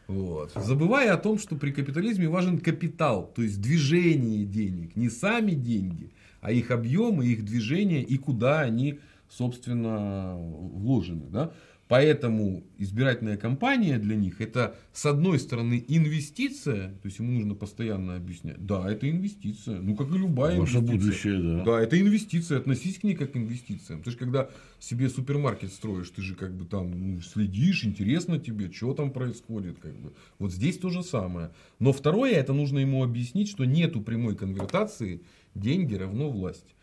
Вот. 0.09 0.53
Забывая 0.55 1.13
о 1.13 1.19
том, 1.19 1.39
что 1.39 1.55
при 1.57 1.71
капитализме 1.71 2.29
важен 2.29 2.59
капитал, 2.59 3.31
то 3.35 3.43
есть 3.43 3.61
движение 3.61 4.45
денег. 4.45 4.97
Не 4.97 5.11
сами 5.11 5.53
деньги, 5.53 6.11
а 6.41 6.51
их 6.51 6.71
объемы, 6.71 7.27
их 7.27 7.45
движение 7.45 8.03
и 8.03 8.17
куда 8.17 8.61
они, 8.61 9.01
собственно, 9.29 10.35
вложены. 10.37 11.27
Да? 11.29 11.53
Поэтому 11.89 12.65
избирательная 12.77 13.39
кампания 13.39 13.99
для 13.99 14.15
них 14.15 14.43
это 14.43 14.77
с 14.93 15.07
одной 15.07 15.39
стороны 15.39 15.83
инвестиция, 15.89 16.91
то 16.91 17.07
есть 17.07 17.19
ему 17.19 17.33
нужно 17.33 17.55
постоянно 17.55 18.17
объяснять, 18.17 18.65
да, 18.65 18.91
это 18.91 19.11
инвестиция, 19.11 19.81
ну 19.81 19.97
как 19.97 20.11
и 20.11 20.19
любая 20.19 20.61
Ваше 20.61 20.79
инвестиция. 20.79 20.99
будущее, 20.99 21.39
да. 21.43 21.65
Да, 21.65 21.81
это 21.81 21.99
инвестиция, 21.99 22.59
относись 22.59 22.99
к 22.99 23.05
ней 23.05 23.15
как 23.15 23.33
к 23.33 23.37
инвестициям. 23.37 24.03
Ты 24.03 24.11
же 24.11 24.19
когда 24.19 24.51
себе 24.79 25.09
супермаркет 25.09 25.73
строишь, 25.73 26.11
ты 26.11 26.21
же 26.21 26.35
как 26.35 26.55
бы 26.55 26.67
там 26.67 26.91
ну, 26.91 27.21
следишь, 27.23 27.85
интересно 27.85 28.39
тебе, 28.39 28.71
что 28.71 28.93
там 28.93 29.11
происходит, 29.11 29.79
как 29.79 29.97
бы. 29.99 30.13
Вот 30.39 30.53
здесь 30.53 30.79
то 30.79 30.91
же 30.91 31.03
самое. 31.03 31.51
Но 31.79 31.95
второе, 31.95 32.33
это 32.33 32.53
нужно 32.53 32.81
ему 32.81 33.03
объяснить, 33.03 33.49
что 33.49 33.65
нету 33.65 34.03
прямой 34.03 34.37
конвертации, 34.37 35.23
деньги 35.55 35.95
равно 35.95 36.31
власть. 36.31 36.75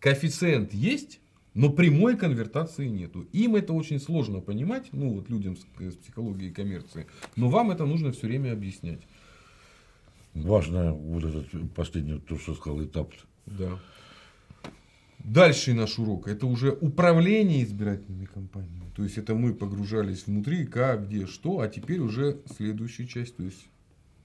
Коэффициент 0.00 0.72
есть, 0.72 1.20
но 1.54 1.70
прямой 1.70 2.16
конвертации 2.16 2.88
нету. 2.88 3.26
Им 3.32 3.56
это 3.56 3.72
очень 3.72 4.00
сложно 4.00 4.40
понимать, 4.40 4.88
ну 4.92 5.14
вот 5.14 5.30
людям 5.30 5.56
с, 5.56 5.64
с 5.78 5.96
психологией 5.96 6.52
коммерции, 6.52 7.06
но 7.36 7.48
вам 7.48 7.70
это 7.70 7.86
нужно 7.86 8.12
все 8.12 8.26
время 8.26 8.52
объяснять. 8.52 9.00
Важно 10.34 10.92
вот 10.92 11.24
этот 11.24 11.72
последний, 11.74 12.18
то, 12.18 12.36
что 12.38 12.54
сказал, 12.54 12.82
этап. 12.82 13.12
Да. 13.46 13.78
Дальше 15.20 15.72
наш 15.72 15.98
урок 15.98 16.28
это 16.28 16.46
уже 16.46 16.72
управление 16.72 17.62
избирательными 17.62 18.26
кампаниями. 18.26 18.90
То 18.94 19.04
есть 19.04 19.16
это 19.16 19.34
мы 19.34 19.54
погружались 19.54 20.26
внутри, 20.26 20.66
как, 20.66 21.06
где, 21.06 21.26
что, 21.26 21.60
а 21.60 21.68
теперь 21.68 22.00
уже 22.00 22.40
следующая 22.56 23.06
часть. 23.06 23.36
То 23.36 23.44
есть 23.44 23.66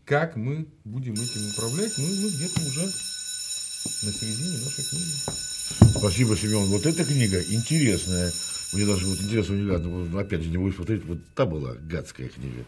как 0.03 0.35
мы 0.35 0.67
будем 0.83 1.13
этим 1.13 1.51
управлять, 1.51 1.95
мы, 1.99 2.05
мы 2.05 2.29
где-то 2.29 2.61
уже 2.61 2.81
на 2.85 4.11
середине 4.11 4.65
нашей 4.65 4.83
книги. 4.89 5.58
Спасибо, 5.97 6.35
Семен. 6.35 6.65
Вот 6.65 6.85
эта 6.85 7.03
книга 7.05 7.41
интересная. 7.41 8.31
Мне 8.73 8.85
даже 8.85 9.05
вот 9.05 9.19
интересно, 9.19 9.53
не 9.53 9.67
гадно, 9.67 9.89
ну, 9.89 10.17
опять 10.17 10.41
же, 10.41 10.49
не 10.49 10.57
будешь 10.57 10.75
смотреть, 10.75 11.03
вот 11.05 11.17
та 11.35 11.45
была 11.45 11.73
гадская 11.73 12.29
книга. 12.29 12.65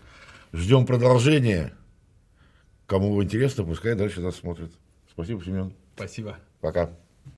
Ждем 0.52 0.86
продолжения. 0.86 1.74
Кому 2.88 3.24
интересно, 3.24 3.64
пускай 3.64 3.96
дальше 3.96 4.20
нас 4.20 4.36
смотрит. 4.36 4.72
Спасибо, 5.12 5.44
Семен. 5.44 5.74
Спасибо. 5.96 6.40
Пока. 6.60 6.90